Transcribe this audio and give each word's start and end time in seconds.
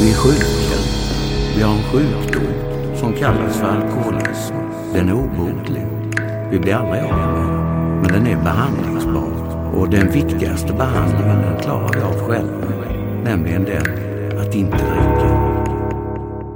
Vi 0.00 0.10
är 0.10 0.14
sjuka. 0.14 0.78
Vi 1.56 1.62
har 1.62 1.72
en 1.72 1.82
sjukdom 1.82 2.96
som 2.96 3.12
kallas 3.12 3.58
för 3.58 3.66
alkoholism. 3.66 4.54
Den 4.92 5.08
är 5.08 5.12
obotlig. 5.12 5.86
Vi 6.50 6.58
blir 6.58 6.74
aldrig 6.74 7.02
av 7.02 7.10
med 7.10 7.34
den. 7.34 8.00
Men 8.00 8.12
den 8.12 8.26
är 8.26 8.44
behandlingsbar. 8.44 9.30
Och 9.74 9.90
den 9.90 10.12
viktigaste 10.12 10.72
behandlingen 10.72 11.42
den 11.42 11.62
klarar 11.62 11.94
vi 11.94 12.00
av 12.00 12.28
själva. 12.28 12.90
Nämligen 13.24 13.64
den 13.64 14.38
att 14.38 14.54
inte 14.54 14.76
dricka. 14.76 15.30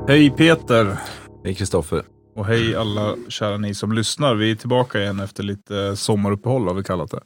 Hej 0.08 0.30
Peter! 0.30 0.98
Hej 1.44 1.54
Kristoffer. 1.54 2.04
Och 2.34 2.46
hej 2.46 2.76
alla 2.76 3.16
kära 3.28 3.56
ni 3.56 3.74
som 3.74 3.92
lyssnar. 3.92 4.34
Vi 4.34 4.50
är 4.50 4.56
tillbaka 4.56 5.00
igen 5.00 5.20
efter 5.20 5.42
lite 5.42 5.96
sommaruppehåll 5.96 6.68
har 6.68 6.74
vi 6.74 6.84
kallat 6.84 7.10
det. 7.10 7.22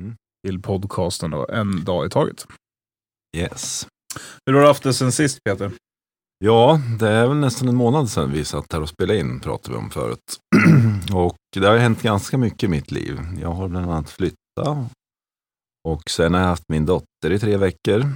Mm. 0.00 0.16
Till 0.46 0.62
podcasten 0.62 1.30
då, 1.30 1.46
en 1.48 1.84
dag 1.84 2.06
i 2.06 2.10
taget. 2.10 2.46
Yes. 3.36 3.86
Hur 4.46 4.52
har 4.52 4.60
du 4.60 4.66
haft 4.66 4.82
det 4.82 4.94
sen 4.94 5.12
sist 5.12 5.44
Peter? 5.44 5.72
Ja, 6.44 6.80
det 6.98 7.08
är 7.08 7.26
väl 7.26 7.36
nästan 7.36 7.68
en 7.68 7.74
månad 7.76 8.10
sedan 8.10 8.32
vi 8.32 8.44
satt 8.44 8.72
här 8.72 8.80
och 8.80 8.88
spelade 8.88 9.18
in, 9.18 9.40
pratade 9.40 9.76
vi 9.76 9.84
om 9.84 9.90
förut. 9.90 10.38
och 11.14 11.36
det 11.56 11.66
har 11.66 11.76
hänt 11.76 12.02
ganska 12.02 12.38
mycket 12.38 12.62
i 12.62 12.68
mitt 12.68 12.90
liv. 12.90 13.20
Jag 13.40 13.52
har 13.52 13.68
bland 13.68 13.90
annat 13.90 14.10
flyttat. 14.10 14.92
Och 15.88 16.02
sen 16.10 16.34
har 16.34 16.40
jag 16.40 16.48
haft 16.48 16.64
min 16.68 16.86
dotter 16.86 17.30
i 17.30 17.38
tre 17.38 17.56
veckor. 17.56 18.12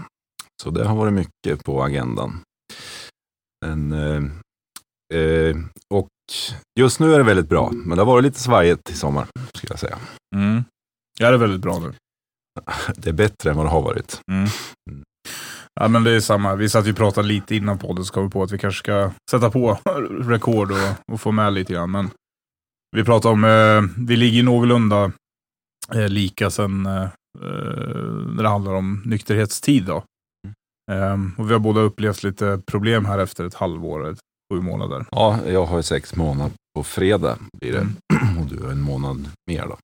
Så 0.62 0.70
det 0.70 0.84
har 0.84 0.96
varit 0.96 1.12
mycket 1.12 1.64
på 1.64 1.82
agendan. 1.82 2.40
Men, 3.66 3.92
eh, 3.92 4.22
eh, 5.20 5.56
och 5.94 6.08
just 6.80 7.00
nu 7.00 7.14
är 7.14 7.18
det 7.18 7.24
väldigt 7.24 7.48
bra, 7.48 7.70
men 7.72 7.96
det 7.96 8.04
har 8.04 8.12
varit 8.12 8.24
lite 8.24 8.40
svajigt 8.40 8.90
i 8.90 8.94
sommar, 8.94 9.26
skulle 9.54 9.72
jag 9.72 9.80
säga. 9.80 9.98
Mm. 10.36 10.64
Är 11.20 11.32
det 11.32 11.38
väldigt 11.38 11.60
bra 11.60 11.78
nu. 11.78 11.94
Det 12.96 13.08
är 13.08 13.14
bättre 13.14 13.50
än 13.50 13.56
vad 13.56 13.66
det 13.66 13.70
har 13.70 13.82
varit. 13.82 14.20
Mm. 14.32 14.48
Ja, 15.80 15.88
men 15.88 16.04
det 16.04 16.10
är 16.10 16.20
samma. 16.20 16.54
Vi 16.54 16.68
satt 16.68 16.86
ju 16.86 16.90
och 16.90 16.96
pratade 16.96 17.28
lite 17.28 17.56
innan 17.56 17.78
podden, 17.78 18.04
så 18.04 18.12
kom 18.12 18.24
vi 18.24 18.30
på 18.30 18.42
att 18.42 18.52
vi 18.52 18.58
kanske 18.58 18.78
ska 18.78 19.10
sätta 19.30 19.50
på 19.50 19.78
rekord 20.20 20.70
och, 20.70 21.12
och 21.12 21.20
få 21.20 21.32
med 21.32 21.52
lite 21.52 21.72
grann. 21.72 21.90
Men 21.90 22.10
vi 22.96 23.04
pratade 23.04 23.32
om, 23.32 23.44
eh, 23.44 24.04
vi 24.06 24.16
ligger 24.16 24.42
någorlunda 24.42 25.12
eh, 25.94 26.08
lika 26.08 26.50
sen 26.50 26.86
eh, 26.86 27.08
när 28.26 28.42
det 28.42 28.48
handlar 28.48 28.74
om 28.74 29.02
nykterhetstid. 29.04 29.84
Då. 29.84 30.02
Mm. 30.92 31.32
och 31.38 31.48
vi 31.48 31.52
har 31.52 31.60
båda 31.60 31.80
upplevt 31.80 32.22
lite 32.22 32.60
problem 32.66 33.04
här 33.04 33.18
efter 33.18 33.44
ett 33.44 33.54
halvår, 33.54 34.10
ett, 34.10 34.18
sju 34.52 34.60
månader. 34.60 35.06
Ja, 35.10 35.38
jag 35.46 35.66
har 35.66 35.82
sex 35.82 36.16
månader 36.16 36.52
på 36.74 36.82
fredag 36.84 37.38
blir 37.60 37.72
det. 37.72 37.78
Mm. 37.78 38.38
Och 38.38 38.46
du 38.46 38.62
har 38.62 38.70
en 38.70 38.80
månad 38.80 39.28
mer 39.46 39.66
då. 39.66 39.76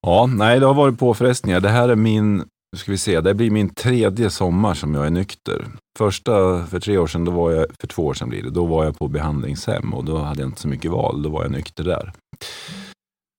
Ja, 0.00 0.26
nej, 0.26 0.60
det 0.60 0.66
har 0.66 0.74
varit 0.74 0.98
påfrestningar. 0.98 1.60
Det 1.60 1.68
här 1.68 1.88
är 1.88 1.96
min, 1.96 2.44
nu 2.72 2.78
ska 2.78 2.90
vi 2.90 2.98
se, 2.98 3.20
det 3.20 3.34
blir 3.34 3.50
min 3.50 3.74
tredje 3.74 4.30
sommar 4.30 4.74
som 4.74 4.94
jag 4.94 5.06
är 5.06 5.10
nykter. 5.10 5.66
Första, 5.98 6.66
för 6.66 6.80
tre 6.80 6.98
år 6.98 7.06
sedan, 7.06 7.24
då 7.24 7.32
var 7.32 7.50
jag, 7.52 7.66
för 7.80 7.86
två 7.86 8.06
år 8.06 8.14
sedan 8.14 8.28
blir 8.28 8.42
det, 8.42 8.50
då 8.50 8.66
var 8.66 8.84
jag 8.84 8.98
på 8.98 9.08
behandlingshem 9.08 9.94
och 9.94 10.04
då 10.04 10.18
hade 10.18 10.40
jag 10.40 10.48
inte 10.48 10.60
så 10.60 10.68
mycket 10.68 10.90
val, 10.90 11.22
då 11.22 11.28
var 11.28 11.42
jag 11.42 11.52
nykter 11.52 11.84
där. 11.84 12.12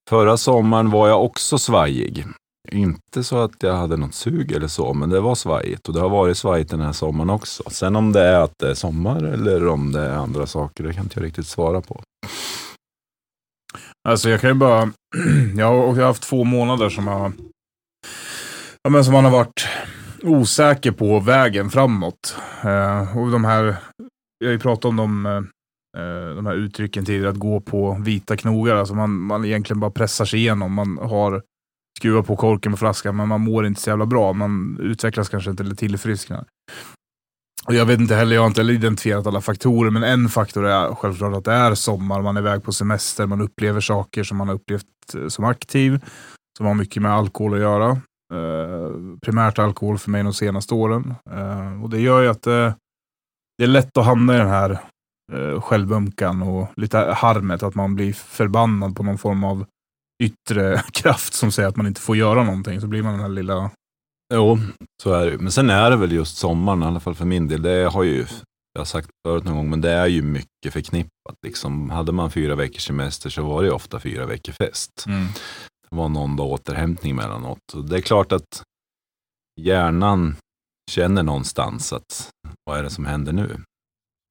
Förra 0.10 0.38
sommaren 0.38 0.92
var 0.92 1.08
jag 1.08 1.26
också 1.26 1.58
svajig. 1.58 2.26
Inte 2.72 3.24
så 3.24 3.38
att 3.38 3.64
jag 3.64 3.74
hade 3.74 3.98
något 3.98 4.14
sug 4.14 4.52
eller 4.52 4.68
så, 4.68 4.94
men 4.94 5.10
det 5.10 5.20
var 5.20 5.36
svajigt 5.36 5.88
och 5.88 5.94
det 5.94 6.00
har 6.00 6.10
varit 6.10 6.38
svajigt 6.38 6.70
den 6.70 6.82
här 6.82 6.92
sommaren 6.92 7.30
också. 7.30 7.64
Sen 7.70 7.96
om 7.96 8.12
det 8.12 8.22
är 8.22 8.40
att 8.40 8.54
det 8.60 8.70
är 8.70 8.74
sommar 8.74 9.24
eller 9.24 9.68
om 9.68 9.92
det 9.92 10.02
är 10.02 10.14
andra 10.14 10.46
saker, 10.46 10.84
det 10.84 10.94
kan 10.94 11.04
inte 11.04 11.20
jag 11.20 11.26
riktigt 11.26 11.48
svara 11.48 11.82
på. 11.82 12.02
Alltså 14.10 14.30
jag 14.30 14.42
kan 14.42 14.50
ju 14.50 14.54
bara, 14.54 14.92
jag 15.58 15.66
har, 15.66 15.76
jag 15.76 15.94
har 15.94 16.04
haft 16.04 16.24
två 16.24 16.44
månader 16.44 16.90
som 16.90 17.08
har, 17.08 17.32
ja, 18.88 18.92
men 18.92 19.04
som 19.04 19.14
man 19.14 19.24
har 19.26 19.32
varit 19.32 19.68
osäker 20.24 20.92
på 20.92 21.20
vägen 21.20 21.70
framåt. 21.70 22.36
Eh, 22.64 23.18
och 23.18 23.32
de 23.32 23.46
här, 23.46 23.76
jag 24.40 24.48
har 24.48 24.52
ju 24.52 24.60
pratat 24.60 24.86
om 24.86 24.96
de, 24.96 25.26
eh, 25.26 25.38
eh, 26.02 26.36
de 26.36 26.46
här 26.46 26.54
uttrycken 26.54 27.06
tidigare, 27.06 27.30
att 27.30 27.38
gå 27.38 27.60
på 27.60 27.98
vita 28.02 28.38
knogar. 28.38 28.76
Alltså 28.76 28.96
man, 28.96 29.12
man 29.12 29.46
egentligen 29.46 29.80
bara 29.80 29.92
pressar 29.92 30.26
sig 30.26 30.40
igenom. 30.40 30.74
Man 30.74 30.98
har 30.98 31.42
skruvat 32.00 32.28
på 32.28 32.36
korken 32.36 32.72
på 32.72 32.78
flaskan, 32.78 33.16
men 33.16 33.28
man 33.28 33.42
mår 33.42 33.66
inte 33.66 33.82
så 33.82 33.90
jävla 33.90 34.06
bra. 34.06 34.34
Man 34.34 34.78
utvecklas 34.82 35.30
kanske 35.30 35.50
inte 35.50 35.64
eller 35.64 35.76
tillfrisknar. 35.76 36.46
Och 37.66 37.74
jag 37.74 37.86
vet 37.86 38.00
inte 38.00 38.16
heller, 38.16 38.36
jag 38.36 38.42
har 38.42 38.48
inte 38.48 38.62
heller 38.62 38.74
identifierat 38.74 39.28
alla 39.28 39.42
faktorer, 39.42 39.92
men 39.92 40.04
en 40.04 40.30
faktor 40.30 40.66
är 40.66 40.96
självklart 40.96 41.36
att 41.36 41.46
det 41.46 41.54
är 41.54 41.76
sommar, 41.76 42.22
man 42.22 42.38
är 42.38 42.42
iväg 42.42 42.64
på 42.64 42.72
semester, 42.72 43.26
man 43.26 43.42
upplever 43.42 43.82
saker 43.82 44.24
som 44.24 44.38
man 44.38 44.48
har 44.48 44.56
upplevt 44.56 44.86
eh, 45.16 45.28
som 45.28 45.46
aktiv, 45.46 46.00
som 46.58 46.66
har 46.66 46.74
mycket 46.74 47.02
med 47.02 47.12
alkohol 47.12 47.54
att 47.54 47.60
göra. 47.60 48.02
Eh, 48.34 49.18
primärt 49.22 49.60
alkohol 49.60 49.98
för 49.98 50.12
mig 50.12 50.24
de 50.24 50.34
senaste 50.34 50.74
åren. 50.74 51.16
Eh, 51.32 51.84
och 51.84 51.90
det 51.90 52.00
gör 52.00 52.22
ju 52.22 52.28
att 52.28 52.48
eh, 52.48 52.74
det 53.58 53.64
är 53.64 53.68
lätt 53.68 53.98
att 53.98 54.06
hamna 54.06 54.36
i 54.36 54.38
den 54.38 54.50
här 54.50 54.80
eh, 55.34 55.62
självömkan 55.62 56.42
och 56.42 56.68
lite 56.76 56.98
harmet, 56.98 57.64
att 57.64 57.76
man 57.76 57.96
blir 57.96 58.14
förbannad 58.14 58.96
på 58.96 59.04
någon 59.04 59.18
form 59.18 59.44
av 59.44 59.66
yttre 60.24 60.82
kraft 60.94 61.34
som 61.34 61.52
säger 61.52 61.70
att 61.70 61.76
man 61.76 61.88
inte 61.88 62.02
får 62.02 62.18
göra 62.18 62.44
någonting. 62.44 62.82
Så 62.82 62.88
blir 62.88 63.04
man 63.04 63.12
den 63.12 63.22
här 63.22 63.30
lilla 63.30 63.72
Jo, 64.34 64.58
så 65.04 65.14
är 65.14 65.32
det 65.32 65.38
Men 65.38 65.52
sen 65.52 65.70
är 65.70 65.90
det 65.90 65.98
väl 65.98 66.12
just 66.12 66.38
sommaren, 66.38 66.84
i 66.84 66.86
alla 66.86 67.00
fall 67.00 67.16
för 67.16 67.26
min 67.26 67.48
del. 67.48 67.62
Det 67.62 67.90
har 67.90 68.04
ju, 68.04 68.26
jag 68.74 68.80
har 68.80 68.86
sagt 68.86 69.10
förut 69.28 69.44
någon 69.44 69.56
gång, 69.56 69.70
men 69.70 69.82
det 69.82 69.92
är 69.92 70.08
ju 70.08 70.22
mycket 70.22 70.74
förknippat. 70.74 71.36
Liksom, 71.46 71.90
hade 71.90 72.12
man 72.12 72.32
fyra 72.32 72.56
veckors 72.56 72.88
semester 72.88 73.30
så 73.30 73.44
var 73.44 73.62
det 73.62 73.68
ju 73.68 73.74
ofta 73.74 74.00
fyra 74.00 74.26
veckor 74.26 74.54
fest. 74.54 75.04
Mm. 75.08 75.28
Det 75.90 75.96
var 75.96 76.10
någon 76.10 76.36
dag 76.36 76.48
återhämtning 76.48 77.16
mellanåt. 77.16 77.60
Det 77.90 77.98
är 77.98 78.02
klart 78.02 78.32
att 78.32 78.64
hjärnan 79.62 80.36
känner 80.92 81.24
någonstans 81.24 81.94
att 81.94 82.30
vad 82.66 82.80
är 82.80 82.84
det 82.84 82.90
som 82.90 83.06
händer 83.06 83.34
nu? 83.34 83.62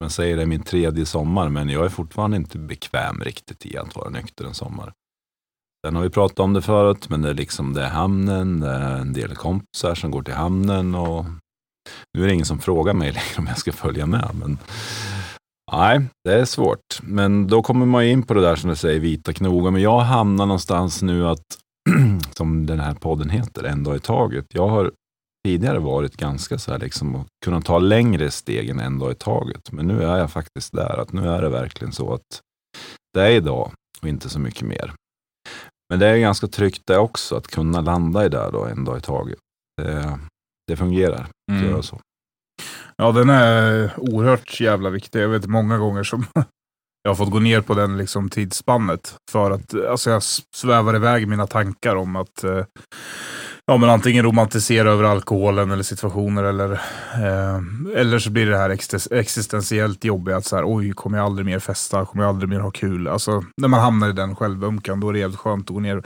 Man 0.01 0.09
säger 0.09 0.35
det 0.35 0.41
är 0.41 0.45
min 0.47 0.63
tredje 0.63 1.05
sommar, 1.05 1.49
men 1.49 1.69
jag 1.69 1.85
är 1.85 1.89
fortfarande 1.89 2.37
inte 2.37 2.57
bekväm 2.57 3.19
riktigt 3.19 3.65
i 3.65 3.77
att 3.77 3.95
vara 3.95 4.09
nykter 4.09 4.45
en 4.45 4.53
sommar. 4.53 4.93
Sen 5.85 5.95
har 5.95 6.03
vi 6.03 6.09
pratat 6.09 6.39
om 6.39 6.53
det 6.53 6.61
förut, 6.61 7.09
men 7.09 7.21
det 7.21 7.29
är 7.29 7.33
liksom 7.33 7.73
det 7.73 7.83
är 7.83 7.89
hamnen, 7.89 8.59
det 8.59 8.69
är 8.69 8.97
en 8.97 9.13
del 9.13 9.35
kompisar 9.35 9.95
som 9.95 10.11
går 10.11 10.23
till 10.23 10.33
hamnen 10.33 10.95
och 10.95 11.25
nu 12.13 12.23
är 12.23 12.27
det 12.27 12.33
ingen 12.33 12.45
som 12.45 12.59
frågar 12.59 12.93
mig 12.93 13.11
längre 13.11 13.37
om 13.37 13.47
jag 13.47 13.57
ska 13.57 13.71
följa 13.71 14.05
med. 14.05 14.29
Men 14.33 14.57
nej, 15.71 16.01
det 16.23 16.33
är 16.33 16.45
svårt. 16.45 17.01
Men 17.03 17.47
då 17.47 17.61
kommer 17.61 17.85
man 17.85 18.03
in 18.03 18.23
på 18.23 18.33
det 18.33 18.41
där 18.41 18.55
som 18.55 18.69
du 18.69 18.75
säger, 18.75 18.99
vita 18.99 19.33
knogar. 19.33 19.71
Men 19.71 19.81
jag 19.81 19.99
hamnar 19.99 20.45
någonstans 20.45 21.01
nu 21.01 21.27
att, 21.27 21.43
som 22.35 22.65
den 22.65 22.79
här 22.79 22.93
podden 22.93 23.29
heter, 23.29 23.63
en 23.63 23.83
dag 23.83 23.95
i 23.95 23.99
taget. 23.99 24.45
Jag 24.53 24.67
har 24.67 24.91
tidigare 25.45 25.79
varit 25.79 26.17
ganska 26.17 26.57
så 26.57 26.71
här 26.71 26.79
liksom 26.79 27.15
att 27.15 27.27
kunna 27.45 27.61
ta 27.61 27.79
längre 27.79 28.31
steg 28.31 28.69
än 28.69 28.79
en 28.79 28.99
dag 28.99 29.11
i 29.11 29.15
taget. 29.15 29.71
Men 29.71 29.87
nu 29.87 30.03
är 30.03 30.17
jag 30.17 30.31
faktiskt 30.31 30.71
där, 30.73 30.97
att 31.01 31.13
nu 31.13 31.29
är 31.29 31.41
det 31.41 31.49
verkligen 31.49 31.93
så 31.93 32.13
att 32.13 32.41
det 33.13 33.21
är 33.21 33.31
idag 33.31 33.71
och 34.01 34.07
inte 34.07 34.29
så 34.29 34.39
mycket 34.39 34.61
mer. 34.61 34.93
Men 35.89 35.99
det 35.99 36.07
är 36.07 36.17
ganska 36.17 36.47
tryggt 36.47 36.81
det 36.85 36.97
också, 36.97 37.35
att 37.35 37.47
kunna 37.47 37.81
landa 37.81 38.25
i 38.25 38.29
det 38.29 38.49
då 38.51 38.65
en 38.65 38.85
dag 38.85 38.97
i 38.97 39.01
taget. 39.01 39.39
Det, 39.81 40.19
det 40.67 40.75
fungerar 40.75 41.21
att 41.21 41.31
Mm. 41.51 41.69
göra 41.69 41.81
så. 41.81 41.99
Ja, 42.97 43.11
den 43.11 43.29
är 43.29 43.91
oerhört 43.97 44.59
jävla 44.59 44.89
viktig. 44.89 45.21
Jag 45.21 45.29
vet 45.29 45.45
många 45.45 45.77
gånger 45.77 46.03
som 46.03 46.25
jag 47.03 47.11
har 47.11 47.15
fått 47.15 47.31
gå 47.31 47.39
ner 47.39 47.61
på 47.61 47.73
den 47.73 47.97
liksom 47.97 48.29
tidsspannet. 48.29 49.15
För 49.31 49.51
att 49.51 49.73
alltså 49.89 50.09
jag 50.09 50.23
svävar 50.55 50.95
iväg 50.95 51.23
i 51.23 51.25
mina 51.25 51.47
tankar 51.47 51.95
om 51.95 52.15
att 52.15 52.43
eh, 52.43 52.65
ja, 53.65 53.77
men 53.77 53.89
antingen 53.89 54.25
romantisera 54.25 54.91
över 54.91 55.03
alkoholen 55.03 55.71
eller 55.71 55.83
situationer 55.83 56.43
eller, 56.43 56.71
eh, 57.13 57.61
eller 57.95 58.19
så 58.19 58.29
blir 58.29 58.45
det 58.45 58.57
här 58.57 58.69
existentiellt 59.11 60.03
jobbiga 60.03 60.37
att 60.37 60.45
så 60.45 60.55
här, 60.55 60.63
oj, 60.67 60.93
kommer 60.93 61.17
jag 61.17 61.25
aldrig 61.25 61.45
mer 61.45 61.59
festa? 61.59 62.05
Kommer 62.05 62.23
jag 62.23 62.29
aldrig 62.29 62.49
mer 62.49 62.59
ha 62.59 62.71
kul? 62.71 63.07
Alltså, 63.07 63.43
när 63.61 63.67
man 63.67 63.79
hamnar 63.79 64.09
i 64.09 64.13
den 64.13 64.35
självömkan, 64.35 64.99
då 64.99 65.09
är 65.09 65.13
det 65.13 65.19
jävligt 65.19 65.39
skönt 65.39 65.69
att 65.69 65.73
gå 65.73 65.79
ner 65.79 66.03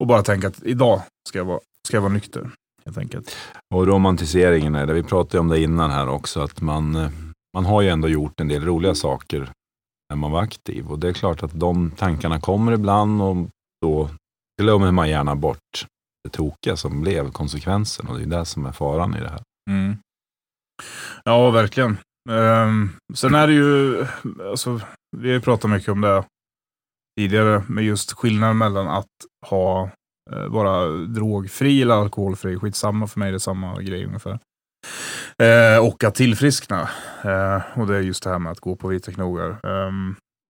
och 0.00 0.06
bara 0.06 0.22
tänka 0.22 0.48
att 0.48 0.62
idag 0.62 1.02
ska 1.28 1.38
jag 1.38 1.44
vara, 1.44 1.60
ska 1.88 1.96
jag 1.96 2.02
vara 2.02 2.12
nykter. 2.12 2.50
Helt 2.86 2.98
enkelt. 2.98 3.36
Och 3.74 3.86
romantiseringen 3.86 4.74
är 4.74 4.86
det. 4.86 4.92
Vi 4.92 5.02
pratade 5.02 5.38
om 5.38 5.48
det 5.48 5.60
innan 5.60 5.90
här 5.90 6.08
också, 6.08 6.40
att 6.40 6.60
man, 6.60 6.96
eh, 6.96 7.10
man 7.54 7.64
har 7.64 7.82
ju 7.82 7.88
ändå 7.88 8.08
gjort 8.08 8.40
en 8.40 8.48
del 8.48 8.64
roliga 8.64 8.94
saker 8.94 9.50
när 10.10 10.16
man 10.16 10.30
var 10.30 10.42
aktiv. 10.42 10.90
Och 10.90 10.98
det 10.98 11.08
är 11.08 11.12
klart 11.12 11.42
att 11.42 11.60
de 11.60 11.90
tankarna 11.90 12.40
kommer 12.40 12.72
ibland 12.72 13.22
och 13.22 13.36
då 13.82 14.10
glömmer 14.62 14.90
man 14.90 15.08
gärna 15.08 15.34
bort 15.34 15.86
det 16.24 16.30
tokiga 16.30 16.76
som 16.76 17.00
blev 17.00 17.30
konsekvensen. 17.30 18.06
Och 18.06 18.18
det 18.18 18.22
är 18.22 18.38
det 18.38 18.44
som 18.44 18.66
är 18.66 18.72
faran 18.72 19.16
i 19.16 19.20
det 19.20 19.28
här. 19.28 19.42
Mm. 19.70 19.96
Ja, 21.24 21.50
verkligen. 21.50 21.96
Um, 22.30 22.96
sen 23.14 23.34
är 23.34 23.46
det 23.46 23.52
ju, 23.52 24.06
alltså, 24.50 24.80
vi 25.16 25.28
har 25.28 25.34
ju 25.34 25.40
pratat 25.40 25.70
mycket 25.70 25.88
om 25.88 26.00
det 26.00 26.24
tidigare, 27.20 27.62
med 27.68 27.84
just 27.84 28.12
skillnaden 28.12 28.58
mellan 28.58 28.88
att 28.88 29.06
ha 29.46 29.90
Eh, 30.32 30.48
vara 30.48 30.88
drogfri 30.88 31.82
eller 31.82 31.94
alkoholfri. 31.94 32.58
Skitsamma 32.58 33.06
för 33.06 33.20
mig, 33.20 33.30
det 33.30 33.36
är 33.36 33.38
samma 33.38 33.82
grej 33.82 34.06
ungefär. 34.06 34.38
Eh, 35.42 35.86
och 35.86 36.04
att 36.04 36.14
tillfriskna. 36.14 36.88
Eh, 37.24 37.80
och 37.80 37.86
det 37.86 37.96
är 37.96 38.00
just 38.00 38.22
det 38.22 38.30
här 38.30 38.38
med 38.38 38.52
att 38.52 38.60
gå 38.60 38.76
på 38.76 38.88
vita 38.88 39.12
knogar. 39.12 39.50
Eh, 39.50 39.92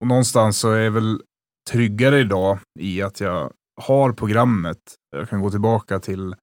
och 0.00 0.06
någonstans 0.06 0.58
så 0.58 0.72
är 0.72 0.80
jag 0.80 0.90
väl 0.90 1.20
tryggare 1.70 2.20
idag 2.20 2.58
i 2.80 3.02
att 3.02 3.20
jag 3.20 3.52
har 3.82 4.12
programmet. 4.12 4.78
Jag 5.16 5.28
kan 5.28 5.40
gå 5.42 5.50
tillbaka 5.50 5.98
till 5.98 6.34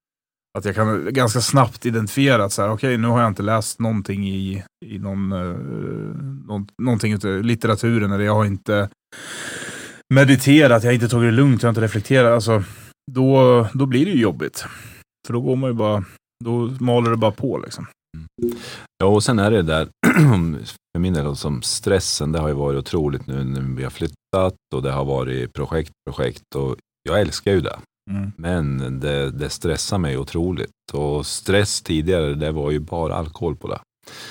att 0.58 0.64
jag 0.64 0.74
kan 0.74 1.14
ganska 1.14 1.40
snabbt 1.40 1.86
identifiera 1.86 2.44
att 2.44 2.52
så 2.52 2.62
här, 2.62 2.70
okej, 2.70 2.98
nu 2.98 3.08
har 3.08 3.20
jag 3.20 3.28
inte 3.28 3.42
läst 3.42 3.80
någonting 3.80 4.28
i, 4.28 4.64
i 4.86 4.98
någon, 4.98 5.32
eh, 5.32 5.56
någonting 6.82 7.12
ute, 7.12 7.28
litteraturen, 7.28 8.12
eller 8.12 8.24
jag 8.24 8.34
har 8.34 8.44
inte 8.44 8.88
mediterat, 10.14 10.82
jag 10.82 10.90
har 10.90 10.94
inte 10.94 11.08
tagit 11.08 11.28
det 11.28 11.36
lugnt, 11.36 11.62
jag 11.62 11.68
har 11.68 11.72
inte 11.72 11.80
reflekterat. 11.80 12.32
Alltså, 12.32 12.64
då, 13.10 13.66
då 13.74 13.86
blir 13.86 14.04
det 14.04 14.10
ju 14.12 14.20
jobbigt. 14.20 14.64
För 15.26 15.32
då 15.32 15.40
går 15.40 15.56
man 15.56 15.70
ju 15.70 15.74
bara, 15.74 16.04
då 16.44 16.70
maler 16.80 17.10
det 17.10 17.16
bara 17.16 17.30
på 17.30 17.58
liksom. 17.58 17.86
Ja, 18.98 19.06
och 19.06 19.22
sen 19.22 19.38
är 19.38 19.50
det 19.50 19.62
där, 19.62 19.88
för 20.92 20.98
min 20.98 21.14
del, 21.14 21.36
som 21.36 21.62
stressen, 21.62 22.32
det 22.32 22.38
har 22.38 22.48
ju 22.48 22.54
varit 22.54 22.78
otroligt 22.78 23.26
nu 23.26 23.44
när 23.44 23.76
vi 23.76 23.82
har 23.82 23.90
flyttat 23.90 24.56
och 24.74 24.82
det 24.82 24.92
har 24.92 25.04
varit 25.04 25.52
projekt, 25.52 25.92
projekt 26.10 26.54
och 26.56 26.76
jag 27.02 27.20
älskar 27.20 27.52
ju 27.52 27.60
det. 27.60 27.78
Mm. 28.10 28.32
Men 28.36 29.00
det, 29.00 29.30
det 29.30 29.50
stressar 29.50 29.98
mig 29.98 30.18
otroligt. 30.18 30.70
Och 30.92 31.26
stress 31.26 31.82
tidigare, 31.82 32.34
det 32.34 32.52
var 32.52 32.70
ju 32.70 32.78
bara 32.78 33.14
alkohol 33.14 33.56
på 33.56 33.68
det. 33.68 33.78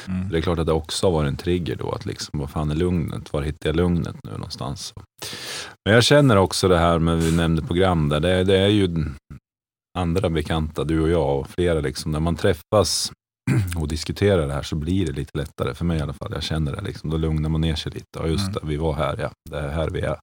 Mm. 0.07 0.29
Det 0.29 0.38
är 0.38 0.41
klart 0.41 0.59
att 0.59 0.65
det 0.65 0.73
också 0.73 1.07
har 1.07 1.12
varit 1.12 1.27
en 1.27 1.38
trigger 1.38 1.75
då, 1.75 1.91
att 1.91 2.06
liksom, 2.06 2.39
vad 2.39 2.50
fan 2.50 2.71
är 2.71 2.75
lugnet? 2.75 3.33
Var 3.33 3.41
hittar 3.41 3.69
jag 3.69 3.75
lugnet 3.75 4.15
nu 4.23 4.31
någonstans? 4.31 4.94
Men 5.85 5.94
jag 5.94 6.03
känner 6.03 6.38
också 6.38 6.68
det 6.68 6.77
här 6.77 7.00
med, 7.00 7.18
vi 7.18 7.31
nämnde 7.31 7.62
program 7.62 8.09
där, 8.09 8.19
det, 8.19 8.44
det 8.44 8.57
är 8.57 8.68
ju 8.68 9.06
andra 10.00 10.29
bekanta, 10.29 10.83
du 10.83 11.01
och 11.01 11.09
jag 11.09 11.39
och 11.39 11.50
flera, 11.50 11.79
liksom, 11.79 12.12
när 12.12 12.19
man 12.19 12.35
träffas 12.35 13.12
och 13.77 13.88
diskuterar 13.88 14.47
det 14.47 14.53
här 14.53 14.63
så 14.63 14.75
blir 14.75 15.06
det 15.06 15.12
lite 15.12 15.38
lättare, 15.38 15.73
för 15.73 15.85
mig 15.85 15.97
i 15.97 16.01
alla 16.01 16.13
fall. 16.13 16.31
Jag 16.33 16.44
känner 16.44 16.75
det, 16.75 16.81
liksom, 16.81 17.09
då 17.09 17.18
lugnar 17.18 17.50
man 17.50 17.62
ner 17.62 17.75
sig 17.75 17.91
lite. 17.91 18.06
Ja, 18.19 18.27
just 18.27 18.47
Mm. 18.47 18.53
det, 18.53 18.59
vi 18.63 18.77
var 18.77 18.94
här, 18.94 19.18
ja. 19.19 19.31
Det 19.50 19.57
är 19.59 19.69
här 19.69 19.89
vi 19.89 20.01
är. 20.01 20.18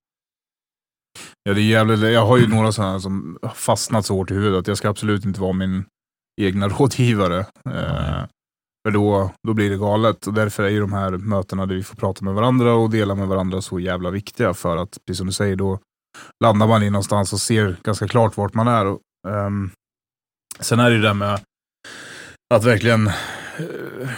Ja, 1.42 1.54
det 1.54 1.60
är 1.60 1.64
jävligt, 1.64 2.00
jag 2.00 2.26
har 2.26 2.38
ju 2.38 2.46
några 2.46 2.72
sådana 2.72 3.00
som 3.00 3.38
fastnat 3.54 4.06
så 4.06 4.14
hårt 4.14 4.30
i 4.30 4.34
huvudet 4.34 4.58
att 4.58 4.66
jag 4.68 4.76
ska 4.78 4.88
absolut 4.88 5.24
inte 5.24 5.40
vara 5.40 5.52
min 5.52 5.84
egna 6.40 6.68
rådgivare. 6.78 7.38
Eh, 7.70 8.24
för 8.86 8.92
då, 8.92 9.30
då 9.46 9.54
blir 9.54 9.70
det 9.70 9.76
galet. 9.76 10.26
Och 10.26 10.34
därför 10.34 10.62
är 10.62 10.68
ju 10.68 10.80
de 10.80 10.92
här 10.92 11.10
mötena 11.10 11.66
där 11.66 11.74
vi 11.74 11.82
får 11.82 11.96
prata 11.96 12.24
med 12.24 12.34
varandra 12.34 12.74
och 12.74 12.90
dela 12.90 13.14
med 13.14 13.28
varandra 13.28 13.62
så 13.62 13.80
jävla 13.80 14.10
viktiga. 14.10 14.54
För 14.54 14.76
att, 14.76 14.98
precis 15.06 15.18
som 15.18 15.26
du 15.26 15.32
säger, 15.32 15.56
då 15.56 15.78
landar 16.44 16.66
man 16.66 16.82
i 16.82 16.90
någonstans 16.90 17.32
och 17.32 17.40
ser 17.40 17.76
ganska 17.82 18.08
klart 18.08 18.36
vart 18.36 18.54
man 18.54 18.68
är. 18.68 18.86
Och, 18.86 19.00
um, 19.28 19.70
sen 20.60 20.80
är 20.80 20.90
det 20.90 20.96
ju 20.96 21.02
det 21.02 21.08
där 21.08 21.14
med 21.14 21.40
att 22.54 22.64
verkligen, 22.64 23.06
uh, 23.06 24.08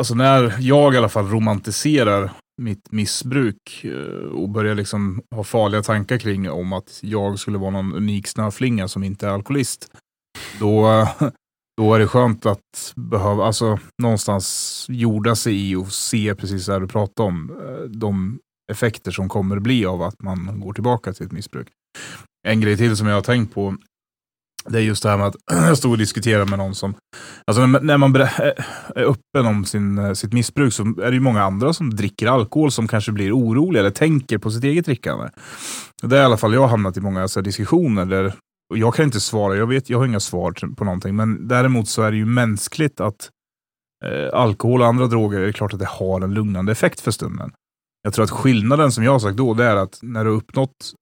alltså 0.00 0.14
när 0.14 0.54
jag 0.58 0.94
i 0.94 0.96
alla 0.96 1.08
fall 1.08 1.28
romantiserar 1.28 2.30
mitt 2.60 2.92
missbruk 2.92 3.84
eh, 3.84 4.28
och 4.32 4.48
börjar 4.48 4.74
liksom 4.74 5.22
ha 5.34 5.44
farliga 5.44 5.82
tankar 5.82 6.18
kring 6.18 6.50
om 6.50 6.72
att 6.72 6.98
jag 7.02 7.38
skulle 7.38 7.58
vara 7.58 7.70
någon 7.70 7.94
unik 7.94 8.26
snöflinga 8.26 8.88
som 8.88 9.04
inte 9.04 9.26
är 9.26 9.30
alkoholist. 9.30 9.90
Då, 10.58 11.06
då 11.80 11.94
är 11.94 11.98
det 11.98 12.06
skönt 12.06 12.46
att 12.46 12.92
behöva, 12.96 13.44
alltså 13.44 13.78
någonstans 14.02 14.86
jorda 14.88 15.34
sig 15.34 15.70
i 15.70 15.76
och 15.76 15.92
se 15.92 16.34
precis 16.34 16.66
det 16.66 16.72
här 16.72 16.80
du 16.80 16.86
pratade 16.86 17.28
om. 17.28 17.50
Eh, 17.50 17.90
de 17.90 18.38
effekter 18.72 19.10
som 19.10 19.28
kommer 19.28 19.58
bli 19.58 19.86
av 19.86 20.02
att 20.02 20.22
man 20.22 20.60
går 20.60 20.72
tillbaka 20.72 21.12
till 21.12 21.26
ett 21.26 21.32
missbruk. 21.32 21.68
En 22.48 22.60
grej 22.60 22.76
till 22.76 22.96
som 22.96 23.06
jag 23.06 23.14
har 23.14 23.22
tänkt 23.22 23.54
på 23.54 23.76
det 24.64 24.78
är 24.78 24.82
just 24.82 25.02
det 25.02 25.08
här 25.08 25.16
med 25.16 25.26
att 25.26 25.36
jag 25.50 25.78
stod 25.78 25.92
och 25.92 25.98
diskuterade 25.98 26.50
med 26.50 26.58
någon 26.58 26.74
som, 26.74 26.94
alltså 27.46 27.66
när, 27.66 27.98
man 27.98 28.16
eh, 28.16 28.28
är 28.38 29.04
öppen 29.04 29.46
om 29.46 29.64
sin, 29.64 29.98
eh, 29.98 30.12
sitt 30.12 30.32
missbruk 30.32 30.72
så 30.72 30.82
är 30.82 31.10
det 31.10 31.14
ju 31.14 31.20
många 31.20 31.42
andra 31.42 31.72
som 31.72 31.96
dricker 31.96 32.26
alkohol 32.26 32.72
som 32.72 32.88
kanske 32.88 33.12
blir 33.12 33.36
oroliga 33.36 33.80
eller 33.80 33.90
tänker 33.90 34.38
på 34.38 34.50
sitt 34.50 34.64
eget 34.64 34.84
drickande. 34.84 35.28
Det 36.02 36.16
är 36.16 36.22
i 36.22 36.24
alla 36.24 36.36
fall 36.36 36.54
jag 36.54 36.60
har 36.60 36.68
hamnat 36.68 36.96
i 36.96 37.00
många 37.00 37.28
så 37.28 37.40
här, 37.40 37.44
diskussioner 37.44 38.04
där, 38.04 38.34
jag 38.70 38.94
kan 38.94 39.04
inte 39.04 39.20
svara, 39.20 39.56
jag 39.56 39.66
vet, 39.66 39.90
jag 39.90 39.98
har 39.98 40.06
inga 40.06 40.20
svar 40.20 40.74
på 40.76 40.84
någonting, 40.84 41.16
men 41.16 41.48
däremot 41.48 41.88
så 41.88 42.02
är 42.02 42.10
det 42.10 42.16
ju 42.16 42.26
mänskligt 42.26 43.00
att 43.00 43.30
eh, 44.04 44.40
alkohol 44.40 44.80
och 44.80 44.86
andra 44.86 45.06
droger, 45.06 45.38
är 45.38 45.46
det 45.46 45.52
klart 45.52 45.72
att 45.72 45.78
det 45.78 45.88
har 45.88 46.20
en 46.20 46.34
lugnande 46.34 46.72
effekt 46.72 47.00
för 47.00 47.10
stunden. 47.10 47.52
Jag 48.02 48.12
tror 48.12 48.24
att 48.24 48.30
skillnaden 48.30 48.92
som 48.92 49.04
jag 49.04 49.12
har 49.12 49.18
sagt 49.18 49.36
då, 49.36 49.54
det 49.54 49.64
är 49.64 49.76
att 49.76 49.98
när 50.02 50.24
du 50.24 50.30
har 50.30 50.36
uppnått, 50.36 50.92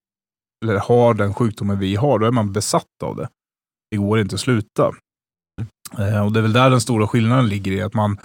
eller 0.64 0.78
har 0.78 1.14
den 1.14 1.34
sjukdomen 1.34 1.78
vi 1.78 1.96
har, 1.96 2.18
då 2.18 2.26
är 2.26 2.30
man 2.30 2.52
besatt 2.52 3.02
av 3.02 3.16
det. 3.16 3.28
Det 3.90 3.96
går 3.96 4.20
inte 4.20 4.34
att 4.34 4.40
sluta. 4.40 4.92
Eh, 5.98 6.24
och 6.24 6.32
det 6.32 6.40
är 6.40 6.42
väl 6.42 6.52
där 6.52 6.70
den 6.70 6.80
stora 6.80 7.06
skillnaden 7.06 7.48
ligger 7.48 7.72
i 7.72 7.82
att 7.82 7.94
man, 7.94 8.18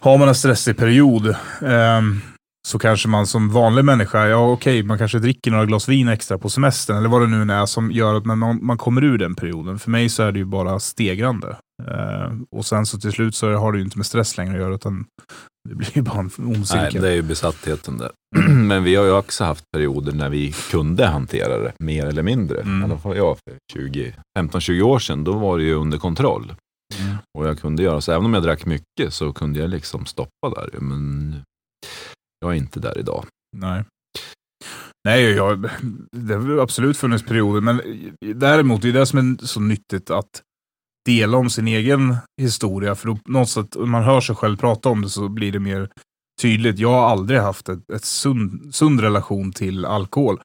har 0.00 0.18
man 0.18 0.28
en 0.28 0.34
stressig 0.34 0.76
period, 0.76 1.26
eh, 1.60 2.02
så 2.66 2.78
kanske 2.78 3.08
man 3.08 3.26
som 3.26 3.48
vanlig 3.48 3.84
människa, 3.84 4.26
ja 4.26 4.52
okej, 4.52 4.82
man 4.82 4.98
kanske 4.98 5.18
dricker 5.18 5.50
några 5.50 5.66
glas 5.66 5.88
vin 5.88 6.08
extra 6.08 6.38
på 6.38 6.48
semestern, 6.48 6.96
eller 6.96 7.08
vad 7.08 7.20
det 7.22 7.26
nu 7.26 7.52
är 7.52 7.66
som 7.66 7.92
gör 7.92 8.14
att 8.14 8.24
man, 8.24 8.64
man, 8.64 8.78
kommer 8.78 9.04
ur 9.04 9.18
den 9.18 9.34
perioden. 9.34 9.78
För 9.78 9.90
mig 9.90 10.08
så 10.08 10.22
är 10.22 10.32
det 10.32 10.38
ju 10.38 10.44
bara 10.44 10.80
stegrande. 10.80 11.56
Eh, 11.82 12.32
och 12.50 12.66
sen 12.66 12.86
så 12.86 12.98
till 12.98 13.12
slut 13.12 13.34
så 13.34 13.54
har 13.54 13.72
det 13.72 13.78
ju 13.78 13.84
inte 13.84 13.98
med 13.98 14.06
stress 14.06 14.36
längre 14.36 14.54
att 14.54 14.60
göra, 14.60 14.74
utan 14.74 15.04
det 15.68 15.74
blir 15.74 15.96
ju 15.96 16.02
bara 16.02 16.18
en 16.18 16.30
ond 16.38 16.56
Nej, 16.56 16.66
cirkel. 16.66 17.02
det 17.02 17.08
är 17.08 17.14
ju 17.14 17.22
besattheten 17.22 17.98
där. 17.98 18.10
Men 18.48 18.84
vi 18.84 18.94
har 18.94 19.04
ju 19.04 19.12
också 19.12 19.44
haft 19.44 19.64
perioder 19.72 20.12
när 20.12 20.28
vi 20.28 20.52
kunde 20.70 21.06
hantera 21.06 21.58
det, 21.58 21.72
mer 21.78 22.06
eller 22.06 22.22
mindre. 22.22 22.60
Mm. 22.60 22.80
I 22.80 22.84
alla 22.84 22.98
fall 22.98 23.16
jag 23.16 23.36
för 23.36 23.56
20 23.72 24.14
15-20 24.38 24.82
år 24.82 24.98
sedan, 24.98 25.24
då 25.24 25.32
var 25.32 25.58
det 25.58 25.64
ju 25.64 25.74
under 25.74 25.98
kontroll. 25.98 26.54
Mm. 27.00 27.16
Och 27.38 27.46
jag 27.46 27.58
kunde 27.58 27.82
göra 27.82 28.00
så, 28.00 28.12
även 28.12 28.24
om 28.24 28.34
jag 28.34 28.42
drack 28.42 28.66
mycket 28.66 29.12
så 29.12 29.32
kunde 29.32 29.58
jag 29.58 29.70
liksom 29.70 30.06
stoppa 30.06 30.50
där. 30.50 30.80
Men 30.80 31.36
jag 32.40 32.52
är 32.52 32.56
inte 32.56 32.80
där 32.80 32.98
idag. 32.98 33.26
Nej. 33.56 33.84
Nej, 35.04 35.22
jag, 35.22 35.70
det 36.12 36.34
har 36.34 36.58
absolut 36.58 36.96
funnits 36.96 37.24
perioder, 37.24 37.60
men 37.60 37.80
däremot 38.34 38.82
det 38.82 38.88
är 38.88 38.92
det 38.92 39.06
som 39.06 39.18
är 39.18 39.46
så 39.46 39.60
nyttigt 39.60 40.10
att 40.10 40.42
dela 41.06 41.36
om 41.36 41.50
sin 41.50 41.68
egen 41.68 42.16
historia. 42.40 42.94
För 42.94 43.06
då, 43.06 43.18
någonstans, 43.24 43.76
om 43.76 43.90
man 43.90 44.02
hör 44.02 44.20
sig 44.20 44.36
själv 44.36 44.56
prata 44.56 44.88
om 44.88 45.02
det 45.02 45.08
så 45.08 45.28
blir 45.28 45.52
det 45.52 45.58
mer 45.58 45.88
tydligt. 46.42 46.78
Jag 46.78 46.92
har 46.92 47.10
aldrig 47.10 47.40
haft 47.40 47.68
ett, 47.68 47.90
ett 47.90 48.04
sund, 48.04 48.74
sund 48.74 49.00
relation 49.00 49.52
till 49.52 49.84
alkohol. 49.84 50.40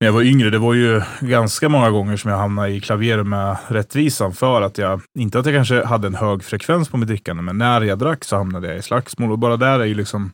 När 0.00 0.08
jag 0.08 0.12
var 0.12 0.22
yngre, 0.22 0.50
det 0.50 0.58
var 0.58 0.74
ju 0.74 1.02
ganska 1.20 1.68
många 1.68 1.90
gånger 1.90 2.16
som 2.16 2.30
jag 2.30 2.38
hamnade 2.38 2.68
i 2.68 2.80
klaver 2.80 3.22
med 3.22 3.56
rättvisan 3.68 4.32
för 4.32 4.62
att 4.62 4.78
jag, 4.78 5.00
inte 5.18 5.38
att 5.38 5.46
jag 5.46 5.54
kanske 5.54 5.84
hade 5.84 6.06
en 6.06 6.14
hög 6.14 6.44
frekvens 6.44 6.88
på 6.88 6.96
mitt 6.96 7.08
drickande, 7.08 7.42
men 7.42 7.58
när 7.58 7.80
jag 7.80 7.98
drack 7.98 8.24
så 8.24 8.36
hamnade 8.36 8.68
jag 8.68 8.78
i 8.78 8.82
slagsmål. 8.82 9.32
Och 9.32 9.38
bara 9.38 9.56
där 9.56 9.80
är 9.80 9.84
ju 9.84 9.94
liksom, 9.94 10.30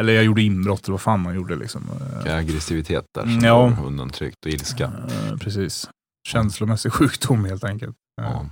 eller 0.00 0.12
jag 0.12 0.24
gjorde 0.24 0.42
inbrott 0.42 0.84
eller 0.84 0.92
vad 0.92 1.00
fan 1.00 1.20
man 1.20 1.34
gjorde 1.34 1.56
liksom. 1.56 1.82
Aggressivitet 2.26 3.04
där 3.14 3.22
som 3.22 3.30
Mm, 3.30 3.44
ja. 3.44 3.66
var 3.66 3.86
undantryckt 3.86 4.36
och 4.46 4.52
ilska. 4.52 4.84
Eh, 4.84 5.36
precis. 5.36 5.88
Känslomässig 6.28 6.92
sjukdom 6.98 7.44
helt 7.44 7.64
enkelt. 7.64 7.96
Ja. 8.22 8.46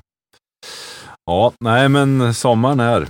ja, 1.27 1.53
nej 1.61 1.89
men 1.89 2.35
sommaren 2.35 2.81
är 2.81 3.09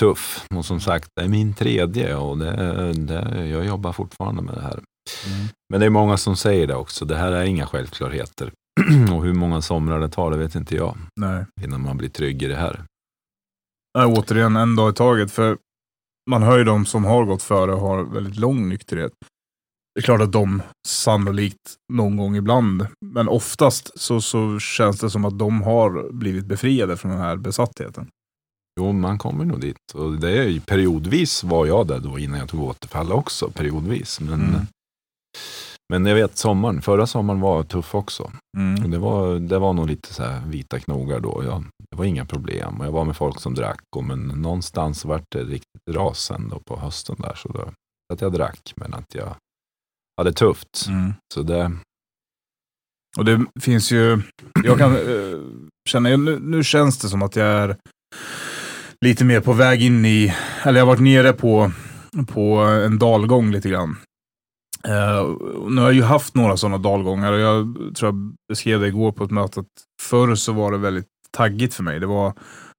tuff. 0.00 0.46
Och 0.54 0.64
som 0.64 0.80
sagt, 0.80 1.08
det 1.16 1.22
är 1.24 1.28
min 1.28 1.54
tredje 1.54 2.14
och 2.14 2.38
det, 2.38 2.92
det, 2.92 3.46
jag 3.46 3.66
jobbar 3.66 3.92
fortfarande 3.92 4.42
med 4.42 4.54
det 4.54 4.62
här. 4.62 4.80
Mm. 5.26 5.46
Men 5.70 5.80
det 5.80 5.86
är 5.86 5.90
många 5.90 6.16
som 6.16 6.36
säger 6.36 6.66
det 6.66 6.74
också. 6.74 7.04
Det 7.04 7.16
här 7.16 7.32
är 7.32 7.44
inga 7.44 7.66
självklarheter. 7.66 8.52
och 9.12 9.24
hur 9.24 9.34
många 9.34 9.62
somrar 9.62 10.00
det 10.00 10.08
tar, 10.08 10.30
det 10.30 10.36
vet 10.36 10.54
inte 10.54 10.76
jag. 10.76 10.96
Nej. 11.20 11.44
Innan 11.62 11.80
man 11.82 11.96
blir 11.96 12.08
trygg 12.08 12.42
i 12.42 12.46
det 12.46 12.56
här. 12.56 12.82
Nej, 13.98 14.06
återigen, 14.06 14.56
en 14.56 14.76
dag 14.76 14.90
i 14.90 14.94
taget. 14.94 15.30
För 15.32 15.58
man 16.30 16.42
hör 16.42 16.58
ju 16.58 16.64
de 16.64 16.86
som 16.86 17.04
har 17.04 17.24
gått 17.24 17.42
före 17.42 17.74
och 17.74 17.80
har 17.80 18.02
väldigt 18.02 18.36
lång 18.36 18.68
nykterhet. 18.68 19.12
Det 19.94 20.00
är 20.00 20.02
klart 20.02 20.20
att 20.20 20.32
de 20.32 20.62
sannolikt 20.88 21.74
någon 21.92 22.16
gång 22.16 22.36
ibland, 22.36 22.86
men 23.04 23.28
oftast 23.28 24.00
så, 24.00 24.20
så 24.20 24.58
känns 24.58 25.00
det 25.00 25.10
som 25.10 25.24
att 25.24 25.38
de 25.38 25.62
har 25.62 26.12
blivit 26.12 26.46
befriade 26.46 26.96
från 26.96 27.10
den 27.10 27.20
här 27.20 27.36
besattheten. 27.36 28.08
Jo, 28.80 28.92
man 28.92 29.18
kommer 29.18 29.44
nog 29.44 29.60
dit. 29.60 29.76
Och 29.94 30.12
det 30.12 30.38
är 30.38 30.48
ju, 30.48 30.60
periodvis 30.60 31.44
var 31.44 31.66
jag 31.66 31.86
där 31.86 32.00
då 32.00 32.18
innan 32.18 32.38
jag 32.38 32.48
tog 32.48 32.60
återfall 32.62 33.12
också. 33.12 33.50
Periodvis. 33.50 34.20
Men, 34.20 34.32
Mm. 34.42 34.66
Men 35.92 36.06
jag 36.06 36.14
vet 36.14 36.36
sommaren, 36.36 36.82
förra 36.82 37.06
sommaren 37.06 37.40
var 37.40 37.62
tuff 37.62 37.94
också. 37.94 38.32
Mm. 38.58 38.90
Det 38.90 38.98
var, 38.98 39.34
det 39.38 39.58
var 39.58 39.72
nog 39.72 39.86
lite 39.86 40.14
så 40.14 40.22
här 40.22 40.40
vita 40.46 40.78
knogar 40.78 41.20
då. 41.20 41.42
Jag, 41.44 41.64
det 41.90 41.96
var 41.96 42.04
inga 42.04 42.24
problem. 42.24 42.80
Och 42.80 42.86
jag 42.86 42.92
var 42.92 43.04
med 43.04 43.16
folk 43.16 43.40
som 43.40 43.54
drack. 43.54 43.82
Och, 43.96 44.04
men 44.04 44.26
någonstans 44.26 45.04
vart 45.04 45.24
det 45.30 45.42
riktigt 45.42 45.88
ras 45.90 46.18
sen 46.18 46.48
då 46.48 46.60
på 46.66 46.78
hösten 46.78 47.16
där. 47.18 47.34
Så 47.34 47.48
då, 47.48 47.70
att 48.12 48.20
jag 48.20 48.32
drack, 48.32 48.72
men 48.76 48.94
att 48.94 49.14
jag 49.14 49.36
hade 50.16 50.32
tufft. 50.32 50.86
Mm. 50.88 51.12
Så 51.34 51.42
det, 51.42 51.72
Och 53.18 53.24
det 53.24 53.46
finns 53.60 53.92
ju, 53.92 54.22
jag 54.64 54.78
kan 54.78 54.92
eh, 54.96 55.38
känna, 55.88 56.08
nu, 56.08 56.38
nu 56.38 56.64
känns 56.64 56.98
det 56.98 57.08
som 57.08 57.22
att 57.22 57.36
jag 57.36 57.46
är 57.46 57.76
lite 59.04 59.24
mer 59.24 59.40
på 59.40 59.52
väg 59.52 59.82
in 59.82 60.04
i, 60.04 60.34
eller 60.62 60.78
jag 60.78 60.86
har 60.86 60.92
varit 60.92 61.02
nere 61.02 61.32
på, 61.32 61.72
på 62.28 62.56
en 62.58 62.98
dalgång 62.98 63.50
lite 63.50 63.68
grann. 63.68 63.96
Uh, 64.88 65.36
nu 65.68 65.80
har 65.80 65.88
jag 65.88 65.94
ju 65.94 66.02
haft 66.02 66.34
några 66.34 66.56
sådana 66.56 66.78
dalgångar 66.78 67.32
och 67.32 67.38
jag 67.38 67.76
tror 67.96 68.08
jag 68.08 68.34
beskrev 68.48 68.80
det 68.80 68.86
igår 68.86 69.12
på 69.12 69.24
ett 69.24 69.30
möte 69.30 69.60
att 69.60 69.66
förr 70.02 70.34
så 70.34 70.52
var 70.52 70.72
det 70.72 70.78
väldigt 70.78 71.06
taggigt 71.30 71.74
för 71.74 71.82
mig. 71.82 72.00
Det 72.00 72.06
var 72.06 72.32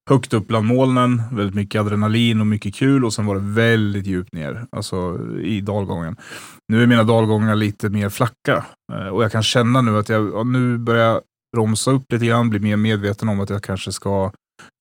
högt 0.09 0.33
upp 0.33 0.47
bland 0.47 0.65
molnen, 0.65 1.21
väldigt 1.31 1.55
mycket 1.55 1.81
adrenalin 1.81 2.41
och 2.41 2.47
mycket 2.47 2.75
kul 2.75 3.05
och 3.05 3.13
sen 3.13 3.25
var 3.25 3.35
det 3.35 3.41
väldigt 3.41 4.07
djupt 4.07 4.33
ner, 4.33 4.65
alltså 4.71 5.19
i 5.41 5.61
dalgången. 5.61 6.15
Nu 6.67 6.83
är 6.83 6.87
mina 6.87 7.03
dalgångar 7.03 7.55
lite 7.55 7.89
mer 7.89 8.09
flacka 8.09 8.65
uh, 8.93 9.07
och 9.07 9.23
jag 9.23 9.31
kan 9.31 9.43
känna 9.43 9.81
nu 9.81 9.97
att 9.97 10.09
jag, 10.09 10.31
ja, 10.33 10.43
nu 10.43 10.77
börjar 10.77 11.21
bromsa 11.55 11.91
upp 11.91 12.11
lite 12.11 12.25
grann, 12.25 12.49
bli 12.49 12.59
mer 12.59 12.77
medveten 12.77 13.29
om 13.29 13.39
att 13.39 13.49
jag 13.49 13.63
kanske 13.63 13.91
ska 13.91 14.31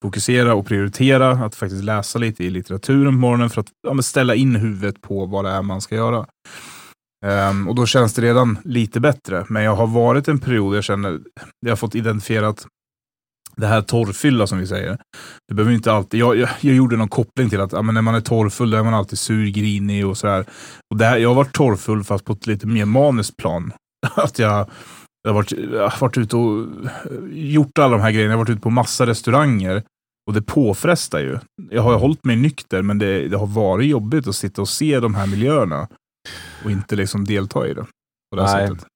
fokusera 0.05 0.55
och 0.55 0.67
prioritera, 0.67 1.31
att 1.31 1.55
faktiskt 1.55 1.85
läsa 1.85 2.19
lite 2.19 2.45
i 2.45 2.51
litteraturen 2.51 3.13
på 3.13 3.19
morgonen 3.19 3.51
för 3.51 3.61
att 3.61 3.71
ja, 3.89 4.03
ställa 4.03 4.35
in 4.35 4.57
huvudet 4.57 5.01
på 5.01 5.27
vad 5.27 5.45
det 5.45 5.51
är 5.51 5.63
man 5.63 5.81
ska 5.81 5.95
göra. 5.95 6.27
Um, 7.27 7.69
och 7.69 7.75
då 7.75 7.87
känns 7.87 8.15
det 8.15 8.23
redan 8.23 8.59
lite 8.65 9.01
bättre. 9.01 9.45
Men 9.49 9.63
jag 9.63 9.77
har 9.77 9.87
varit 9.87 10.29
en 10.29 10.39
period 10.39 10.77
jag 10.77 10.85
känner, 10.85 11.21
jag 11.61 11.71
har 11.71 11.77
fått 11.77 11.95
identifierat 11.95 12.67
det 13.57 13.67
här 13.67 13.83
torrfylla 13.83 14.47
som 14.47 14.59
vi 14.59 14.67
säger. 14.67 14.99
Det 15.49 15.55
behöver 15.55 15.75
inte 15.75 15.93
alltid, 15.93 16.21
jag, 16.21 16.37
jag, 16.37 16.49
jag 16.61 16.75
gjorde 16.77 16.97
någon 16.97 17.09
koppling 17.09 17.51
till 17.51 17.61
att 17.61 17.73
ja, 17.73 17.83
men 17.83 17.95
när 17.95 18.03
man 18.03 18.15
är 18.15 18.21
torrfull 18.21 18.71
då 18.71 18.77
är 18.77 18.83
man 18.83 18.95
alltid 18.95 19.19
sur, 19.19 19.47
grinig 19.47 20.07
och 20.07 20.17
sådär. 20.17 20.45
Och 20.91 20.97
det 20.97 21.05
här, 21.05 21.19
jag 21.19 21.29
har 21.29 21.35
varit 21.35 21.53
torrfull 21.53 22.05
fast 22.05 22.25
på 22.25 22.33
ett 22.33 22.47
lite 22.47 22.67
mer 22.67 22.85
maniskt 22.85 23.37
plan. 23.37 23.73
att 24.17 24.39
jag, 24.39 24.71
jag, 25.23 25.31
har 25.31 25.35
varit, 25.35 25.53
jag 25.53 25.89
har 25.89 26.01
varit 26.01 26.19
ute 26.19 26.37
och 26.37 26.67
gjort 27.31 27.79
alla 27.79 27.97
de 27.97 28.03
här 28.03 28.11
grejerna. 28.11 28.33
Jag 28.33 28.39
har 28.39 28.45
varit 28.45 28.51
ute 28.51 28.63
på 28.63 28.71
massa 28.71 29.07
restauranger. 29.07 29.83
Och 30.27 30.35
det 30.35 30.43
påfrestar 30.43 31.19
ju. 31.19 31.39
Jag 31.71 31.83
har 31.83 31.99
hållit 31.99 32.25
mig 32.25 32.37
nykter, 32.37 32.83
men 32.83 32.99
det, 32.99 33.29
det 33.29 33.37
har 33.37 33.47
varit 33.47 33.89
jobbigt 33.89 34.27
att 34.27 34.37
sitta 34.37 34.63
och 34.63 34.69
se 34.69 35.01
de 35.01 35.15
här 35.15 35.27
miljöerna. 35.27 35.89
Och 36.65 36.71
inte 36.71 36.97
liksom 36.97 37.25
delta 37.25 37.69
i 37.69 37.75
det. 37.75 37.87
På 38.31 38.37
det 38.37 38.43
Nej. 38.43 38.69
sättet. 38.69 38.87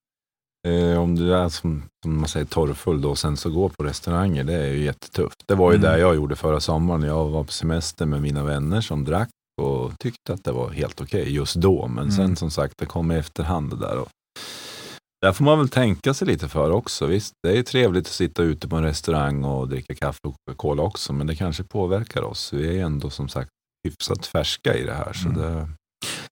Eh, 0.68 0.98
om 1.02 1.16
du 1.16 1.34
är 1.34 1.48
som, 1.48 1.82
som 2.04 2.16
man 2.16 2.28
säger 2.28 2.46
torrfull 2.46 3.00
då 3.00 3.10
och 3.10 3.18
sen 3.18 3.36
så 3.36 3.50
gå 3.50 3.68
på 3.68 3.84
restauranger, 3.84 4.44
det 4.44 4.54
är 4.54 4.72
ju 4.72 4.84
jättetufft. 4.84 5.42
Det 5.48 5.54
var 5.54 5.72
ju 5.72 5.78
Mm. 5.78 5.90
det 5.90 5.98
jag 5.98 6.14
gjorde 6.14 6.36
förra 6.36 6.60
sommaren. 6.60 7.02
Jag 7.02 7.28
var 7.28 7.44
på 7.44 7.52
semester 7.52 8.06
med 8.06 8.22
mina 8.22 8.44
vänner 8.44 8.80
som 8.80 9.04
drack 9.04 9.28
och 9.62 9.92
tyckte 9.98 10.32
att 10.32 10.44
det 10.44 10.52
var 10.52 10.70
helt 10.70 11.00
okej 11.00 11.32
just 11.34 11.54
då. 11.56 11.86
Men 11.88 11.98
Mm. 12.04 12.10
sen 12.16 12.36
som 12.36 12.50
sagt, 12.50 12.74
det 12.78 12.86
kom 12.86 13.12
i 13.12 13.16
efterhand 13.16 13.70
det 13.70 13.76
där. 13.76 13.98
Och 13.98 14.08
där 15.22 15.32
får 15.32 15.44
man 15.44 15.58
väl 15.58 15.68
tänka 15.68 16.14
sig 16.14 16.26
lite 16.28 16.48
för 16.48 16.70
också. 16.70 17.06
Visst, 17.06 17.32
det 17.42 17.50
är 17.52 17.56
ju 17.56 17.62
trevligt 17.62 18.06
att 18.06 18.12
sitta 18.12 18.42
ute 18.42 18.68
på 18.68 18.76
en 18.76 18.82
restaurang 18.84 19.44
och 19.44 19.68
dricka 19.68 19.94
kaffe 19.94 20.18
och 20.26 20.34
Coca-Cola 20.46 20.82
också, 20.82 21.12
men 21.12 21.26
det 21.26 21.36
kanske 21.36 21.64
påverkar 21.64 22.22
oss. 22.22 22.52
Vi 22.52 22.68
är 22.68 22.72
ju 22.72 22.80
ändå 22.80 23.10
som 23.10 23.28
sagt 23.28 23.50
hyfsat 23.88 24.26
färska 24.26 24.74
i 24.76 24.84
det 24.84 24.94
här. 24.94 25.12
Så 25.12 25.28
Mm. 25.28 25.40
det, 25.42 25.68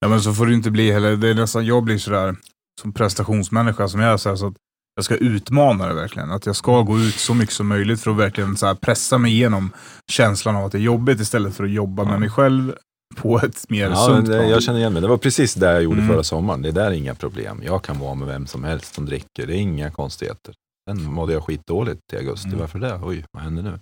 Ja, 0.00 0.08
men 0.08 0.22
så 0.22 0.34
får 0.34 0.46
det 0.46 0.54
inte 0.54 0.70
bli 0.70 0.92
heller. 0.92 1.16
Det 1.16 1.28
är 1.28 1.34
nästan, 1.34 1.66
jag 1.66 1.82
blir 1.84 1.98
sådär, 1.98 2.36
som 2.80 2.92
prestationsmänniska 2.92 3.88
som 3.88 4.00
jag 4.00 4.12
är, 4.12 4.16
så, 4.16 4.28
här, 4.28 4.36
så 4.36 4.46
att 4.46 4.54
jag 4.94 5.04
ska 5.04 5.14
utmana 5.16 5.86
det 5.86 5.94
verkligen. 5.94 6.30
Att 6.30 6.46
jag 6.46 6.56
ska 6.56 6.82
gå 6.82 6.98
ut 6.98 7.14
så 7.14 7.34
mycket 7.34 7.54
som 7.54 7.66
möjligt 7.68 8.00
för 8.00 8.10
att 8.10 8.16
verkligen 8.16 8.56
så 8.56 8.74
pressa 8.74 9.18
mig 9.18 9.32
igenom 9.32 9.70
känslan 10.12 10.56
av 10.56 10.64
att 10.64 10.72
det 10.72 10.78
är 10.78 10.82
jobbigt 10.82 11.20
istället 11.20 11.54
för 11.56 11.64
att 11.64 11.70
jobba 11.70 12.02
Ja. 12.02 12.08
med 12.10 12.20
mig 12.20 12.30
själv 12.30 12.74
på 13.16 13.38
ett 13.40 13.64
mer 13.70 13.90
Ja, 13.90 14.06
sunt 14.06 14.26
plan. 14.26 14.48
jag 14.48 14.62
känner 14.62 14.78
igen 14.78 14.92
mig. 14.92 15.02
Det 15.02 15.08
var 15.08 15.16
precis 15.18 15.54
det 15.54 15.66
jag 15.72 15.82
gjorde 15.82 16.00
Mm. 16.00 16.08
förra 16.08 16.22
sommaren. 16.22 16.62
Det 16.62 16.70
där 16.70 16.86
är 16.86 16.90
inga 16.90 17.14
problem. 17.14 17.62
Jag 17.64 17.82
kan 17.84 17.98
vara 17.98 18.14
med 18.14 18.28
vem 18.28 18.46
som 18.46 18.64
helst 18.64 18.94
som 18.94 19.06
dricker. 19.06 19.46
Det 19.46 19.52
är 19.54 19.58
inga 19.60 19.90
konstigheter. 19.90 20.54
Sen 20.90 21.04
mådde 21.04 21.32
jag 21.32 21.44
skitdåligt 21.44 22.00
i 22.12 22.16
augusti. 22.16 22.48
Mm. 22.48 22.60
Varför 22.60 22.78
det? 22.78 23.00
Oj, 23.02 23.24
vad 23.32 23.42
händer 23.42 23.62
nu? 23.62 23.78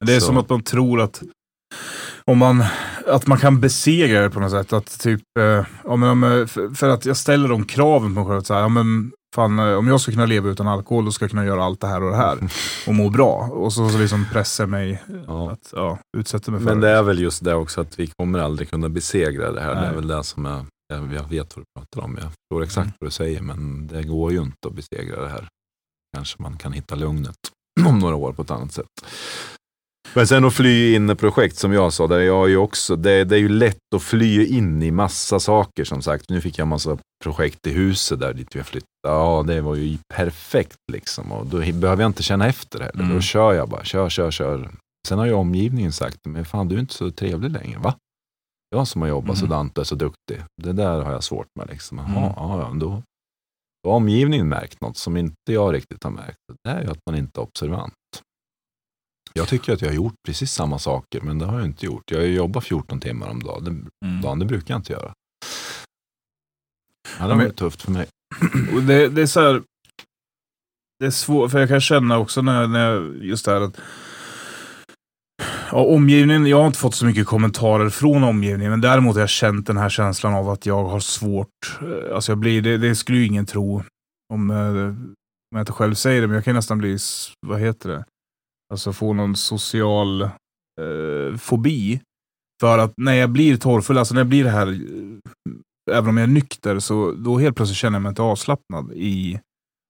Det 0.00 0.14
är 0.14 0.20
Så- 0.20 0.26
som 0.26 0.36
att 0.36 0.48
man 0.48 0.62
tror 0.62 1.00
att 1.00 1.22
om 2.30 2.38
man, 2.38 2.64
att 3.06 3.26
man 3.26 3.38
kan 3.38 3.60
besegra 3.60 4.20
det 4.22 4.30
på 4.30 4.40
något 4.40 4.50
sätt. 4.50 4.72
Att 4.72 5.00
typ, 5.00 5.22
eh, 5.38 5.44
ja, 5.84 5.96
men, 5.96 6.08
om, 6.10 6.48
för, 6.48 6.74
för 6.74 6.88
att 6.88 7.04
jag 7.06 7.16
ställer 7.16 7.48
de 7.48 7.64
kraven 7.64 8.14
på 8.14 8.20
mig 8.20 8.28
själv. 8.28 8.38
att 8.38 8.46
Så 8.46 8.54
här, 8.54 8.60
ja, 8.60 8.68
men, 8.68 9.12
fan, 9.34 9.58
eh, 9.58 9.74
om 9.74 9.88
jag 9.88 10.00
ska 10.00 10.12
kunna 10.12 10.26
leva 10.26 10.48
utan 10.48 10.68
alkohol, 10.68 11.04
då 11.04 11.12
ska 11.12 11.24
jag 11.24 11.30
kunna 11.30 11.44
göra 11.44 11.64
allt 11.64 11.80
det 11.80 11.86
här 11.86 12.02
och 12.02 12.10
det 12.10 12.16
här. 12.16 12.38
Och 12.86 12.94
må 12.94 13.10
bra. 13.10 13.48
Och 13.52 13.72
så, 13.72 13.88
så 13.88 13.98
liksom 13.98 14.26
pressar 14.32 14.66
mig 14.66 15.02
Ja. 15.26 15.50
att 15.50 15.72
ja, 15.72 15.98
utsätta 16.16 16.50
mig 16.50 16.60
för 16.60 16.66
Men 16.66 16.80
det 16.80 16.88
är 16.88 17.02
väl 17.02 17.18
just 17.20 17.44
det 17.44 17.54
också 17.54 17.80
att 17.80 17.98
vi 18.00 18.06
kommer 18.06 18.38
aldrig 18.38 18.70
kunna 18.70 18.88
besegra 18.88 19.52
det 19.52 19.60
här. 19.60 19.74
Det 19.74 19.80
är 19.80 19.86
Nej. 19.86 19.94
väl 19.94 20.06
det 20.06 20.24
som 20.24 20.44
jag, 20.44 20.66
jag, 20.88 21.12
jag 21.14 21.28
vet 21.28 21.56
vad 21.56 21.64
du 21.64 21.80
pratar 21.80 22.00
om. 22.06 22.18
Jag 22.22 22.30
förstår 22.32 22.62
exakt 22.64 22.86
Mm. 22.86 22.94
vad 23.00 23.06
du 23.06 23.12
säger, 23.12 23.40
men 23.40 23.86
det 23.86 24.02
går 24.02 24.32
ju 24.32 24.38
inte 24.42 24.68
att 24.68 24.74
besegra 24.74 25.22
det 25.22 25.28
här. 25.28 25.48
Kanske 26.16 26.42
man 26.42 26.56
kan 26.56 26.72
hitta 26.72 26.94
lugnet 26.94 27.36
om 27.86 27.98
några 27.98 28.16
år 28.16 28.32
på 28.32 28.42
ett 28.42 28.50
annat 28.50 28.72
sätt. 28.72 28.86
Men 30.14 30.26
sen 30.26 30.44
att 30.44 30.54
fly 30.54 30.94
in 30.94 31.10
i 31.10 31.14
projekt 31.14 31.56
som 31.56 31.72
jag 31.72 31.92
sa, 31.92 32.06
där 32.06 32.20
jag 32.20 32.44
är 32.44 32.48
ju 32.48 32.56
också, 32.56 32.96
det, 32.96 33.24
det 33.24 33.36
är 33.36 33.40
ju 33.40 33.48
lätt 33.48 33.78
att 33.96 34.02
fly 34.02 34.46
in 34.46 34.82
i 34.82 34.90
massa 34.90 35.40
saker 35.40 35.84
som 35.84 36.02
sagt. 36.02 36.30
Nu 36.30 36.40
fick 36.40 36.58
jag 36.58 36.68
massa 36.68 36.98
projekt 37.24 37.66
i 37.66 37.72
huset 37.72 38.20
där 38.20 38.32
dit 38.34 38.54
vi 38.56 38.58
har 38.60 38.64
flyttat. 38.64 38.88
Ja, 39.08 39.44
det 39.46 39.60
var 39.60 39.74
ju 39.74 39.98
perfekt 40.14 40.76
liksom. 40.92 41.32
Och 41.32 41.46
då 41.46 41.56
behöver 41.58 42.02
jag 42.02 42.08
inte 42.08 42.22
känna 42.22 42.46
efter 42.46 42.80
heller. 42.80 43.00
Mm. 43.02 43.14
Då 43.14 43.20
kör 43.20 43.52
jag 43.52 43.68
bara, 43.68 43.84
kör, 43.84 44.08
kör, 44.08 44.30
kör. 44.30 44.70
Sen 45.08 45.18
har 45.18 45.26
ju 45.26 45.32
omgivningen 45.32 45.92
sagt, 45.92 46.16
men 46.26 46.44
fan 46.44 46.68
du 46.68 46.74
är 46.76 46.80
inte 46.80 46.94
så 46.94 47.10
trevlig 47.10 47.50
längre, 47.50 47.78
va? 47.78 47.94
Jag 48.70 48.88
som 48.88 49.02
har 49.02 49.08
jobbat 49.08 49.36
Mm. 49.36 49.48
sådant 49.48 49.78
och 49.78 49.82
är 49.82 49.84
så 49.86 49.94
duktig. 49.94 50.42
Det 50.62 50.72
där 50.72 51.02
har 51.02 51.12
jag 51.12 51.24
svårt 51.24 51.46
med 51.58 51.68
liksom. 51.70 51.98
Jaha, 51.98 52.06
Mm. 52.08 52.22
ja, 52.36 52.58
ja, 52.60 52.72
då, 52.80 53.02
då 53.84 53.90
har 53.90 53.96
omgivningen 53.96 54.48
märkt 54.48 54.80
något 54.80 54.96
som 54.96 55.16
inte 55.16 55.34
jag 55.52 55.74
riktigt 55.74 56.04
har 56.04 56.10
märkt. 56.10 56.38
Det 56.64 56.70
är 56.70 56.82
ju 56.82 56.90
att 56.90 56.98
man 57.10 57.18
inte 57.18 57.40
är 57.40 57.42
observant. 57.42 57.94
Jag 59.38 59.48
tycker 59.48 59.72
att 59.72 59.80
jag 59.82 59.88
har 59.88 59.94
gjort 59.94 60.14
precis 60.26 60.52
samma 60.52 60.78
saker, 60.78 61.20
men 61.20 61.38
det 61.38 61.46
har 61.46 61.58
jag 61.58 61.66
inte 61.68 61.86
gjort. 61.86 62.10
Jag 62.10 62.18
har 62.18 62.24
jobbat 62.26 62.64
14 62.64 63.00
timmar 63.00 63.28
om 63.30 63.42
dagen. 63.42 63.64
Det, 63.64 64.06
Mm. 64.08 64.22
dagen, 64.22 64.38
det 64.38 64.44
brukar 64.46 64.74
jag 64.74 64.78
inte 64.78 64.92
göra. 64.92 65.12
Ja, 67.18 67.26
det 67.28 67.34
Men- 67.36 67.46
var 67.46 67.52
tufft 67.52 67.82
för 67.82 67.90
mig. 67.92 68.06
Det, 68.86 69.08
det 69.08 69.22
är 69.22 69.26
så 69.26 69.40
här, 69.40 69.62
det 70.98 71.06
är 71.06 71.10
svårt, 71.10 71.50
för 71.50 71.58
jag 71.60 71.68
kan 71.68 71.80
känna 71.80 72.18
också 72.18 72.42
när, 72.42 72.66
när 72.66 72.90
jag, 72.90 73.24
just 73.24 73.44
det 73.44 73.52
här 73.52 73.60
att 73.60 73.80
ja, 75.70 75.78
omgivningen, 75.84 76.46
jag 76.46 76.56
har 76.60 76.66
inte 76.66 76.78
fått 76.78 76.94
så 76.94 77.06
mycket 77.06 77.26
kommentarer 77.26 77.88
från 77.90 78.24
omgivningen, 78.24 78.70
men 78.70 78.80
däremot 78.80 79.14
har 79.14 79.20
jag 79.20 79.28
känt 79.28 79.66
den 79.66 79.76
här 79.76 79.88
känslan 79.88 80.34
av 80.34 80.48
att 80.50 80.66
jag 80.66 80.84
har 80.84 81.00
svårt, 81.00 81.48
eh, 81.82 82.14
alltså 82.14 82.32
jag 82.32 82.38
blir, 82.38 82.62
det, 82.62 82.78
det 82.78 82.94
skulle 82.94 83.18
ju 83.18 83.26
ingen 83.26 83.46
tro 83.46 83.82
om, 84.34 84.50
eh, 84.50 84.56
om 84.86 85.16
jag 85.50 85.60
inte 85.62 85.72
själv 85.72 85.94
säger 85.94 86.20
det, 86.20 86.26
men 86.26 86.34
jag 86.34 86.44
kan 86.44 86.54
nästan 86.54 86.78
bli, 86.78 86.98
vad 87.46 87.60
heter 87.60 87.88
det, 87.88 88.04
alltså 88.74 88.92
få 88.92 89.12
någon 89.12 89.36
social 89.36 90.22
eh, 90.22 91.36
fobi. 91.38 92.00
För 92.60 92.78
att 92.78 92.92
när 92.96 93.14
jag 93.14 93.30
blir 93.30 93.56
torrfull, 93.56 93.98
alltså 93.98 94.14
när 94.14 94.20
jag 94.20 94.28
blir 94.28 94.44
det 94.44 94.50
här, 94.50 94.66
eh, 94.66 95.96
även 95.96 96.08
om 96.08 96.16
jag 96.16 96.24
är 96.24 96.32
nykter, 96.32 96.78
så 96.78 97.12
då 97.12 97.38
helt 97.38 97.56
plötsligt 97.56 97.78
känner 97.78 97.96
jag 97.96 98.02
mig 98.02 98.10
inte 98.10 98.22
avslappnad 98.22 98.92
i 98.92 99.40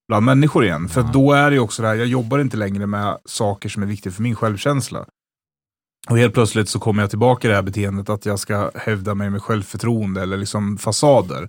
bland 0.08 0.26
människor 0.26 0.64
igen. 0.64 0.88
För 0.88 1.02
då 1.12 1.32
är 1.32 1.50
det 1.50 1.54
ju 1.54 1.60
också 1.60 1.82
det 1.82 1.88
här, 1.88 1.94
jag 1.94 2.06
jobbar 2.06 2.38
inte 2.38 2.56
längre 2.56 2.86
med 2.86 3.18
saker 3.24 3.68
som 3.68 3.82
är 3.82 3.86
viktiga 3.86 4.12
för 4.12 4.22
min 4.22 4.36
självkänsla. 4.36 5.06
Och 6.10 6.18
helt 6.18 6.34
plötsligt 6.34 6.68
så 6.68 6.78
kommer 6.78 7.02
jag 7.02 7.10
tillbaka 7.10 7.48
i 7.48 7.50
det 7.50 7.54
här 7.54 7.62
beteendet 7.62 8.08
att 8.08 8.26
jag 8.26 8.38
ska 8.38 8.70
hävda 8.74 9.14
mig 9.14 9.30
med 9.30 9.42
självförtroende 9.42 10.22
eller 10.22 10.36
liksom 10.36 10.78
fasader. 10.78 11.48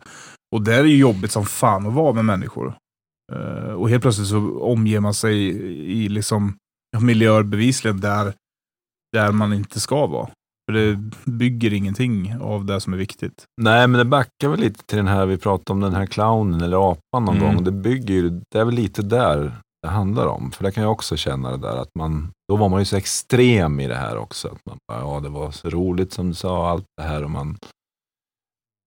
Och 0.56 0.62
det 0.62 0.76
är 0.76 0.84
ju 0.84 0.98
jobbigt 0.98 1.32
som 1.32 1.46
fan 1.46 1.88
att 1.88 1.94
vara 1.94 2.14
med 2.14 2.26
människor. 2.26 2.78
Eh, 3.34 3.74
och 3.74 3.90
helt 3.90 4.02
plötsligt 4.02 4.28
så 4.28 4.60
omger 4.60 5.00
man 5.00 5.14
sig 5.14 5.38
i 6.04 6.10
liksom 6.10 6.58
miljöer 7.04 7.44
bevisligen 7.44 8.00
där, 8.00 8.34
där 9.14 9.32
man 9.32 9.54
inte 9.54 9.80
ska 9.80 10.08
vara. 10.08 10.30
För 10.72 10.74
det 10.74 10.96
bygger 11.26 11.74
ingenting 11.74 12.36
av 12.42 12.66
det 12.66 12.82
som 12.82 12.94
är 12.94 12.98
viktigt. 12.98 13.44
Nej, 13.62 13.88
men 13.88 13.98
det 14.00 14.06
backar 14.06 14.48
väl 14.50 14.60
lite 14.60 14.84
till 14.86 14.98
den 14.98 15.08
här, 15.08 15.26
vi 15.26 15.38
pratade 15.38 15.72
om 15.74 15.80
den 15.80 15.94
här 15.94 16.06
clownen 16.06 16.62
eller 16.62 16.92
apan 16.92 17.26
någon 17.26 17.38
Mm. 17.38 17.56
gång. 17.56 17.64
Det 17.64 17.72
bygger 17.72 18.14
ju, 18.14 18.30
det 18.30 18.60
är 18.60 18.66
väl 18.66 18.74
lite 18.76 19.02
där 19.02 19.58
det 19.82 19.90
handlar 19.90 20.28
om. 20.28 20.52
För 20.52 20.64
det 20.64 20.72
kan 20.72 20.84
jag 20.84 20.92
också 20.92 21.18
känna 21.18 21.52
det 21.52 21.58
där 21.58 21.78
att 21.78 21.90
man, 22.00 22.32
då 22.48 22.56
var 22.56 22.70
man 22.70 22.80
ju 22.82 22.86
så 22.86 22.96
extrem 22.96 23.80
i 23.80 23.88
det 23.88 23.96
här 23.96 24.18
också. 24.18 24.48
Att 24.48 24.66
man 24.66 24.78
bara, 24.88 25.00
ja 25.00 25.20
det 25.20 25.30
var 25.30 25.52
så 25.52 25.70
roligt 25.70 26.14
som 26.14 26.28
du 26.28 26.34
sa, 26.34 26.70
allt 26.70 26.86
det 26.98 27.04
här 27.04 27.24
och 27.24 27.32
man, 27.32 27.58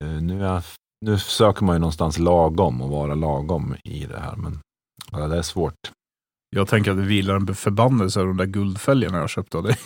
eh, 0.04 0.22
nu, 0.22 0.46
är, 0.46 0.64
nu 1.06 1.18
söker 1.18 1.64
man 1.64 1.74
ju 1.74 1.80
någonstans 1.80 2.18
lagom 2.18 2.82
och 2.82 2.88
vara 2.88 3.14
lagom 3.14 3.74
i 3.84 4.04
det 4.06 4.20
här. 4.20 4.36
Men 4.36 4.58
ja, 5.12 5.28
det 5.28 5.38
är 5.38 5.42
svårt. 5.42 5.74
Jag 6.56 6.68
tänker 6.68 6.90
att 6.90 6.96
det 6.96 7.02
vilar 7.02 7.34
en 7.34 7.54
förbannelse 7.54 8.20
över 8.20 8.28
de 8.28 8.36
där 8.36 8.44
guldfälgarna 8.46 9.18
jag 9.18 9.30
köpte 9.30 9.56
av 9.56 9.62
dig. 9.62 9.76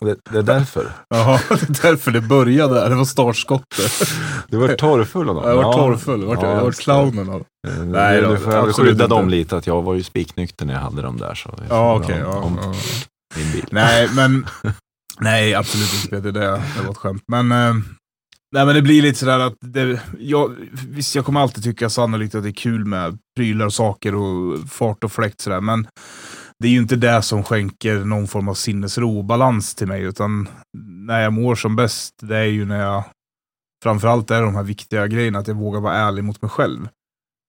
Det, 0.00 0.16
det 0.30 0.38
är 0.38 0.42
därför. 0.42 0.92
Jaha, 1.08 1.40
det 1.48 1.54
är 1.78 1.82
därför 1.90 2.10
det 2.10 2.20
började. 2.20 2.88
Det 2.88 2.94
var 2.94 3.04
startskottet. 3.04 4.08
Du 4.48 4.56
var 4.56 4.68
torrfull 4.68 5.28
av 5.28 5.34
dem. 5.34 5.44
Jag 5.48 5.56
var 5.56 5.62
Ja. 5.62 5.72
torrfull. 5.72 6.20
Jag 6.20 6.26
var, 6.26 6.34
Ja, 6.36 6.50
jag 6.54 6.60
var 6.62 6.70
det. 6.70 6.76
clownen 6.76 7.28
av 7.30 7.44
Eh, 7.68 7.84
Nej 7.84 8.20
då, 8.22 8.28
nu 8.28 8.36
får 8.36 8.72
skydda 8.72 9.06
dem 9.08 9.28
lite, 9.28 9.56
att 9.56 9.66
jag 9.66 9.82
var 9.82 9.94
ju 9.94 10.02
spiknykter 10.02 10.66
när 10.66 10.74
jag 10.74 10.80
hade 10.80 11.02
dem 11.02 11.16
där. 11.16 11.34
Så 11.34 11.54
Ja, 11.68 11.94
okej. 11.96 12.18
ja, 12.18 12.26
om 12.36 12.58
ja. 12.62 12.74
min 13.36 13.52
bil. 13.52 13.64
Nej, 13.70 14.08
men... 14.16 14.46
Nej, 15.20 15.54
absolut 15.54 15.94
inte 15.94 16.08
Peter. 16.08 16.32
Det, 16.32 16.40
det 16.40 16.82
var 16.84 16.90
ett 16.90 16.96
skämt. 16.96 17.22
Men, 17.28 17.52
eh, 17.52 17.74
nej, 18.54 18.66
men 18.66 18.74
det 18.74 18.82
blir 18.82 19.02
lite 19.02 19.18
sådär 19.18 19.38
att... 19.38 19.54
Det, 19.60 20.00
jag, 20.18 20.56
visst, 20.88 21.14
jag 21.14 21.24
kommer 21.24 21.40
alltid 21.40 21.64
tycka 21.64 21.90
sannolikt 21.90 22.34
att 22.34 22.42
det 22.42 22.48
är 22.48 22.52
kul 22.52 22.84
med 22.84 23.18
prylar 23.36 23.66
och 23.66 23.72
saker 23.72 24.14
och 24.14 24.58
fart 24.68 25.04
och 25.04 25.12
fläkt 25.12 25.40
sådär. 25.40 25.60
Men 25.60 25.86
det 26.58 26.68
är 26.68 26.72
ju 26.72 26.78
inte 26.78 26.96
det 26.96 27.22
som 27.22 27.42
skänker 27.42 27.98
någon 27.98 28.28
form 28.28 28.48
av 28.48 28.54
sinnesro 28.54 29.18
och 29.18 29.24
balans 29.24 29.74
till 29.74 29.86
mig. 29.86 30.02
Utan 30.02 30.48
när 31.06 31.20
jag 31.20 31.32
mår 31.32 31.54
som 31.54 31.76
bäst, 31.76 32.14
det 32.22 32.36
är 32.36 32.44
ju 32.44 32.64
när 32.64 32.80
jag... 32.80 33.04
Framförallt 33.82 34.30
är 34.30 34.40
det 34.40 34.46
de 34.46 34.54
här 34.54 34.62
viktiga 34.62 35.06
grejerna, 35.06 35.38
att 35.38 35.48
jag 35.48 35.54
vågar 35.54 35.80
vara 35.80 35.94
ärlig 35.94 36.24
mot 36.24 36.42
mig 36.42 36.50
själv. 36.50 36.88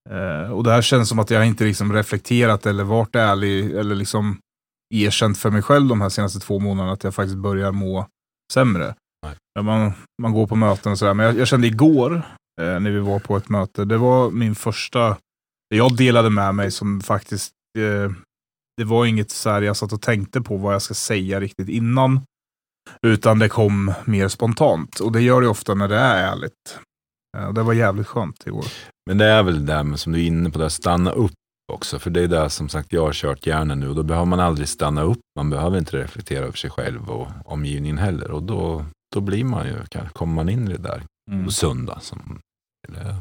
Eh, 0.09 0.51
och 0.51 0.63
det 0.63 0.71
här 0.71 0.81
känns 0.81 1.09
som 1.09 1.19
att 1.19 1.29
jag 1.29 1.47
inte 1.47 1.63
liksom 1.63 1.93
reflekterat 1.93 2.65
eller 2.65 2.83
varit 2.83 3.15
ärlig 3.15 3.75
eller 3.75 3.95
liksom 3.95 4.37
erkänt 4.93 5.37
för 5.37 5.49
mig 5.49 5.61
själv 5.61 5.87
de 5.87 6.01
här 6.01 6.09
senaste 6.09 6.39
två 6.39 6.59
månaderna 6.59 6.93
att 6.93 7.03
jag 7.03 7.15
faktiskt 7.15 7.37
börjar 7.37 7.71
må 7.71 8.07
sämre. 8.53 8.95
Nej. 9.25 9.63
Man, 9.63 9.93
man 10.21 10.33
går 10.33 10.47
på 10.47 10.55
möten 10.55 10.91
och 10.91 10.97
sådär. 10.99 11.13
Men 11.13 11.25
jag, 11.25 11.37
jag 11.37 11.47
kände 11.47 11.67
igår 11.67 12.15
eh, 12.61 12.79
när 12.79 12.91
vi 12.91 12.99
var 12.99 13.19
på 13.19 13.37
ett 13.37 13.49
möte, 13.49 13.85
det 13.85 13.97
var 13.97 14.31
min 14.31 14.55
första, 14.55 15.09
det 15.69 15.75
jag 15.77 15.97
delade 15.97 16.29
med 16.29 16.55
mig 16.55 16.71
som 16.71 17.01
faktiskt, 17.01 17.51
eh, 17.77 18.11
det 18.77 18.83
var 18.83 19.05
inget 19.05 19.31
så 19.31 19.49
här 19.49 19.61
jag 19.61 19.77
satt 19.77 19.93
och 19.93 20.01
tänkte 20.01 20.41
på 20.41 20.57
vad 20.57 20.73
jag 20.73 20.81
ska 20.81 20.93
säga 20.93 21.39
riktigt 21.39 21.69
innan. 21.69 22.21
Utan 23.07 23.39
det 23.39 23.49
kom 23.49 23.93
mer 24.05 24.27
spontant. 24.27 24.99
Och 24.99 25.11
det 25.11 25.21
gör 25.21 25.41
det 25.41 25.47
ofta 25.47 25.73
när 25.73 25.87
det 25.87 25.97
är 25.97 26.31
ärligt. 26.31 26.79
Eh, 27.37 27.53
Det 27.53 27.63
var 27.63 27.73
jävligt 27.73 28.07
skönt 28.07 28.47
igår. 28.47 28.65
Men 29.07 29.17
det 29.17 29.25
är 29.25 29.43
väl 29.43 29.65
det 29.65 29.73
där 29.73 29.83
med, 29.83 29.99
som 29.99 30.13
du 30.13 30.19
är 30.19 30.27
inne 30.27 30.49
på, 30.49 30.59
där, 30.59 30.69
stanna 30.69 31.11
upp 31.11 31.31
också. 31.73 31.99
För 31.99 32.09
det 32.09 32.21
är 32.21 32.27
det 32.27 32.49
som 32.49 32.69
sagt 32.69 32.93
jag 32.93 33.01
har 33.05 33.13
kört 33.13 33.45
hjärnan 33.47 33.79
nu 33.79 33.89
och 33.89 33.95
då 33.95 34.03
behöver 34.03 34.25
man 34.25 34.39
aldrig 34.39 34.67
stanna 34.67 35.01
upp. 35.01 35.19
Man 35.35 35.49
behöver 35.49 35.77
inte 35.77 35.97
reflektera 35.97 36.43
över 36.45 36.57
sig 36.57 36.69
själv 36.69 37.09
och 37.09 37.27
omgivningen 37.45 37.97
heller. 37.97 38.31
Och 38.31 38.43
då, 38.43 38.85
då 39.15 39.21
blir 39.21 39.43
man 39.43 39.67
ju, 39.67 39.75
kommer 40.13 40.33
man 40.35 40.49
in 40.49 40.67
i 40.67 40.71
det 40.71 40.77
där 40.83 41.03
Mm. 41.31 41.51
sunda. 41.51 41.99
Som, 41.99 42.39
det 42.87 43.15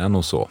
är 0.00 0.08
nog 0.08 0.24
så. 0.24 0.48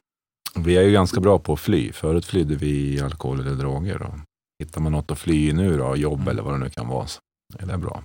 Vi 0.56 0.78
är 0.78 0.82
ju 0.82 0.92
ganska 0.92 1.20
bra 1.20 1.40
på 1.40 1.54
att 1.54 1.60
fly. 1.60 1.92
Förut 1.92 2.26
flydde 2.26 2.56
vi 2.56 2.94
i 2.94 3.02
alkohol 3.02 3.40
eller 3.40 3.56
droger. 3.56 4.02
Och 4.02 4.16
hittar 4.64 4.82
man 4.82 4.92
något 4.92 5.12
att 5.12 5.20
fly 5.20 5.54
nu 5.54 5.78
då, 5.78 5.96
jobb 5.96 6.20
Mm. 6.20 6.28
eller 6.28 6.44
vad 6.44 6.54
det 6.54 6.58
nu 6.60 6.70
kan 6.70 6.88
vara, 6.88 7.08
så 7.08 7.20
är 7.60 7.66
det 7.66 7.78
bra. 7.78 8.04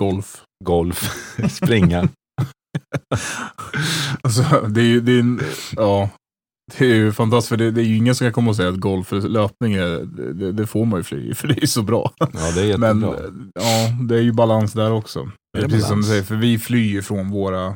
Golf. 0.00 0.42
Golf, 0.64 1.10
springa. 1.50 2.08
Alltså, 4.22 4.60
det 4.68 4.80
är 4.80 4.84
ju, 4.84 5.00
det 5.00 5.12
är, 5.12 5.20
en- 5.20 5.40
ja, 5.76 6.10
det 6.72 6.84
är 6.84 6.94
ju 6.94 7.12
fantastiskt. 7.12 7.48
För 7.48 7.56
det, 7.56 7.70
det 7.70 7.80
är 7.80 7.84
ju 7.84 7.96
ingen 7.96 8.14
som 8.14 8.24
kan 8.24 8.32
komma 8.32 8.50
och 8.50 8.56
säga 8.56 8.68
att 8.68 8.76
golf 8.76 9.12
eller 9.12 9.28
löpning 9.28 9.74
är, 9.74 10.04
det, 10.32 10.52
det 10.52 10.66
får 10.66 10.84
man 10.84 11.00
ju 11.00 11.04
fly 11.04 11.30
i, 11.30 11.34
för 11.34 11.48
det 11.48 11.62
är 11.62 11.66
så 11.66 11.82
bra. 11.82 12.12
Ja, 12.18 12.26
det 12.54 12.60
är 12.60 12.64
jättebra. 12.64 12.94
Men 12.94 13.50
ja, 13.54 13.88
det 14.08 14.16
är 14.16 14.22
ju 14.22 14.32
balans 14.32 14.72
där 14.72 14.92
också. 14.92 15.30
Det 15.52 15.64
är 15.64 15.68
precis 15.68 15.86
som 15.86 15.96
du 15.96 16.02
balans. 16.02 16.08
säger, 16.08 16.22
för 16.22 16.34
vi 16.34 16.58
flyr 16.58 16.88
ju 16.88 17.02
från 17.02 17.30
våra 17.30 17.74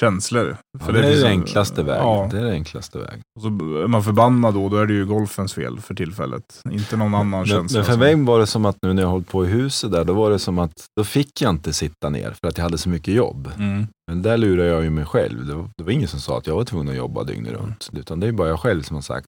känslor. 0.00 0.56
ja, 0.78 0.84
För 0.84 0.92
det, 0.92 1.06
är 1.08 1.16
som- 1.20 1.28
enklaste 1.28 1.82
vägen. 1.82 2.02
Ja, 2.04 2.28
Det 2.30 2.38
är 2.38 2.42
den 2.44 2.52
enklaste 2.52 2.98
vägen. 2.98 3.20
och 3.36 3.42
så 3.42 3.48
är 3.48 3.86
man 3.86 4.02
förbannad 4.04 4.54
då, 4.54 4.68
då 4.68 4.76
är 4.76 4.86
det 4.86 4.92
ju 4.94 5.06
golfens 5.06 5.54
fel 5.54 5.80
för 5.80 5.94
tillfället. 5.94 6.60
Inte 6.70 6.96
någon 6.96 7.14
annan 7.14 7.30
Men, 7.30 7.46
känsla. 7.46 7.78
men 7.78 7.84
för 7.86 7.96
mig 7.96 8.14
var 8.24 8.38
det 8.40 8.46
som 8.46 8.64
att 8.64 8.76
nu 8.82 8.92
när 8.92 9.02
jag 9.02 9.08
hållit 9.08 9.28
på 9.28 9.44
i 9.44 9.48
huset 9.48 9.92
där, 9.92 10.04
då 10.04 10.12
var 10.12 10.30
det 10.30 10.38
som 10.38 10.58
att 10.58 10.84
då 10.96 11.04
fick 11.04 11.40
jag 11.42 11.50
inte 11.50 11.72
sitta 11.72 12.08
ner 12.08 12.30
för 12.40 12.48
att 12.48 12.56
jag 12.58 12.64
hade 12.64 12.78
så 12.78 12.88
mycket 12.88 13.14
jobb. 13.14 13.50
Mm. 13.58 13.86
Men 14.06 14.22
där 14.22 14.36
lurar 14.36 14.64
jag 14.64 14.82
ju 14.84 14.90
mig 14.90 15.04
själv. 15.04 15.46
Det 15.46 15.54
var, 15.54 15.68
det 15.76 15.84
var 15.84 15.90
ingen 15.90 16.08
som 16.08 16.20
sa 16.20 16.38
att 16.38 16.46
jag 16.46 16.54
var 16.54 16.64
tvungen 16.64 16.88
att 16.88 16.96
jobba 16.96 17.24
dygnet 17.24 17.52
runt. 17.52 17.88
Utan 17.92 18.20
det 18.20 18.26
är 18.28 18.32
bara 18.32 18.48
jag 18.48 18.60
själv 18.60 18.82
som 18.82 18.94
har 18.96 19.02
sagt. 19.02 19.26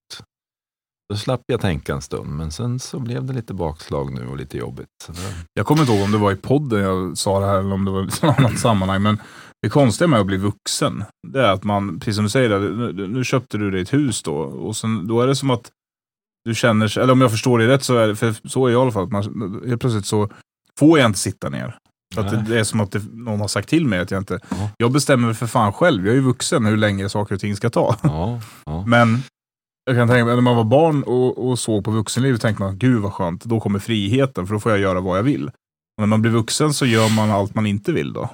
Då 1.12 1.16
slapp 1.16 1.40
jag 1.47 1.61
tänka 1.61 1.94
en 1.94 2.02
stund, 2.02 2.30
men 2.30 2.50
sen 2.52 2.78
så 2.80 2.99
blev 2.99 3.25
det 3.25 3.33
lite 3.33 3.54
bakslag 3.54 4.12
nu 4.14 4.26
och 4.28 4.37
lite 4.37 4.59
jobbigt. 4.59 4.87
Det, 5.09 5.14
Jag 5.54 5.66
kommer 5.66 5.80
inte 5.83 5.92
ihåg 5.92 6.04
om 6.04 6.12
det 6.12 6.18
var 6.18 6.33
i 6.33 6.37
podden 6.37 6.80
jag 6.80 7.18
sa 7.18 7.40
det 7.40 7.47
här 7.47 7.59
eller 7.59 7.73
om 7.75 7.85
det 7.85 7.90
var 7.90 8.00
i 8.02 8.04
något 8.04 8.25
annat 8.25 8.59
sammanhang. 8.59 9.02
Men 9.02 9.18
det 9.64 9.71
konstiga 9.71 10.09
med 10.09 10.21
att 10.21 10.26
bli 10.26 10.37
vuxen, 10.37 11.04
det 11.28 11.40
är 11.40 11.52
att 11.52 11.64
man, 11.64 11.99
precis 11.99 12.14
som 12.14 12.25
du 12.25 12.30
säger, 12.30 12.61
nu, 12.92 13.09
nu 13.09 13.25
köpte 13.25 13.59
du 13.59 13.71
dig 13.71 13.80
ett 13.80 13.92
hus 13.92 14.23
då. 14.23 14.35
Och 14.37 14.76
sen, 14.76 15.06
då 15.06 15.21
är 15.21 15.26
det 15.26 15.37
som 15.37 15.50
att 15.50 15.71
du 16.44 16.54
känner, 16.54 16.99
eller 16.99 17.12
om 17.12 17.21
jag 17.21 17.30
förstår 17.30 17.59
det 17.59 17.68
rätt 17.68 17.83
så 17.83 17.97
är 17.97 18.09
det, 18.09 18.16
för 18.16 18.35
så 18.49 18.66
är 18.66 18.71
jag 18.73 18.78
i 18.78 18.83
alla 18.83 18.92
fall, 18.92 19.04
att 19.04 19.12
man, 19.12 19.62
helt 19.66 19.80
plötsligt 19.80 20.06
så 20.06 20.28
får 20.78 20.99
jag 20.99 21.06
inte 21.09 21.18
sitta 21.18 21.49
ner. 21.49 21.76
För 22.14 22.23
att 22.23 22.30
det, 22.30 22.44
det 22.49 22.61
är 22.61 22.64
som 22.64 22.80
att 22.80 22.92
det, 22.92 23.02
någon 23.12 23.40
har 23.40 23.49
sagt 23.49 23.68
till 23.68 23.87
mig 23.87 23.99
att 23.99 24.11
jag 24.11 24.21
inte, 24.21 24.38
Ja. 24.50 24.71
jag 24.78 24.92
bestämmer 24.92 25.33
för 25.33 25.47
fan 25.47 25.73
själv, 25.73 26.06
jag 26.06 26.12
är 26.12 26.16
ju 26.16 26.23
vuxen 26.25 26.66
hur 26.66 26.76
länge 26.76 27.09
saker 27.09 27.35
och 27.35 27.40
ting 27.40 27.56
ska 27.56 27.71
ta. 27.71 27.97
ja, 28.02 28.40
ja. 28.66 28.85
Men 28.87 29.23
jag 29.85 29.97
kan 29.97 30.09
tänka 30.09 30.25
mig, 30.25 30.35
när 30.35 30.42
man 30.42 30.56
var 30.56 30.64
barn 30.64 31.02
och, 31.02 31.49
och 31.49 31.59
såg 31.59 31.85
på 31.85 31.90
vuxenlivet 31.90 32.40
tänkte 32.40 32.62
man, 32.62 32.78
gud 32.78 33.00
vad 33.02 33.12
skönt, 33.12 33.44
då 33.44 33.61
kommer 33.61 33.78
friheten, 33.78 34.47
för 34.47 34.54
då 34.54 34.61
får 34.61 34.73
jag 34.73 34.80
göra 34.80 35.00
vad 35.00 35.18
jag 35.18 35.23
vill. 35.23 35.47
Och 35.97 36.00
när 36.00 36.06
man 36.06 36.23
blir 36.23 36.33
vuxen 36.33 36.75
så 36.75 36.87
gör 36.87 37.09
man 37.16 37.30
allt 37.30 37.54
man 37.54 37.66
inte 37.66 37.92
vill 37.92 38.12
då. 38.12 38.30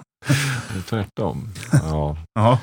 Det 0.72 0.78
är 0.78 0.82
tvärtom. 0.82 1.48
Ja. 1.72 2.16
Ja. 2.34 2.58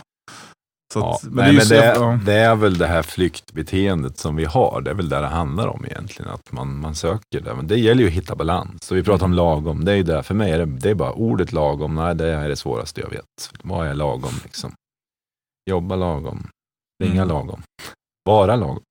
att, 0.95 1.23
men 1.23 1.33
Men, 1.35 1.45
det 1.45 1.49
är 1.49 1.51
ju 1.51 1.57
men 1.57 1.67
det, 1.67 1.83
är, 1.85 1.95
ja. 1.95 2.19
det 2.25 2.33
är 2.33 2.55
väl 2.55 2.77
det 2.77 2.87
här 2.87 3.01
flyktbeteendet 3.03 4.17
som 4.17 4.35
vi 4.35 4.45
har. 4.45 4.81
Det 4.81 4.89
är 4.89 4.95
väl 4.95 5.09
det 5.09 5.19
det 5.21 5.27
handlar 5.27 5.67
om 5.67 5.85
egentligen. 5.85 6.31
Att 6.31 6.51
man, 6.51 6.79
man 6.79 6.95
söker 6.95 7.41
det. 7.41 7.55
Men 7.55 7.67
det 7.67 7.77
gäller 7.79 8.01
ju 8.01 8.07
att 8.07 8.13
hitta 8.13 8.35
balans. 8.35 8.83
Så 8.83 8.95
vi 8.95 9.03
pratar 9.03 9.25
om 9.25 9.33
lagom. 9.33 9.85
Det 9.85 9.91
är 9.91 9.95
ju 9.95 10.03
det. 10.03 10.23
För 10.23 10.33
mig 10.35 10.51
är 10.51 10.57
det, 10.59 10.65
det 10.65 10.89
är 10.89 10.95
bara 10.95 11.11
ordet 11.13 11.51
lagom. 11.51 11.95
Nej, 11.95 12.15
det 12.15 12.27
är 12.27 12.49
det 12.49 12.55
svåraste 12.55 13.01
jag 13.01 13.09
vet. 13.09 13.25
Vad 13.63 13.87
är 13.87 13.93
lagom 13.93 14.33
liksom? 14.43 14.73
Jobba 15.69 15.95
lagom. 15.95 16.47
Springa 17.01 17.21
Mm. 17.23 17.27
lagom. 17.35 17.61
Vara 18.25 18.55
lagom. 18.55 18.81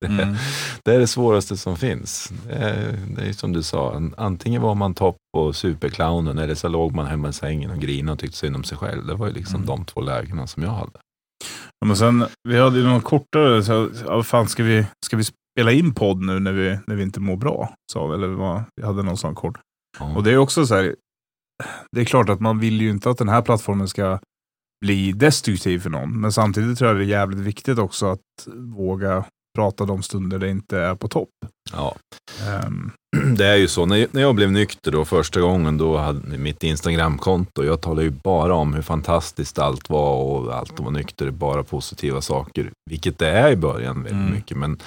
Det, 0.00 0.06
Mm. 0.06 0.34
det 0.84 0.94
är 0.94 0.98
det 0.98 1.06
svåraste 1.06 1.56
som 1.56 1.76
finns. 1.76 2.32
Det 2.46 2.52
är, 2.54 2.98
det 3.16 3.22
är 3.28 3.32
som 3.32 3.52
du 3.52 3.62
sa. 3.62 3.94
an- 3.94 4.14
Antingen 4.16 4.62
var 4.62 4.74
man 4.74 4.94
topp 4.94 5.16
på 5.36 5.52
superclownen 5.52 6.38
eller 6.38 6.54
så 6.54 6.68
låg 6.68 6.94
man 6.94 7.06
hemma 7.06 7.28
i 7.28 7.32
sängen 7.32 7.70
och 7.70 7.78
grinade 7.78 8.12
och 8.12 8.18
tyckte 8.18 8.36
synd 8.36 8.56
om 8.56 8.64
sig 8.64 8.78
själv. 8.78 9.06
Det 9.06 9.14
var 9.14 9.26
ju 9.26 9.32
liksom 9.32 9.54
Mm. 9.54 9.66
de 9.66 9.84
två 9.84 10.00
lägena 10.00 10.46
som 10.46 10.62
jag 10.62 10.70
hade. 10.70 10.90
Ja, 11.80 11.86
Men 11.86 11.96
sen, 11.96 12.26
vi 12.48 12.58
hade 12.60 12.78
ju 12.78 12.84
någon 12.84 13.00
kortare, 13.00 13.62
så, 13.62 13.88
ja, 14.06 14.22
fan 14.22 14.48
ska 14.48 14.62
vi, 14.64 14.86
ska 15.06 15.16
vi 15.16 15.24
spela 15.24 15.72
in 15.72 15.94
podd 15.94 16.20
nu 16.22 16.40
när 16.40 16.52
vi, 16.52 16.78
när 16.86 16.94
vi 16.96 17.02
inte 17.02 17.20
mår 17.20 17.36
bra? 17.36 17.74
Sa 17.92 18.06
vi, 18.06 18.14
eller 18.14 18.28
vad, 18.28 18.62
vi 18.76 18.86
hade 18.86 19.02
någon 19.02 19.16
sån 19.16 19.34
kort. 19.34 19.58
Ja. 19.98 20.14
Och 20.16 20.22
det 20.22 20.30
är 20.32 20.36
också 20.38 20.66
så 20.66 20.74
här, 20.74 20.94
det 21.92 22.00
är 22.00 22.04
klart 22.04 22.28
att 22.28 22.40
man 22.40 22.58
vill 22.58 22.80
ju 22.80 22.90
inte 22.90 23.10
att 23.10 23.18
den 23.18 23.28
här 23.28 23.42
plattformen 23.42 23.88
ska 23.88 24.18
bli 24.84 25.12
destruktiv 25.12 25.78
för 25.78 25.90
någon. 25.90 26.20
Men 26.20 26.32
samtidigt 26.32 26.78
tror 26.78 26.88
jag 26.90 26.96
det 26.98 27.04
är 27.04 27.06
jävligt 27.06 27.38
viktigt 27.38 27.78
också 27.78 28.06
att 28.06 28.20
våga 28.76 29.24
prata 29.56 29.84
de 29.84 30.02
stunder 30.02 30.38
det 30.38 30.50
inte 30.50 30.78
är 30.78 30.94
på 30.94 31.08
topp. 31.08 31.28
Ja. 31.72 31.94
Ehm, 32.48 32.90
Det 33.36 33.46
är 33.46 33.56
ju 33.56 33.68
så, 33.68 33.86
när 33.86 34.06
när 34.10 34.22
jag 34.22 34.34
blev 34.34 34.52
nykter 34.52 34.92
då 34.92 35.04
första 35.04 35.40
gången, 35.40 35.78
då 35.78 35.96
hade 35.96 36.38
mitt 36.38 36.62
Instagramkonto, 36.62 37.64
jag 37.64 37.80
talade 37.80 38.02
ju 38.02 38.10
bara 38.10 38.54
om 38.54 38.74
hur 38.74 38.82
fantastiskt 38.82 39.58
allt 39.58 39.90
var 39.90 40.14
och 40.14 40.54
allt 40.54 40.72
att 40.72 40.80
vara 40.80 40.90
nykter, 40.90 41.30
bara 41.30 41.62
positiva 41.62 42.20
saker. 42.20 42.70
Vilket 42.90 43.18
det 43.18 43.28
är 43.28 43.50
i 43.52 43.56
början 43.56 43.96
väldigt 44.02 44.12
Mm. 44.22 44.32
mycket. 44.34 44.56
Men, 44.56 44.78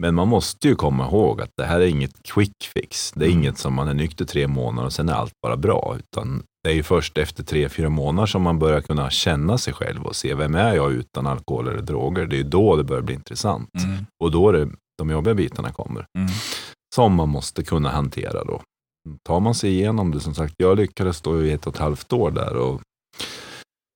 men 0.00 0.14
man 0.14 0.28
måste 0.28 0.68
ju 0.68 0.74
komma 0.74 1.04
ihåg 1.06 1.40
att 1.40 1.50
det 1.56 1.64
här 1.64 1.80
är 1.80 1.86
inget 1.86 2.22
quick 2.34 2.52
fix. 2.74 3.12
Det 3.14 3.24
är 3.24 3.28
Mm. 3.28 3.38
inget 3.40 3.58
som 3.58 3.74
man 3.74 3.88
är 3.88 3.94
nykter 3.94 4.24
tre 4.24 4.48
månader 4.48 4.86
och 4.86 4.92
sen 4.92 5.08
är 5.08 5.12
allt 5.14 5.32
bara 5.42 5.56
bra. 5.56 5.96
Utan 5.98 6.42
det 6.64 6.70
är 6.70 6.74
ju 6.74 6.82
först 6.82 7.18
efter 7.18 7.42
tre, 7.44 7.68
fyra 7.68 7.88
månader 7.88 8.26
som 8.26 8.42
man 8.42 8.58
börjar 8.58 8.80
kunna 8.80 9.10
känna 9.10 9.58
sig 9.58 9.74
själv 9.74 10.02
och 10.02 10.16
se 10.16 10.34
vem 10.34 10.54
är 10.54 10.74
jag 10.74 10.92
utan 10.92 11.26
alkohol 11.26 11.68
eller 11.68 11.82
droger. 11.82 12.26
Det 12.26 12.36
är 12.36 12.38
ju 12.38 12.42
då 12.48 12.76
det 12.76 12.84
börjar 12.84 13.02
bli 13.02 13.14
intressant. 13.14 13.68
mm, 13.84 14.06
Och 14.24 14.30
då 14.30 14.48
är 14.48 14.52
det 14.52 14.68
de 14.98 15.10
jobbiga 15.10 15.34
bitarna 15.34 15.72
kommer 15.72 16.04
mm, 16.18 16.30
som 16.94 17.14
man 17.14 17.28
måste 17.28 17.62
kunna 17.64 17.88
hantera 17.90 18.44
då. 18.44 18.62
Tar 19.28 19.40
man 19.40 19.54
sig 19.54 19.70
igenom 19.70 20.10
det, 20.10 20.20
som 20.20 20.34
sagt, 20.34 20.54
jag 20.56 20.76
lyckades 20.76 21.16
stå 21.16 21.42
i 21.42 21.52
ett 21.52 21.66
och 21.66 21.74
ett 21.74 21.80
halvt 21.80 22.12
år 22.12 22.30
där 22.30 22.56
och 22.56 22.80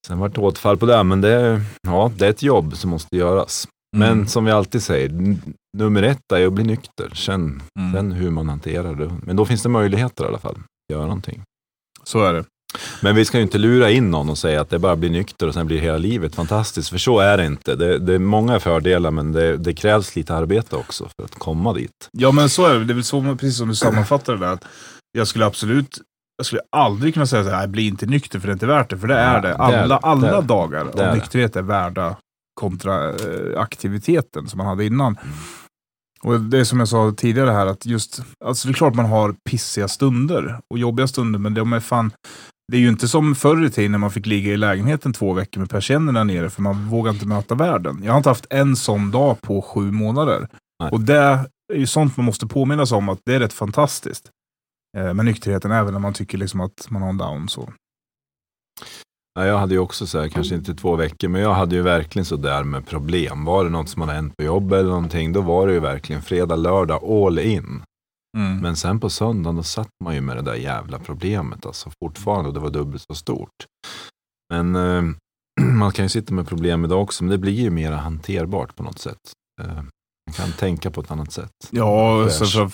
sen 0.06 0.18
var 0.18 0.28
det 0.28 0.40
återfall 0.40 0.76
på 0.76 0.86
det, 0.86 1.02
men 1.04 1.20
det, 1.20 1.28
är- 1.32 1.60
ja, 1.82 2.10
det 2.16 2.26
är 2.26 2.30
ett 2.30 2.42
jobb 2.42 2.76
som 2.76 2.90
måste 2.90 3.16
göras. 3.16 3.68
Men 3.96 4.12
mm, 4.12 4.26
som 4.26 4.44
vi 4.44 4.50
alltid 4.50 4.82
säger, 4.82 5.36
nummer 5.78 6.02
ett 6.02 6.32
är 6.34 6.46
att 6.46 6.52
bli 6.52 6.64
nykter, 6.64 7.10
sen, 7.14 7.62
mm. 7.78 7.92
sen 7.92 8.12
hur 8.12 8.30
man 8.30 8.48
hanterar 8.48 8.94
det. 8.94 9.10
Men 9.22 9.36
då 9.36 9.44
finns 9.46 9.62
det 9.62 9.68
möjligheter 9.68 10.24
i 10.24 10.26
alla 10.26 10.38
fall, 10.38 10.56
göra 10.92 11.02
någonting. 11.02 11.42
Så 12.04 12.22
är 12.24 12.32
det. 12.34 12.44
Men 13.00 13.14
vi 13.16 13.24
ska 13.24 13.36
ju 13.38 13.42
inte 13.42 13.58
lura 13.58 13.90
in 13.90 14.10
någon 14.10 14.30
och 14.30 14.38
säga 14.38 14.60
att 14.60 14.70
det 14.70 14.78
bara 14.78 14.96
blir 14.96 15.10
nykter 15.10 15.48
och 15.48 15.54
sen 15.54 15.66
blir 15.66 15.80
hela 15.80 15.98
livet 15.98 16.34
fantastiskt, 16.34 16.88
för 16.88 16.98
så 16.98 17.20
är 17.20 17.36
det 17.36 17.46
inte. 17.46 17.74
Det, 17.76 17.98
det 17.98 18.14
är 18.14 18.18
många 18.18 18.60
fördelar, 18.60 19.10
men 19.10 19.32
det, 19.32 19.56
det 19.56 19.74
krävs 19.74 20.16
lite 20.16 20.34
arbete 20.34 20.76
också 20.76 21.08
för 21.16 21.24
att 21.24 21.34
komma 21.34 21.72
dit. 21.72 22.08
Ja 22.12 22.32
men 22.32 22.48
så 22.48 22.66
är 22.66 22.74
det. 22.74 22.84
Det 22.84 22.92
är 22.92 22.94
väl 22.94 23.04
så, 23.04 23.22
precis 23.22 23.56
som 23.56 23.68
du 23.68 23.74
sammanfattar 23.74 24.32
det 24.32 24.38
där. 24.46 24.52
Att 24.52 24.64
jag 25.18 25.28
skulle 25.28 25.46
absolut, 25.46 25.98
jag 26.36 26.46
skulle 26.46 26.62
aldrig 26.76 27.14
kunna 27.14 27.26
säga 27.26 27.44
så 27.44 27.50
här, 27.50 27.58
"Nej, 27.58 27.68
bli 27.68 27.86
inte 27.86 28.06
nykter 28.06 28.40
för 28.40 28.46
det 28.46 28.50
är 28.50 28.54
inte 28.54 28.66
värt 28.66 28.90
det. 28.90 28.98
För 28.98 29.08
det 29.08 29.14
är 29.14 29.42
det. 29.42 29.56
Alla, 29.56 29.96
alla 29.96 30.30
Det 30.30 30.36
är 30.36 30.42
dagar 30.42 30.86
av 31.08 31.14
nykterhet 31.14 31.56
är 31.56 31.62
värda 31.62 32.16
kontra 32.60 33.08
eh, 33.08 33.60
aktiviteten 33.60 34.48
som 34.48 34.58
man 34.58 34.66
hade 34.66 34.84
innan. 34.84 35.16
Mm. 35.22 35.34
Och 36.22 36.40
det 36.40 36.58
är 36.58 36.64
som 36.64 36.78
jag 36.78 36.88
sa 36.88 37.14
tidigare 37.16 37.50
här, 37.50 37.66
att 37.66 37.86
just, 37.86 38.22
alltså 38.44 38.68
det 38.68 38.72
är 38.72 38.74
klart 38.74 38.94
man 38.94 39.06
har 39.06 39.34
pissiga 39.50 39.88
stunder 39.88 40.60
och 40.70 40.78
jobbiga 40.78 41.06
stunder, 41.06 41.38
men 41.38 41.54
de 41.54 41.72
är 41.72 41.80
fan, 41.80 42.10
det 42.72 42.76
är 42.76 42.80
ju 42.80 42.88
inte 42.88 43.08
som 43.08 43.34
förr 43.34 43.64
i 43.64 43.70
tiden 43.70 43.92
när 43.92 43.98
man 43.98 44.10
fick 44.10 44.26
ligga 44.26 44.52
i 44.52 44.56
lägenheten 44.56 45.12
två 45.12 45.32
veckor 45.32 45.60
med 45.60 45.70
persiennerna 45.70 46.24
nere 46.24 46.50
för 46.50 46.62
man 46.62 46.88
vågar 46.88 47.12
inte 47.12 47.26
möta 47.26 47.54
världen. 47.54 48.00
Jag 48.04 48.12
har 48.12 48.16
inte 48.16 48.28
haft 48.28 48.46
en 48.50 48.76
sån 48.76 49.10
dag 49.10 49.40
på 49.40 49.62
sju 49.62 49.90
månader. 49.90 50.48
Nej. 50.82 50.90
Och 50.90 51.00
det 51.00 51.48
är 51.72 51.78
ju 51.78 51.86
sånt 51.86 52.16
man 52.16 52.26
måste 52.26 52.46
påminna 52.46 52.86
sig 52.86 52.98
om 52.98 53.08
att 53.08 53.20
det 53.24 53.34
är 53.34 53.40
rätt 53.40 53.52
fantastiskt. 53.52 54.30
Eh, 54.98 55.14
med 55.14 55.24
nykterheten, 55.24 55.72
även 55.72 55.92
när 55.92 56.00
man 56.00 56.14
tycker 56.14 56.38
liksom 56.38 56.60
att 56.60 56.86
man 56.90 57.02
har 57.02 57.08
en 57.08 57.18
down. 57.18 57.48
Så. 57.48 57.72
Ja, 59.34 59.46
jag 59.46 59.58
hade 59.58 59.74
ju 59.74 59.80
också 59.80 60.06
så 60.06 60.20
här, 60.20 60.28
kanske 60.28 60.54
inte 60.54 60.74
två 60.74 60.96
veckor, 60.96 61.28
men 61.28 61.40
jag 61.40 61.54
hade 61.54 61.74
ju 61.74 61.82
verkligen 61.82 62.24
så 62.24 62.36
där 62.36 62.64
med 62.64 62.86
problem. 62.86 63.44
Var 63.44 63.64
det 63.64 63.70
något 63.70 63.88
som 63.88 64.02
hade 64.02 64.14
hänt 64.14 64.36
på 64.36 64.44
jobbet 64.44 64.78
eller 64.78 64.90
någonting, 64.90 65.32
då 65.32 65.40
var 65.40 65.66
det 65.66 65.72
ju 65.72 65.80
verkligen 65.80 66.22
fredag, 66.22 66.56
lördag, 66.56 67.04
all 67.04 67.38
in. 67.38 67.82
Mm. 68.36 68.58
Men 68.58 68.76
sen 68.76 69.00
på 69.00 69.10
söndagen, 69.10 69.56
då 69.56 69.62
satt 69.62 69.90
man 70.04 70.14
ju 70.14 70.20
med 70.20 70.36
det 70.36 70.42
där 70.42 70.54
jävla 70.54 70.98
problemet, 70.98 71.66
alltså 71.66 71.90
fortfarande, 72.02 72.48
och 72.48 72.54
det 72.54 72.60
var 72.60 72.70
dubbelt 72.70 73.02
så 73.02 73.14
stort. 73.14 73.66
Men 74.54 74.76
eh, 74.76 75.02
man 75.60 75.92
kan 75.92 76.04
ju 76.04 76.08
sitta 76.08 76.34
med 76.34 76.48
problem 76.48 76.84
idag 76.84 77.02
också, 77.02 77.24
men 77.24 77.30
det 77.30 77.38
blir 77.38 77.52
ju 77.60 77.70
mer 77.70 77.92
hanterbart 77.92 78.76
på 78.76 78.82
något 78.82 78.98
sätt. 78.98 79.32
Eh, 79.62 79.74
man 80.26 80.34
kan 80.34 80.52
tänka 80.52 80.90
på 80.90 81.00
ett 81.00 81.10
annat 81.10 81.32
sätt. 81.32 81.52
Ja, 81.70 82.28
så 82.30 82.46
fra, 82.46 82.70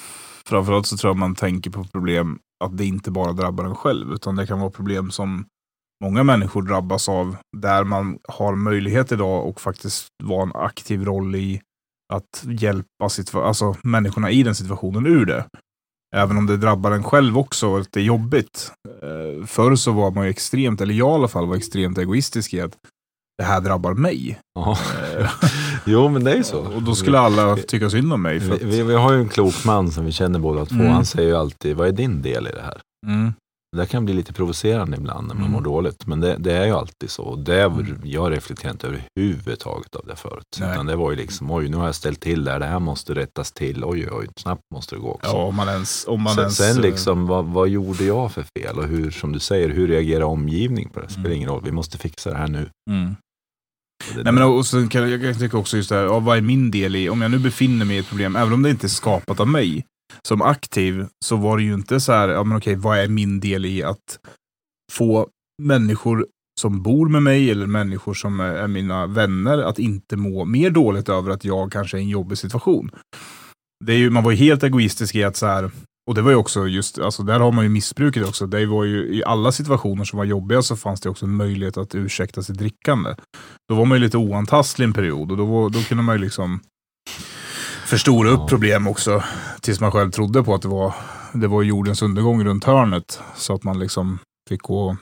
framförallt 0.46 0.86
så 0.86 0.96
tror 0.96 1.10
jag 1.10 1.16
man 1.16 1.34
tänker 1.34 1.70
på 1.70 1.84
problem 1.84 2.38
att 2.64 2.78
det 2.78 2.84
inte 2.84 3.10
bara 3.10 3.32
drabbar 3.32 3.64
en 3.64 3.74
själv, 3.74 4.12
utan 4.12 4.36
det 4.36 4.46
kan 4.46 4.60
vara 4.60 4.70
problem 4.70 5.10
som 5.10 5.44
många 6.04 6.22
människor 6.22 6.62
drabbas 6.62 7.08
av, 7.08 7.36
där 7.56 7.84
man 7.84 8.18
har 8.28 8.54
möjlighet 8.54 9.12
idag 9.12 9.48
och 9.48 9.60
faktiskt 9.60 10.06
vara 10.24 10.42
en 10.42 10.52
aktiv 10.54 11.04
roll 11.04 11.34
i 11.34 11.60
att 12.12 12.44
hjälpa 12.44 13.08
situa- 13.08 13.44
alltså, 13.44 13.76
människorna 13.82 14.30
i 14.30 14.42
den 14.42 14.54
situationen 14.54 15.06
ur 15.06 15.26
det. 15.26 15.44
Även 16.16 16.36
om 16.36 16.46
det 16.46 16.56
drabbar 16.56 16.90
en 16.92 17.02
själv 17.04 17.38
också 17.38 17.68
och 17.68 17.78
att 17.80 17.92
det 17.92 18.00
är 18.00 18.04
jobbigt. 18.04 18.72
Eh, 19.02 19.46
förr 19.46 19.76
så 19.76 19.92
var 19.92 20.10
man 20.10 20.24
ju 20.24 20.30
extremt, 20.30 20.80
eller 20.80 20.94
jag 20.94 21.10
i 21.10 21.14
alla 21.14 21.28
fall 21.28 21.46
var 21.46 21.56
extremt 21.56 21.98
egoistisk 21.98 22.54
i 22.54 22.60
att 22.60 22.76
det 23.38 23.44
här 23.44 23.60
drabbar 23.60 23.94
mig. 23.94 24.38
Eh, 24.58 25.30
Jo, 25.84 26.08
men 26.08 26.24
det 26.24 26.32
är 26.32 26.36
ju 26.36 26.44
så. 26.44 26.58
och 26.58 26.82
då 26.82 26.94
skulle 26.94 27.18
alla 27.18 27.56
tycka 27.56 27.90
synd 27.90 28.12
om 28.12 28.22
mig. 28.22 28.40
För 28.40 28.54
att, 28.54 28.62
Vi, 28.62 28.64
vi, 28.76 28.82
vi 28.82 28.94
har 28.94 29.12
ju 29.12 29.18
en 29.20 29.28
klok 29.28 29.64
man 29.64 29.90
som 29.90 30.04
vi 30.04 30.12
känner 30.12 30.38
båda 30.38 30.64
två. 30.66 30.74
Mm. 30.74 30.86
Han 30.92 31.04
säger 31.04 31.28
ju 31.28 31.36
alltid, 31.36 31.76
vad 31.76 31.88
är 31.88 31.92
din 31.92 32.22
del 32.22 32.46
i 32.46 32.50
det 32.50 32.62
här? 32.62 32.80
mm, 33.06 33.32
Det 33.76 33.86
kan 33.86 34.04
bli 34.04 34.14
lite 34.14 34.32
provocerande 34.32 34.96
ibland 34.96 35.28
när 35.28 35.34
man 35.34 35.42
Mm. 35.44 35.52
mår 35.52 35.60
dåligt. 35.60 36.06
Men 36.06 36.20
det, 36.20 36.36
det 36.38 36.52
är 36.52 36.66
ju 36.66 36.72
alltid 36.72 37.10
så. 37.10 37.36
Det, 37.36 37.62
Mm. 37.62 38.00
Jag 38.04 38.32
reflekterar 38.32 38.72
inte 38.72 38.86
överhuvudtaget 38.86 39.94
av 39.96 40.06
det 40.06 40.16
förut. 40.16 40.56
Nej. 40.60 40.72
Utan 40.72 40.86
det 40.86 40.96
var 40.96 41.10
ju 41.10 41.16
liksom, 41.16 41.50
oj 41.50 41.68
nu 41.68 41.76
har 41.76 41.86
jag 41.86 41.94
ställt 41.94 42.20
till 42.20 42.44
det 42.44 42.50
här, 42.50 42.58
det 42.58 42.66
här 42.66 42.78
måste 42.78 43.14
rättas 43.14 43.52
till. 43.52 43.84
Oj, 43.84 44.08
oj, 44.12 44.28
snabbt 44.36 44.62
måste 44.74 44.94
det 44.94 45.00
gå 45.00 45.12
också. 45.12 45.30
ja, 45.30 45.42
om 45.42 45.54
man 45.54 45.68
ens... 45.68 46.04
Om 46.08 46.22
man 46.22 46.34
sen, 46.34 46.42
ens 46.42 46.56
sen 46.56 46.76
eh, 46.76 46.82
liksom, 46.82 47.26
vad, 47.26 47.44
vad 47.44 47.68
gjorde 47.68 48.04
jag 48.04 48.32
för 48.32 48.44
fel? 48.58 48.78
Och 48.78 48.84
hur, 48.88 49.10
som 49.10 49.32
du 49.32 49.38
säger, 49.38 49.68
hur 49.68 49.88
reagerar 49.88 50.24
omgivningen 50.24 50.90
på 50.90 51.00
det? 51.00 51.06
Det 51.06 51.12
spelar 51.12 51.26
Mm. 51.26 51.36
ingen 51.36 51.48
roll, 51.48 51.62
vi 51.64 51.72
måste 51.72 51.98
fixa 51.98 52.30
det 52.30 52.36
här 52.36 52.48
nu. 52.48 52.68
Mm. 52.90 53.16
Det 54.14 54.22
Nej, 54.22 54.32
men 54.32 54.42
och 54.42 54.66
sen 54.66 54.88
kan, 54.88 55.10
jag 55.10 55.20
kan 55.22 55.34
tycka 55.34 55.56
också 55.58 55.76
just 55.76 55.88
det 55.88 55.94
här, 55.96 56.02
ja, 56.02 56.18
vad 56.18 56.36
är 56.36 56.40
min 56.40 56.70
del 56.70 56.96
i, 56.96 57.08
om 57.08 57.22
jag 57.22 57.30
nu 57.30 57.38
befinner 57.38 57.84
mig 57.84 57.96
i 57.96 57.98
ett 57.98 58.08
problem, 58.08 58.36
även 58.36 58.52
om 58.52 58.62
det 58.62 58.70
inte 58.70 58.86
är 58.86 58.88
skapat 58.88 59.40
av 59.40 59.48
mig, 59.48 59.84
som 60.22 60.42
aktiv 60.42 61.06
så 61.24 61.36
var 61.36 61.56
det 61.56 61.62
ju 61.62 61.74
inte 61.74 62.00
så 62.00 62.12
här, 62.12 62.28
ja 62.28 62.44
men 62.44 62.58
okej, 62.58 62.76
vad 62.76 62.98
är 62.98 63.08
min 63.08 63.40
del 63.40 63.66
i 63.66 63.82
att 63.82 64.18
få 64.92 65.28
människor 65.62 66.26
som 66.60 66.82
bor 66.82 67.08
med 67.08 67.22
mig 67.22 67.50
eller 67.50 67.66
människor 67.66 68.14
som 68.14 68.40
är 68.40 68.66
mina 68.66 69.06
vänner 69.06 69.58
att 69.58 69.78
inte 69.78 70.16
må 70.16 70.44
mer 70.44 70.70
dåligt 70.70 71.08
över 71.08 71.30
att 71.30 71.44
jag 71.44 71.72
kanske 71.72 71.96
är 71.96 72.00
i 72.00 72.02
en 72.02 72.08
jobbig 72.08 72.38
situation. 72.38 72.90
Det 73.84 73.92
är 73.92 73.96
ju, 73.96 74.10
man 74.10 74.24
var 74.24 74.30
ju 74.30 74.36
helt 74.36 74.62
egoistisk 74.62 75.14
i 75.14 75.24
att 75.24 75.36
så 75.36 75.46
här, 75.46 75.70
och 76.06 76.14
det 76.14 76.22
var 76.22 76.30
ju 76.30 76.36
också 76.36 76.66
just, 76.66 76.98
alltså 76.98 77.22
där 77.22 77.40
har 77.40 77.52
man 77.52 77.64
ju 77.64 77.68
missbruket 77.68 78.28
också. 78.28 78.46
Det 78.46 78.66
var 78.66 78.84
ju 78.84 79.14
i 79.14 79.24
alla 79.24 79.52
situationer 79.52 80.04
som 80.04 80.16
var 80.16 80.24
jobbiga 80.24 80.62
så 80.62 80.76
fanns 80.76 81.00
det 81.00 81.08
också 81.08 81.26
en 81.26 81.36
möjlighet 81.36 81.76
att 81.76 81.94
ursäkta 81.94 82.42
sitt 82.42 82.58
drickande. 82.58 83.14
Då 83.68 83.74
var 83.74 83.84
man 83.84 83.98
ju 83.98 84.04
lite 84.04 84.18
oantastlig 84.18 84.84
en 84.84 84.92
period 84.92 85.30
och 85.30 85.36
då, 85.36 85.44
var, 85.44 85.70
då 85.70 85.80
kunde 85.82 86.02
man 86.02 86.16
ju 86.16 86.22
liksom 86.22 86.60
förstora 87.92 88.30
upp 88.30 88.48
problem 88.48 88.86
också. 88.86 89.22
Tills 89.60 89.80
man 89.80 89.92
själv 89.92 90.10
trodde 90.10 90.42
på 90.42 90.54
att 90.54 90.62
det 90.62 90.68
var, 90.68 90.94
det 91.32 91.46
var 91.46 91.62
jordens 91.62 92.02
undergång 92.02 92.44
runt 92.44 92.64
hörnet. 92.64 93.20
Så 93.34 93.54
att 93.54 93.64
man 93.64 93.78
liksom 93.78 94.18
fick 94.48 94.62
gå, 94.62 94.96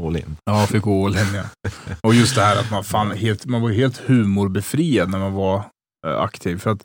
all 0.00 0.16
in. 0.16 0.36
ja, 0.44 0.66
fick 0.66 0.82
gå 0.82 1.06
all 1.06 1.16
in, 1.16 1.34
ja. 1.34 1.70
Och 2.02 2.14
just 2.14 2.34
det 2.34 2.42
här 2.42 2.60
att 2.60 2.70
man, 2.70 2.84
fan, 2.84 3.10
helt, 3.10 3.46
man 3.46 3.62
var 3.62 3.70
helt 3.70 3.96
humorbefriad 3.96 5.10
när 5.10 5.18
man 5.18 5.32
var 5.32 5.56
eh, 6.06 6.20
aktiv. 6.20 6.58
För 6.58 6.70
att 6.70 6.84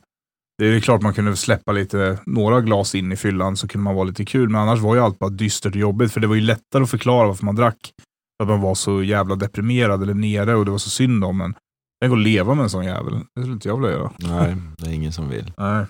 det 0.58 0.66
är 0.66 0.80
klart 0.80 1.02
man 1.02 1.14
kunde 1.14 1.36
släppa 1.36 1.72
lite, 1.72 2.18
några 2.26 2.60
glas 2.60 2.94
in 2.94 3.12
i 3.12 3.16
fyllan 3.16 3.56
så 3.56 3.68
kunde 3.68 3.84
man 3.84 3.94
vara 3.94 4.04
lite 4.04 4.24
kul. 4.24 4.48
Men 4.48 4.60
annars 4.60 4.80
var 4.80 4.94
ju 4.94 5.00
allt 5.00 5.18
bara 5.18 5.30
dystert 5.30 5.74
och 5.74 5.80
jobbigt. 5.80 6.12
För 6.12 6.20
det 6.20 6.26
var 6.26 6.34
ju 6.34 6.40
lättare 6.40 6.82
att 6.82 6.90
förklara 6.90 7.26
varför 7.26 7.44
man 7.44 7.56
drack. 7.56 7.92
För 8.38 8.44
att 8.44 8.48
man 8.48 8.60
var 8.60 8.74
så 8.74 9.02
jävla 9.02 9.34
deprimerad 9.34 10.02
eller 10.02 10.14
nere 10.14 10.54
och 10.54 10.64
det 10.64 10.70
var 10.70 10.78
så 10.78 10.90
synd 10.90 11.24
om 11.24 11.40
en. 11.40 11.54
Tänk 12.02 12.12
att 12.12 12.18
leva 12.18 12.54
med 12.54 12.62
en 12.62 12.70
sån 12.70 12.84
jävel. 12.84 13.14
Det 13.34 13.42
skulle 13.42 13.52
inte 13.52 13.68
jag 13.68 13.80
vilja 13.80 13.90
göra. 13.90 14.12
Nej, 14.18 14.56
det 14.78 14.86
är 14.86 14.92
ingen 14.92 15.12
som 15.12 15.28
vill. 15.28 15.52
Nej. 15.56 15.86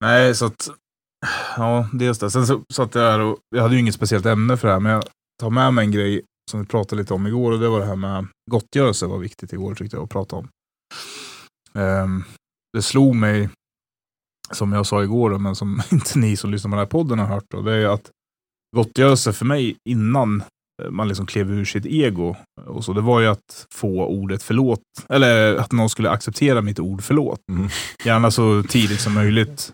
Nej, 0.00 0.34
så 0.34 0.46
att... 0.46 0.70
Ja, 1.56 1.88
dels 1.92 2.18
det. 2.18 2.30
Sen 2.30 2.46
så 2.46 2.62
satt 2.72 2.94
jag 2.94 3.02
här 3.02 3.20
och 3.20 3.38
jag 3.56 3.62
hade 3.62 3.74
ju 3.74 3.80
inget 3.80 3.94
speciellt 3.94 4.26
ämne 4.26 4.56
för 4.56 4.68
det 4.68 4.74
här, 4.74 4.80
men 4.80 4.92
jag 4.92 5.04
tar 5.40 5.50
med 5.50 5.74
mig 5.74 5.84
en 5.84 5.92
grej 5.92 6.22
som 6.50 6.60
vi 6.60 6.66
pratade 6.66 7.02
lite 7.02 7.14
om 7.14 7.26
igår 7.26 7.52
och 7.52 7.58
det 7.58 7.68
var 7.68 7.80
det 7.80 7.86
här 7.86 7.96
med 7.96 8.26
gottgörelse 8.50 9.06
var 9.06 9.18
viktigt 9.18 9.52
igår 9.52 9.74
tyckte 9.74 9.96
jag 9.96 10.04
att 10.04 10.10
prata 10.10 10.36
om. 10.36 10.48
Ehm, 11.74 12.24
det 12.72 12.82
slog 12.82 13.14
mig, 13.14 13.48
som 14.52 14.72
jag 14.72 14.86
sa 14.86 15.02
igår, 15.02 15.38
men 15.38 15.56
som 15.56 15.82
inte 15.92 16.18
ni 16.18 16.36
som 16.36 16.50
lyssnar 16.50 16.70
på 16.70 16.76
den 16.76 16.84
här 16.84 16.90
podden 16.90 17.18
har 17.18 17.26
hört, 17.26 17.44
då, 17.50 17.62
det 17.62 17.72
är 17.72 17.86
att 17.86 18.10
gottgörelse 18.76 19.32
för 19.32 19.44
mig 19.44 19.76
innan 19.88 20.42
man 20.90 21.08
liksom 21.08 21.26
klev 21.26 21.50
ur 21.50 21.64
sitt 21.64 21.86
ego, 21.86 22.36
och 22.66 22.84
så, 22.84 22.92
det 22.92 23.00
var 23.00 23.20
ju 23.20 23.26
att 23.26 23.66
få 23.74 24.06
ordet 24.06 24.42
förlåt, 24.42 24.80
eller 25.08 25.56
att 25.56 25.72
någon 25.72 25.90
skulle 25.90 26.10
acceptera 26.10 26.60
mitt 26.62 26.78
ord 26.80 27.02
förlåt. 27.02 27.40
Mm. 27.52 27.68
Gärna 28.04 28.30
så 28.30 28.62
tidigt 28.62 29.00
som 29.00 29.14
möjligt. 29.14 29.72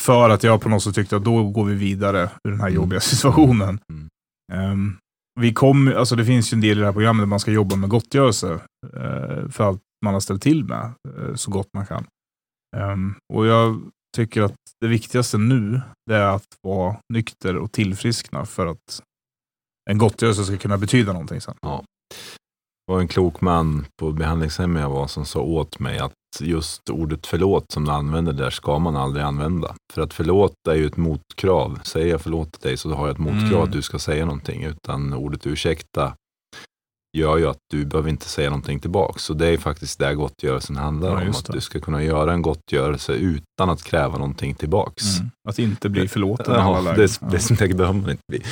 För 0.00 0.30
att 0.30 0.42
jag 0.42 0.60
på 0.60 0.68
något 0.68 0.82
sätt 0.82 0.94
tyckte 0.94 1.16
att 1.16 1.24
då 1.24 1.44
går 1.50 1.64
vi 1.64 1.74
vidare 1.74 2.30
ur 2.44 2.50
den 2.50 2.60
här 2.60 2.68
Mm. 2.68 2.76
jobbiga 2.76 3.00
situationen. 3.00 3.78
Mm. 3.92 4.08
Ehm, 4.52 4.96
vi 5.40 5.52
kom, 5.52 5.92
alltså 5.96 6.16
det 6.16 6.24
finns 6.24 6.52
ju 6.52 6.54
en 6.54 6.60
del 6.60 6.76
i 6.78 6.80
det 6.80 6.86
här 6.86 6.92
programmet 6.92 7.22
där 7.22 7.26
man 7.28 7.40
ska 7.40 7.50
jobba 7.50 7.76
med 7.76 7.90
gottgörelse. 7.90 8.52
eh, 8.96 9.48
för 9.50 9.64
allt 9.64 9.80
man 10.04 10.14
har 10.14 10.20
ställt 10.20 10.42
till 10.42 10.64
med, 10.64 10.84
eh, 10.84 11.34
så 11.34 11.50
gott 11.50 11.68
man 11.74 11.86
kan. 11.86 12.04
Ehm, 12.76 13.14
och 13.34 13.46
jag 13.46 13.80
tycker 14.16 14.42
att 14.42 14.54
det 14.80 14.86
viktigaste 14.88 15.38
nu, 15.38 15.80
det 16.10 16.16
är 16.16 16.26
att 16.34 16.46
vara 16.62 16.96
nykter 17.12 17.56
och 17.56 17.72
tillfriskna 17.72 18.44
för 18.46 18.66
att 18.66 19.02
en 19.90 19.98
gottgörelse 19.98 20.44
ska 20.44 20.56
kunna 20.56 20.78
betyda 20.78 21.12
någonting 21.12 21.40
sen. 21.40 21.54
Det 22.86 22.92
var 22.92 23.00
en 23.00 23.08
klok 23.08 23.40
man 23.40 23.86
på 24.00 24.12
behandlingshemmet 24.12 24.82
jag 24.82 24.90
var 24.90 25.06
som 25.06 25.24
sa 25.24 25.40
åt 25.40 25.78
mig 25.78 25.98
att 25.98 26.12
just 26.40 26.90
ordet 26.90 27.26
förlåt 27.26 27.64
som 27.72 27.84
du 27.84 27.90
använder 27.90 28.32
där 28.32 28.50
ska 28.50 28.78
man 28.78 28.96
aldrig 28.96 29.24
använda. 29.24 29.74
För 29.92 30.02
att 30.02 30.14
förlåt 30.14 30.52
är 30.68 30.74
ju 30.74 30.86
ett 30.86 30.96
motkrav. 30.96 31.80
Säger 31.82 32.06
jag 32.10 32.20
förlåt 32.20 32.60
dig 32.60 32.76
så 32.76 32.94
har 32.94 33.06
jag 33.06 33.14
ett 33.14 33.18
motkrav 33.18 33.52
Mm. 33.52 33.62
att 33.62 33.72
du 33.72 33.82
ska 33.82 33.98
säga 33.98 34.24
någonting. 34.24 34.64
Utan 34.64 35.14
ordet 35.14 35.46
ursäkta 35.46 36.14
gör 37.18 37.36
ju 37.38 37.46
att 37.48 37.58
du 37.72 37.84
behöver 37.84 38.10
inte 38.10 38.28
säga 38.28 38.50
någonting 38.50 38.80
tillbaka. 38.80 39.18
Så 39.18 39.34
det 39.34 39.46
är 39.48 39.56
faktiskt 39.58 39.98
det 39.98 40.14
gottgörelsen 40.14 40.76
handlar 40.76 41.08
Ja, 41.10 41.22
om. 41.22 41.30
Att 41.30 41.44
du 41.52 41.60
ska 41.60 41.80
kunna 41.80 42.02
göra 42.02 42.32
en 42.32 42.42
gottgörelse 42.42 43.12
utan 43.12 43.70
att 43.70 43.82
kräva 43.82 44.12
någonting 44.18 44.54
tillbaks. 44.54 45.18
Mm. 45.18 45.30
Att 45.48 45.58
inte 45.58 45.88
bli 45.88 46.08
förlåten 46.08 46.54
alla 46.54 46.62
Ja, 46.76 46.80
lägen. 46.80 46.96
det, 46.96 47.18
Ja. 47.20 47.28
det, 47.58 47.66
det 47.66 47.74
behöver 47.74 48.00
man 48.00 48.10
inte 48.10 48.22
bli. 48.32 48.42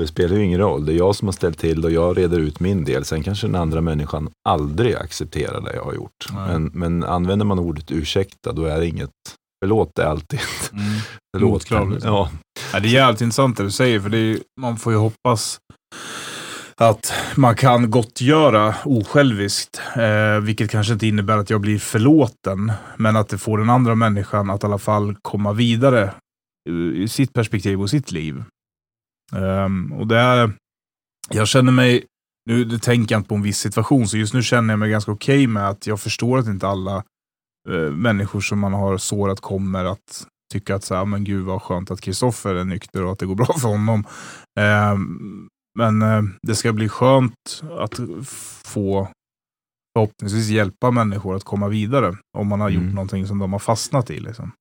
Det 0.00 0.06
spelar 0.06 0.36
ju 0.36 0.44
ingen 0.44 0.60
roll. 0.60 0.86
Det 0.86 0.92
är 0.92 0.96
jag 0.96 1.16
som 1.16 1.28
har 1.28 1.32
ställt 1.32 1.58
till 1.58 1.80
det 1.80 1.86
och 1.88 1.92
jag 1.92 2.18
reder 2.18 2.38
ut 2.38 2.60
min 2.60 2.84
del. 2.84 3.04
Sen 3.04 3.22
kanske 3.22 3.46
den 3.46 3.54
andra 3.56 3.80
människan 3.80 4.30
aldrig 4.48 4.94
accepterar 4.94 5.60
det 5.60 5.74
jag 5.74 5.84
har 5.84 5.94
gjort. 5.94 6.26
Men, 6.32 6.70
men 6.74 7.04
använder 7.04 7.46
man 7.46 7.58
ordet 7.58 7.90
ursäkta, 7.90 8.52
då 8.52 8.64
är 8.64 8.80
det 8.80 8.86
inget 8.86 9.10
förlåt. 9.64 9.90
Det 9.94 10.02
är 10.02 10.06
alltid 10.06 10.40
Mm. 10.72 10.84
förlåt. 11.36 11.62
Liksom. 11.70 11.98
Ja, 12.04 12.30
Ja, 12.72 12.80
det 12.80 12.88
är 12.88 12.92
jävligt 12.92 13.20
intressant 13.20 13.56
det 13.56 13.62
du 13.62 13.70
säger, 13.70 14.00
för 14.00 14.14
är, 14.14 14.38
man 14.60 14.76
får 14.76 14.92
ju 14.92 14.98
hoppas 14.98 15.58
att 16.80 17.12
man 17.36 17.56
kan 17.56 17.90
gottgöra 17.90 18.74
osjälviskt. 18.84 19.80
Eh, 19.96 20.40
vilket 20.40 20.70
kanske 20.70 20.92
inte 20.92 21.06
innebär 21.06 21.36
att 21.38 21.50
jag 21.50 21.60
blir 21.60 21.78
förlåten, 21.78 22.72
men 22.96 23.16
att 23.16 23.28
det 23.28 23.38
får 23.38 23.58
den 23.58 23.70
andra 23.70 23.94
människan 23.94 24.50
att 24.50 24.62
i 24.62 24.66
alla 24.66 24.78
fall 24.78 25.16
komma 25.22 25.52
vidare 25.52 26.14
i- 26.94 27.08
sitt 27.08 27.32
perspektiv 27.32 27.80
och 27.80 27.90
sitt 27.90 28.12
liv. 28.12 28.44
Ehm, 29.36 29.92
och 29.92 30.06
det 30.06 30.18
är, 30.18 30.52
jag 31.30 31.48
känner 31.48 31.72
mig, 31.72 32.04
nu 32.50 32.64
det 32.64 32.78
tänker 32.78 33.14
jag 33.14 33.18
inte 33.20 33.28
på 33.28 33.34
en 33.34 33.42
viss 33.42 33.58
situation, 33.58 34.08
så 34.08 34.16
just 34.16 34.34
nu 34.34 34.42
känner 34.42 34.72
jag 34.72 34.78
mig 34.78 34.90
ganska 34.90 35.12
okej 35.12 35.46
med 35.46 35.68
att 35.68 35.86
jag 35.86 36.00
förstår 36.00 36.38
att 36.38 36.46
inte 36.46 36.68
alla 36.68 36.96
eh, 37.68 37.90
människor 37.92 38.40
som 38.40 38.58
man 38.58 38.72
har 38.72 38.98
sårat 38.98 39.40
kommer 39.40 39.84
att 39.84 40.26
tycka 40.52 40.74
att 40.74 40.84
så 40.84 40.94
här, 40.94 41.04
men 41.04 41.24
gud 41.24 41.44
vad 41.44 41.62
skönt 41.62 41.90
att 41.90 42.00
Kristoffer 42.00 42.54
är 42.54 42.64
nykter 42.64 43.02
och 43.04 43.12
att 43.12 43.18
det 43.18 43.26
går 43.26 43.34
bra 43.34 43.46
för 43.60 43.68
honom. 43.68 44.04
Ehm, 44.60 45.48
men 45.76 46.02
eh, 46.02 46.22
det 46.42 46.54
ska 46.54 46.72
bli 46.72 46.88
skönt 46.88 47.62
att 47.78 48.00
få 48.64 49.08
förhoppningsvis 49.96 50.48
hjälpa 50.48 50.90
människor 50.90 51.36
att 51.36 51.44
komma 51.44 51.68
vidare 51.68 52.16
om 52.38 52.46
man 52.48 52.60
har 52.60 52.68
gjort 52.70 52.82
Mm. 52.82 52.94
någonting 52.94 53.26
som 53.26 53.38
de 53.38 53.52
har 53.52 53.58
fastnat 53.58 54.10
i. 54.10 54.20
Liksom. 54.20 54.52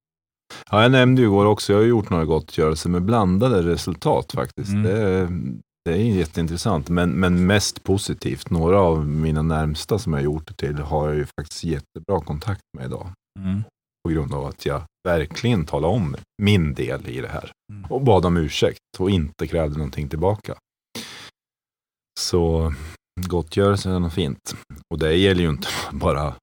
Ja, 0.71 0.81
jag 0.81 0.91
nämnde 0.91 1.21
ju 1.21 1.27
igår 1.27 1.45
också, 1.45 1.73
jag 1.73 1.79
har 1.79 1.85
gjort 1.85 2.09
några 2.09 2.25
gottgörelser 2.25 2.89
med 2.89 3.01
blandade 3.01 3.61
resultat 3.61 4.31
faktiskt. 4.31 4.69
Mm. 4.69 4.83
Det, 4.83 5.29
det 5.85 5.91
är 5.91 5.97
jätteintressant, 5.97 6.89
men, 6.89 7.09
men 7.11 7.45
mest 7.47 7.83
positivt. 7.83 8.49
Några 8.49 8.79
av 8.79 9.07
mina 9.07 9.41
närmsta 9.41 9.99
som 9.99 10.13
jag 10.13 10.19
har 10.19 10.23
gjort 10.23 10.47
det 10.47 10.53
till 10.53 10.77
har 10.77 11.07
jag 11.07 11.15
ju 11.17 11.25
faktiskt 11.39 11.63
jättebra 11.63 12.21
kontakt 12.25 12.61
med 12.77 12.85
idag. 12.85 13.07
På 14.03 14.09
grund 14.09 14.33
av 14.33 14.45
att 14.45 14.65
jag 14.65 14.81
verkligen 15.07 15.65
talade 15.65 15.93
om 15.93 16.15
min 16.41 16.73
del 16.73 17.07
i 17.09 17.21
det 17.21 17.27
här. 17.27 17.51
Mm. 17.73 17.85
Och 17.85 18.01
bad 18.03 18.25
om 18.25 18.37
ursäkt 18.37 18.79
och 18.99 19.09
inte 19.09 19.47
krävde 19.47 19.77
någonting 19.77 20.09
tillbaka. 20.09 20.55
Så 22.19 22.73
gottgörelse 23.27 23.89
är 23.89 23.99
något 23.99 24.13
fint. 24.13 24.55
Och 24.93 24.99
det 24.99 25.15
gäller 25.15 25.41
ju 25.41 25.49
inte 25.49 25.67
bara 25.91 26.33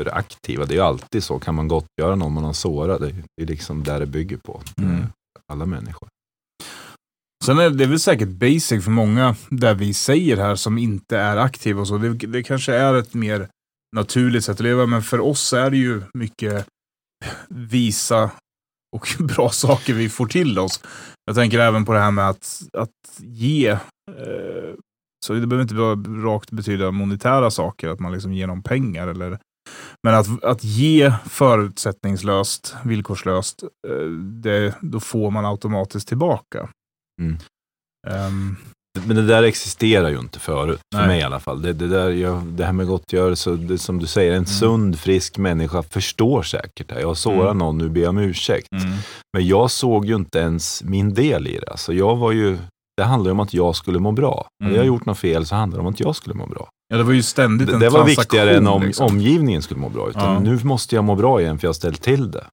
för 0.00 0.16
aktiva. 0.16 0.66
Det 0.66 0.74
är 0.74 0.76
ju 0.76 0.82
alltid 0.82 1.24
så. 1.24 1.38
Kan 1.38 1.54
man 1.54 1.68
gottgöra 1.68 2.14
någon 2.14 2.32
man 2.32 2.44
har 2.44 2.52
sårat? 2.52 3.00
Det 3.00 3.14
det 3.36 3.42
är 3.42 3.46
liksom 3.46 3.84
där 3.84 4.00
det 4.00 4.06
bygger 4.06 4.36
på. 4.36 4.62
Mm. 4.80 5.06
Alla 5.52 5.66
människor. 5.66 6.08
Sen 7.44 7.58
är 7.58 7.70
det 7.70 7.86
väl 7.86 8.00
säkert 8.00 8.28
basic 8.28 8.84
för 8.84 8.90
många 8.90 9.36
där 9.50 9.74
vi 9.74 9.94
säger 9.94 10.36
här 10.36 10.54
som 10.54 10.78
inte 10.78 11.18
är 11.18 11.36
aktiva 11.36 11.80
och 11.80 11.88
så. 11.88 11.98
Det, 11.98 12.14
det 12.14 12.42
kanske 12.42 12.74
är 12.74 12.94
ett 12.94 13.14
mer 13.14 13.48
naturligt 13.96 14.44
sätt 14.44 14.54
att 14.54 14.60
leva, 14.60 14.86
men 14.86 15.02
för 15.02 15.20
oss 15.20 15.52
är 15.52 15.70
det 15.70 15.76
ju 15.76 16.02
mycket 16.14 16.66
visa 17.48 18.30
och 18.96 19.08
bra 19.18 19.50
saker 19.50 19.94
vi 19.94 20.08
får 20.08 20.26
till 20.26 20.58
oss. 20.58 20.80
Jag 21.24 21.36
tänker 21.36 21.58
även 21.58 21.84
på 21.84 21.92
det 21.92 22.00
här 22.00 22.10
med 22.10 22.28
att, 22.28 22.62
att 22.72 23.20
ge. 23.20 23.68
Eh, 23.68 24.74
så 25.26 25.32
det 25.32 25.46
behöver 25.46 25.62
inte 25.62 25.74
bara 25.74 26.32
rakt 26.34 26.50
betyda 26.50 26.90
monetära 26.90 27.50
saker, 27.50 27.88
att 27.88 28.00
man 28.00 28.12
liksom 28.12 28.32
ger 28.32 28.46
dem 28.46 28.62
pengar 28.62 29.08
eller 29.08 29.38
Men 30.06 30.14
att, 30.14 30.44
att 30.44 30.64
ge 30.64 31.12
förutsättningslöst, 31.26 32.74
villkorslöst, 32.84 33.62
eh, 33.88 34.06
det, 34.42 34.74
då 34.80 35.00
får 35.00 35.30
man 35.30 35.44
automatiskt 35.46 36.08
tillbaka. 36.08 36.68
Mm. 37.22 37.36
Ehm, 38.08 38.56
Men 39.06 39.16
det 39.16 39.26
där 39.26 39.42
existerar 39.42 40.08
ju 40.08 40.18
inte 40.18 40.38
förut, 40.40 40.80
för 40.94 40.98
Nej. 41.00 41.08
mig 41.08 41.20
i 41.20 41.22
alla 41.22 41.40
fall. 41.40 41.62
Det, 41.62 41.72
det, 41.72 41.88
där, 41.88 42.10
jag, 42.10 42.42
det 42.44 42.64
här 42.64 42.72
med 42.72 42.86
gottgörelse, 42.86 43.50
det, 43.56 43.78
som 43.78 43.98
du 43.98 44.06
säger, 44.06 44.30
en 44.30 44.36
Mm. 44.36 44.46
sund, 44.46 44.98
frisk 44.98 45.38
människa 45.38 45.82
förstår 45.82 46.42
säkert 46.42 46.88
det. 46.88 47.00
Jag 47.00 47.16
sårar 47.16 47.44
Mm. 47.50 47.58
någon, 47.58 47.78
nu 47.78 47.88
ber 47.88 48.00
jag 48.00 48.08
om 48.10 48.18
ursäkt. 48.18 48.68
mm, 48.72 48.96
Men 49.32 49.46
jag 49.46 49.70
såg 49.70 50.04
ju 50.06 50.14
inte 50.14 50.38
ens 50.38 50.82
min 50.84 51.14
del 51.14 51.46
i 51.46 51.58
det. 51.58 51.70
Alltså 51.70 51.92
jag 51.92 52.16
var 52.16 52.32
ju, 52.32 52.58
det 52.96 53.04
handlade 53.04 53.28
ju 53.28 53.32
om 53.32 53.40
att 53.40 53.54
jag 53.54 53.76
skulle 53.76 53.98
må 53.98 54.12
bra. 54.12 54.48
Hade 54.60 54.70
Mm. 54.70 54.76
jag 54.76 54.86
gjort 54.86 55.06
något 55.06 55.18
fel 55.18 55.46
så 55.46 55.54
handlade 55.54 55.82
det 55.82 55.86
om 55.86 55.92
att 55.92 56.00
jag 56.00 56.16
skulle 56.16 56.34
må 56.34 56.46
bra. 56.46 56.68
Ja, 56.88 56.96
det 56.96 57.02
var 57.02 57.12
ju 57.12 57.22
ständigt 57.22 57.68
Det, 57.68 57.74
en 57.74 57.80
det 57.80 57.88
var 57.88 57.98
transaktion, 58.04 58.22
viktigare 58.22 58.56
än 58.56 58.66
om 58.66 58.82
liksom. 58.82 59.06
omgivningen 59.06 59.62
skulle 59.62 59.80
må 59.80 59.88
bra. 59.88 60.08
Utan 60.08 60.32
Ja. 60.34 60.40
nu 60.40 60.58
måste 60.64 60.94
jag 60.94 61.04
må 61.04 61.14
bra 61.14 61.40
igen 61.40 61.58
för 61.58 61.64
jag 61.64 61.68
har 61.68 61.74
ställt 61.74 62.02
till 62.02 62.30
det. 62.30 62.46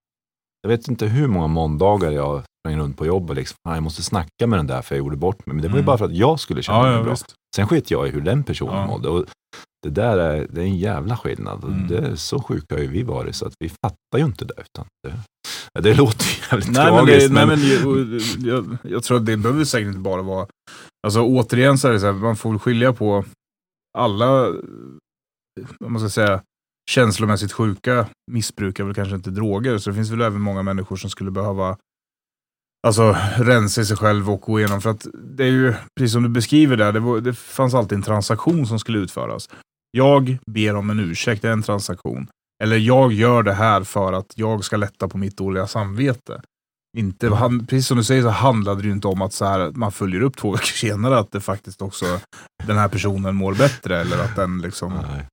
Jag 0.62 0.69
vet 0.69 0.88
inte 0.88 1.06
hur 1.06 1.27
många 1.27 1.47
måndagar 1.47 2.12
jag 2.12 2.41
sprang 2.62 2.77
runt 2.79 2.97
på 2.97 3.06
jobbet. 3.06 3.36
Liksom, 3.36 3.56
"Fan, 3.67 3.73
jag 3.75 3.84
måste 3.84 4.03
snacka 4.03 4.47
med 4.47 4.60
den 4.60 4.67
där 4.67 4.82
för 4.82 4.95
jag 4.95 4.99
gjorde 4.99 5.17
bort 5.17 5.45
mig. 5.45 5.53
Men 5.56 5.62
det 5.63 5.67
var 5.67 5.75
ju 5.75 5.79
Mm. 5.79 5.86
bara 5.86 5.97
för 5.97 6.06
att 6.06 6.15
jag 6.15 6.39
skulle 6.39 6.63
känna 6.63 6.77
Ja, 6.77 6.84
mig 6.84 6.93
ja, 6.93 7.01
bra. 7.03 7.12
visst. 7.12 7.34
Sen 7.56 7.67
skit 7.67 7.91
jag 7.91 8.08
i 8.08 8.12
hur 8.12 8.21
den 8.21 8.43
personen 8.43 8.75
Ja. 8.75 8.88
mådde. 8.88 9.10
Och 9.10 9.25
det 9.84 9.89
där 9.89 10.17
är, 10.17 10.48
det 10.50 10.62
är 10.62 10.65
en 10.65 10.78
jävla 10.78 11.17
skillnad. 11.17 11.63
Mm. 11.63 11.88
Det 11.88 11.98
är 11.98 12.15
så 12.15 12.41
sjuka 12.41 12.76
har 12.76 12.82
ju 12.82 12.88
vi 12.88 13.04
varit 13.04 13.36
så 13.36 13.46
att 13.46 13.54
vi 13.60 13.69
fattar 13.69 14.17
ju 14.17 14.26
inte 14.26 14.46
det. 14.46 14.54
Utan 14.62 14.86
det, 15.04 15.82
det 15.82 15.93
låter 15.93 16.26
ju 16.26 16.32
jävligt 16.52 16.72
Nej, 16.72 16.91
men, 16.91 17.06
tragiskt. 17.06 17.28
det, 17.28 17.34
men, 17.34 17.48
nej, 17.48 17.58
men 17.58 17.69
jag, 18.43 18.56
jag, 18.56 18.78
jag 18.84 19.04
tror 19.04 19.17
att 19.17 19.26
det 19.26 19.38
behöver 19.38 19.65
säkert 19.65 19.88
inte 19.88 20.00
bara 20.00 20.22
vara... 20.22 20.48
Alltså 21.08 21.22
återigen 21.22 21.78
så 21.78 21.88
är 21.88 21.91
det 21.91 22.00
så 22.00 22.06
här, 22.06 22.13
man 22.13 22.36
får 22.36 22.60
skilja 22.60 22.93
på 22.93 23.26
alla, 23.98 24.50
vad 25.80 25.91
man 25.91 26.00
ska 26.00 26.10
säga, 26.10 26.41
känslomässigt 26.91 27.52
sjuka 27.52 28.06
missbrukar 28.32 28.84
väl 28.84 28.96
kanske 28.96 29.15
inte 29.15 29.30
droger. 29.30 29.78
Så 29.78 29.89
det 29.89 29.96
finns 29.96 30.12
väl 30.12 30.22
även 30.22 30.41
många 30.41 30.63
människor 30.63 30.96
som 30.96 31.10
skulle 31.10 31.32
behöva 31.32 31.78
Alltså 32.88 33.15
rensa 33.38 33.86
sig 33.86 33.98
själv 33.98 34.30
och 34.32 34.41
gå 34.41 34.60
igenom. 34.60 34.82
För 34.82 34.89
att 34.89 35.08
det 35.13 35.43
är 35.43 35.52
ju, 35.52 35.74
precis 36.00 36.13
som 36.13 36.24
du 36.24 36.30
beskriver 36.30 36.78
där, 36.78 36.91
det, 36.91 37.00
var, 37.00 37.19
det 37.19 37.34
fanns 37.34 37.74
alltid 37.74 37.96
en 37.96 38.04
transaktion 38.04 38.67
som 38.67 38.80
skulle 38.80 39.00
utföras. 39.00 39.50
Jag 39.97 40.38
ber 40.45 40.75
om 40.75 40.89
en 40.89 40.99
ursäkt, 40.99 41.41
det 41.41 41.47
är 41.47 41.53
en 41.53 41.63
transaktion. 41.63 42.27
Eller 42.63 42.77
jag 42.77 43.13
gör 43.13 43.43
det 43.43 43.53
här 43.53 43.84
för 43.84 44.13
att 44.13 44.34
jag 44.36 44.63
ska 44.63 44.77
lätta 44.77 45.08
på 45.08 45.17
mitt 45.17 45.38
dåliga 45.38 45.67
samvete. 45.67 46.41
Inte, 46.97 47.29
han, 47.29 47.65
precis 47.65 47.88
som 47.88 47.97
du 47.97 48.03
säger 48.03 48.21
så 48.21 48.29
handlade 48.29 48.82
det 48.82 48.88
ju 48.88 48.93
inte 48.93 49.08
om 49.08 49.21
att 49.21 49.34
så 49.34 49.45
här, 49.45 49.71
man 49.71 49.91
följer 49.91 50.21
upp 50.21 50.38
två 50.38 50.51
veckor 50.51 50.65
senare 50.65 51.19
att 51.19 51.32
det 51.32 51.41
faktiskt 51.41 51.82
också 51.82 52.06
den 52.63 52.77
här 52.77 52.88
personen 52.88 53.36
mår 53.36 53.53
bättre. 53.53 54.01
Eller 54.01 54.23
att 54.23 54.36
den 54.36 54.62
liksom... 54.62 54.93
nej. 54.93 55.27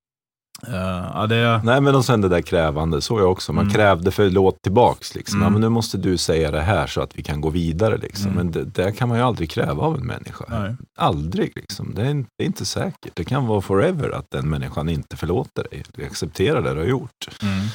Eh, 0.69 1.11
ja, 1.15 1.27
det, 1.27 1.61
nej, 1.65 1.81
men 1.81 1.95
och 1.95 2.05
sen 2.05 2.21
det 2.21 2.29
där 2.29 2.41
krävande, 2.43 3.01
så 3.01 3.19
jag 3.21 3.31
också. 3.33 3.53
Man 3.53 3.65
Mm. 3.65 3.75
krävde 3.75 4.11
förlåt 4.11 4.63
tillbaks. 4.63 5.15
Liksom. 5.15 5.37
Mm. 5.37 5.45
Ja, 5.47 5.51
men 5.51 5.61
nu 5.61 5.69
måste 5.69 5.99
du 5.99 6.17
säga 6.17 6.51
det 6.51 6.61
här 6.61 6.87
så 6.87 7.01
att 7.01 7.19
vi 7.19 7.23
kan 7.23 7.41
gå 7.41 7.51
vidare. 7.51 7.97
Liksom. 7.97 8.27
Mm. 8.27 8.37
Men 8.37 8.51
det, 8.53 8.65
det 8.65 8.93
kan 8.93 9.09
man 9.09 9.19
ju 9.19 9.25
aldrig 9.25 9.51
kräva 9.51 9.83
av 9.83 9.97
en 9.97 10.07
människa. 10.07 10.45
nej. 10.49 10.77
Aldrig. 10.99 11.53
Liksom. 11.57 11.95
Det, 11.95 12.03
är, 12.03 12.11
inte- 12.11 12.31
det 12.39 12.45
är 12.45 12.47
inte 12.47 12.65
säkert. 12.65 13.13
Det 13.17 13.25
kan 13.25 13.47
vara 13.47 13.61
forever 13.61 14.11
att 14.11 14.27
den 14.31 14.49
människan 14.51 14.89
inte 14.89 15.17
förlåter 15.17 15.67
dig. 15.71 15.83
Du 15.95 16.05
accepterar 16.07 16.63
det 16.63 16.75
du 16.75 16.79
har 16.81 16.87
gjort. 16.87 17.29
Mm. 17.43 17.67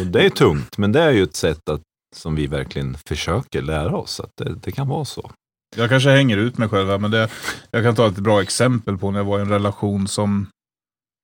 Och 0.00 0.06
det 0.06 0.24
är 0.26 0.30
tungt, 0.30 0.78
men 0.78 0.92
det 0.92 1.02
är 1.02 1.10
ju 1.10 1.22
ett 1.22 1.36
sätt 1.36 1.68
att, 1.68 1.80
som 2.16 2.34
vi 2.34 2.46
verkligen 2.46 2.96
försöker 3.06 3.62
lära 3.62 3.96
oss. 3.96 4.20
Att 4.20 4.30
det, 4.36 4.54
det 4.62 4.72
kan 4.72 4.88
vara 4.88 5.04
så. 5.04 5.30
Jag 5.76 5.88
kanske 5.88 6.10
hänger 6.10 6.36
ut 6.36 6.58
mig 6.58 6.68
själv 6.68 6.88
här, 6.88 6.98
men 6.98 7.10
det, 7.10 7.28
jag 7.70 7.82
kan 7.84 7.94
ta 7.94 8.06
ett 8.06 8.18
bra 8.18 8.42
exempel 8.42 8.98
på 8.98 9.10
när 9.10 9.18
jag 9.18 9.24
var 9.24 9.38
i 9.38 9.42
en 9.42 9.48
relation 9.48 10.08
som 10.08 10.46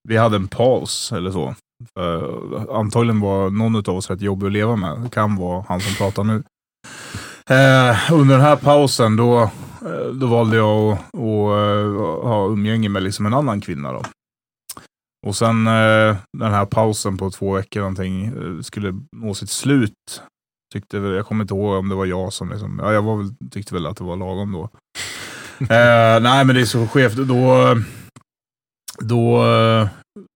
vi 0.09 0.17
hade 0.17 0.37
en 0.37 0.49
paus 0.49 1.13
eller 1.13 1.31
så. 1.31 1.55
För, 1.95 2.79
antagligen 2.81 3.21
var 3.21 3.51
någon 3.51 3.77
av 3.77 3.97
oss 3.97 4.11
rätt 4.11 4.21
jobbig 4.21 4.47
att 4.47 4.53
leva 4.53 4.77
med. 4.77 5.01
Det 5.01 5.11
kan 5.11 5.37
vara 5.37 5.65
han 5.69 5.81
som 5.81 5.95
pratar 5.95 6.25
nu. 6.25 6.43
Eh, 7.51 8.13
under 8.13 8.35
den 8.35 8.45
här 8.45 8.57
pausen 8.57 9.17
då, 9.17 9.43
eh, 9.83 10.13
då 10.13 10.27
valde 10.27 10.57
jag 10.57 10.93
att, 10.93 10.99
att 11.15 12.25
ha 12.25 12.47
umgänge 12.47 12.89
med 12.89 13.03
liksom 13.03 13.27
en 13.27 13.35
annan 13.35 13.61
kvinna. 13.61 13.93
Då. 13.93 14.03
Och 15.27 15.37
sen 15.37 15.65
den 16.39 16.53
här 16.53 16.65
pausen 16.65 17.17
på 17.17 17.31
två 17.31 17.55
veckor 17.55 17.81
någonting 17.81 18.33
skulle 18.63 18.95
nå 19.17 19.35
sitt 19.35 19.51
slut. 19.51 20.23
Tyckte, 20.73 20.97
jag 20.97 21.27
kommer 21.27 21.45
inte 21.45 21.55
ihåg 21.55 21.79
om 21.79 21.89
det 21.89 21.95
var 21.95 22.07
jag 22.07 22.33
som 22.33 22.51
liksom, 22.51 22.81
ja, 22.83 22.93
jag 22.93 23.03
var 23.03 23.17
väl, 23.17 23.35
tyckte 23.51 23.75
väl 23.75 23.87
att 23.87 23.97
det 23.97 24.05
var 24.05 24.17
lagom 24.17 24.53
då. 24.53 24.69
nej 26.21 26.45
men 26.45 26.55
det 26.55 26.61
är 26.61 26.65
så 26.65 26.87
skevt. 26.87 27.17
Då, 27.17 27.75
då, 29.01 29.45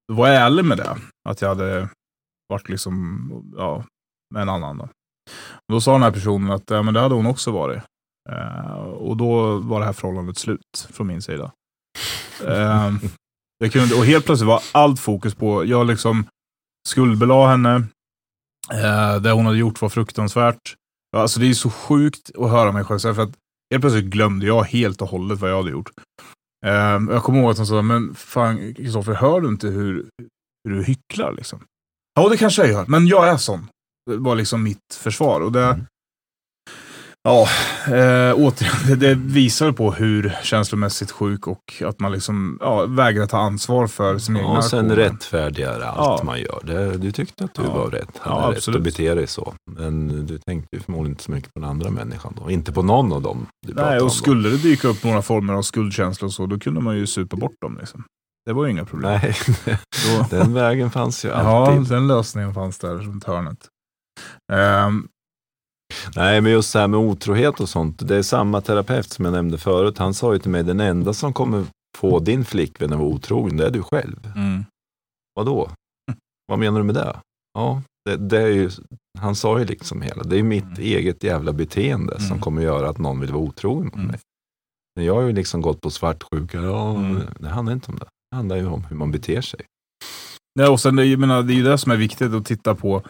då 0.09 0.15
var 0.15 0.29
jag 0.29 0.37
ärlig 0.37 0.65
med 0.65 0.79
det. 0.79 0.97
Att 1.29 1.41
jag 1.41 1.49
hade 1.49 1.89
varit 2.49 2.69
liksom, 2.69 3.53
ja, 3.57 3.85
med 4.35 4.43
en 4.43 4.49
annan. 4.49 4.79
Då, 4.79 4.89
då 5.73 5.81
sa 5.81 5.93
den 5.93 6.03
här 6.03 6.11
personen 6.11 6.51
att 6.51 6.71
ja, 6.71 6.83
men 6.83 6.95
det 6.95 7.01
hade 7.01 7.15
hon 7.15 7.27
också 7.27 7.51
varit. 7.51 7.83
Eh, 8.31 8.83
och 8.83 9.17
då 9.17 9.59
var 9.59 9.81
det 9.81 9.87
här 9.87 9.93
förhållandet 9.93 10.39
slut 10.39 10.89
från 10.91 11.07
min 11.07 11.23
sida. 11.23 11.53
Eh, 12.47 12.93
jag 13.59 13.73
kunde, 13.73 13.95
och 13.95 14.05
helt 14.05 14.25
plötsligt 14.25 14.49
var 14.49 14.63
allt 14.73 15.01
fokus 15.01 15.35
på, 15.35 15.65
jag 15.65 15.87
liksom 15.87 16.27
skuldbelade 16.89 17.49
henne. 17.49 17.75
Eh, 18.73 19.21
det 19.21 19.33
hon 19.33 19.47
hade 19.47 19.59
gjort 19.59 19.83
var 19.83 19.89
fruktansvärt. 19.89 20.75
Alltså 21.17 21.41
det 21.41 21.47
är 21.47 21.55
så 21.55 21.71
sjukt 21.71 22.31
att 22.39 22.51
höra 22.51 22.73
mig 22.73 22.85
själv 22.85 22.99
säga, 22.99 23.15
för 23.15 23.23
att 23.23 23.37
helt 23.73 23.83
plötsligt 23.83 24.05
glömde 24.05 24.47
jag 24.47 24.63
helt 24.63 25.03
och 25.03 25.09
hållet 25.09 25.41
vad 25.41 25.51
jag 25.51 25.57
hade 25.57 25.71
gjort. 25.71 25.91
Eh, 26.67 27.13
jag 27.15 27.23
kommer 27.23 27.39
ihåg 27.41 27.51
att 27.51 27.57
hon 27.57 27.67
sa, 27.67 27.83
men 27.83 28.15
fan 28.15 28.75
Kristoffer, 28.75 29.15
hör 29.15 29.41
du 29.41 29.49
inte 29.49 29.67
hur, 29.69 30.09
hur 30.65 30.75
du 30.77 30.83
hycklar 30.85 31.33
liksom? 31.33 31.65
Ja, 32.15 32.29
det 32.29 32.37
kanske 32.37 32.63
jag 32.63 32.71
gör, 32.73 32.85
men 32.89 33.07
jag 33.07 33.29
är 33.29 33.37
sån. 33.37 33.69
Det 34.11 34.17
var 34.17 34.35
liksom 34.37 34.63
mitt 34.63 34.95
försvar. 34.95 35.41
Och 35.41 35.53
det, 35.53 35.65
Mm. 35.65 35.87
Ja, 37.25 37.49
eh, 37.87 38.35
återigen, 38.37 38.75
det, 38.87 38.97
det 38.97 39.15
visar 39.15 39.73
på 39.73 39.93
hur 39.93 40.37
känslomässigt 40.43 41.11
sjuk 41.11 41.47
och 41.47 41.83
att 41.87 42.01
man 42.01 42.13
liksom 42.13 42.59
ja, 42.61 42.87
vägrar 42.87 43.27
ta 43.27 43.39
ansvar 43.39 43.87
för 43.87 44.19
sin 44.19 44.37
egna 44.37 44.49
Och 44.49 44.65
sen 44.65 44.79
aktioner. 44.79 44.97
rättfärdigar 44.97 45.81
allt 45.81 45.97
Ja. 45.99 46.21
man 46.25 46.41
gör. 46.41 46.61
Det, 46.65 46.97
du 46.99 47.13
tyckte 47.13 47.45
att 47.45 47.55
du 47.55 47.63
Ja. 47.63 47.75
var 47.75 47.91
rätt. 47.91 48.21
Ja, 48.25 48.31
Hade 48.41 48.51
rätt 48.51 48.57
absolut. 48.57 48.79
att 48.79 48.85
bete 48.85 49.15
dig 49.15 49.27
så. 49.27 49.55
Men 49.71 50.27
du 50.27 50.39
tänkte 50.39 50.77
ju 50.77 50.83
förmodligen 50.83 51.13
inte 51.13 51.25
så 51.25 51.31
mycket 51.33 51.55
på 51.55 51.61
den 51.61 51.69
andra 51.69 51.91
människan 51.91 52.35
då. 52.43 52.51
Inte 52.51 52.73
på 52.73 52.83
någon 52.83 53.13
av 53.13 53.23
dem 53.23 53.47
du 53.67 53.75
Nej, 53.75 53.85
om. 53.85 53.95
och 53.97 54.01
då. 54.03 54.11
skulle 54.11 54.49
det 54.49 54.57
dyka 54.57 54.89
upp 54.89 55.05
några 55.05 55.23
former 55.23 55.53
av 55.55 55.63
skuldkänslor 55.63 56.27
och 56.29 56.33
så, 56.35 56.47
då 56.47 56.59
kunde 56.59 56.81
man 56.81 56.97
ju 56.97 57.07
supa 57.07 57.37
bort 57.37 57.55
dem. 57.61 57.77
Liksom. 57.81 58.05
Det 58.47 58.53
var 58.53 58.65
ju 58.65 58.71
inga 58.71 58.85
problem. 58.85 59.21
Nej, 59.23 59.35
den 60.31 60.55
vägen 60.55 60.91
fanns 60.91 61.25
ju 61.25 61.29
ja, 61.29 61.35
alltid. 61.69 61.89
den 61.89 62.07
lösningen 62.09 62.55
fanns 62.55 62.79
där 62.79 62.95
runt 62.95 63.25
hörnet. 63.25 63.59
Ehm, 64.53 65.09
Nej, 66.17 66.41
men 66.41 66.53
just 66.53 66.73
det 66.73 66.79
här 66.81 66.89
med 66.89 67.01
otrohet 67.01 67.61
och 67.61 67.69
sånt. 67.69 68.09
Det 68.09 68.17
är 68.17 68.23
samma 68.23 68.61
terapeut 68.61 69.11
som 69.11 69.25
jag 69.25 69.33
nämnde 69.33 69.59
förut. 69.59 69.99
Han 69.99 70.15
sa 70.15 70.33
ju 70.33 70.39
till 70.39 70.51
mig, 70.51 70.63
den 70.63 70.81
enda 70.81 71.13
som 71.15 71.33
kommer 71.33 71.65
få 71.99 72.19
din 72.19 72.45
flickvän 72.45 72.93
att 72.93 72.99
vara 72.99 73.09
otrogen, 73.09 73.57
det 73.57 73.67
är 73.67 73.71
du 73.71 73.83
själv. 73.83 74.33
mm, 74.37 74.65
Vadå? 75.35 75.71
Vad 76.47 76.59
menar 76.59 76.79
du 76.79 76.85
med 76.85 76.95
det? 76.95 77.17
Ja, 77.55 77.83
det, 78.05 78.17
det 78.17 78.39
är 78.43 78.47
ju, 78.49 78.71
han 79.19 79.35
sa 79.37 79.59
ju 79.59 79.65
liksom 79.65 80.03
hela, 80.03 80.23
det 80.23 80.39
är 80.39 80.43
mitt 80.43 80.65
Mm. 80.65 80.79
eget 80.83 81.23
jävla 81.25 81.53
beteende 81.53 82.17
som 82.17 82.27
Mm. 82.27 82.41
kommer 82.41 82.63
göra 82.63 82.89
att 82.89 82.99
någon 82.99 83.21
vill 83.21 83.33
vara 83.33 83.43
otrogen 83.43 83.85
mot 83.85 83.95
Mm. 83.95 84.07
mig. 84.07 84.19
Jag 85.01 85.15
har 85.15 85.23
ju 85.23 85.33
liksom 85.33 85.61
gått 85.61 85.81
på 85.81 85.91
svartsjuka, 85.91 86.59
ja, 86.61 86.95
Mm. 86.97 87.21
det 87.41 87.49
handlar 87.49 87.73
inte 87.73 87.91
om 87.93 87.99
det. 87.99 88.07
Det 88.31 88.37
handlar 88.37 88.57
ju 88.57 88.67
om 88.67 88.85
hur 88.85 88.97
man 88.97 89.11
beter 89.11 89.41
sig. 89.41 89.61
Ja, 90.61 90.71
och 90.71 90.81
sen, 90.81 90.99
jag 90.99 91.19
menar, 91.19 91.43
det 91.43 91.53
är 91.53 91.57
ju 91.57 91.63
det 91.63 91.79
som 91.79 91.93
är 91.93 91.97
viktigt 91.97 92.33
att 92.33 92.47
titta 92.47 92.75
på 92.75 93.03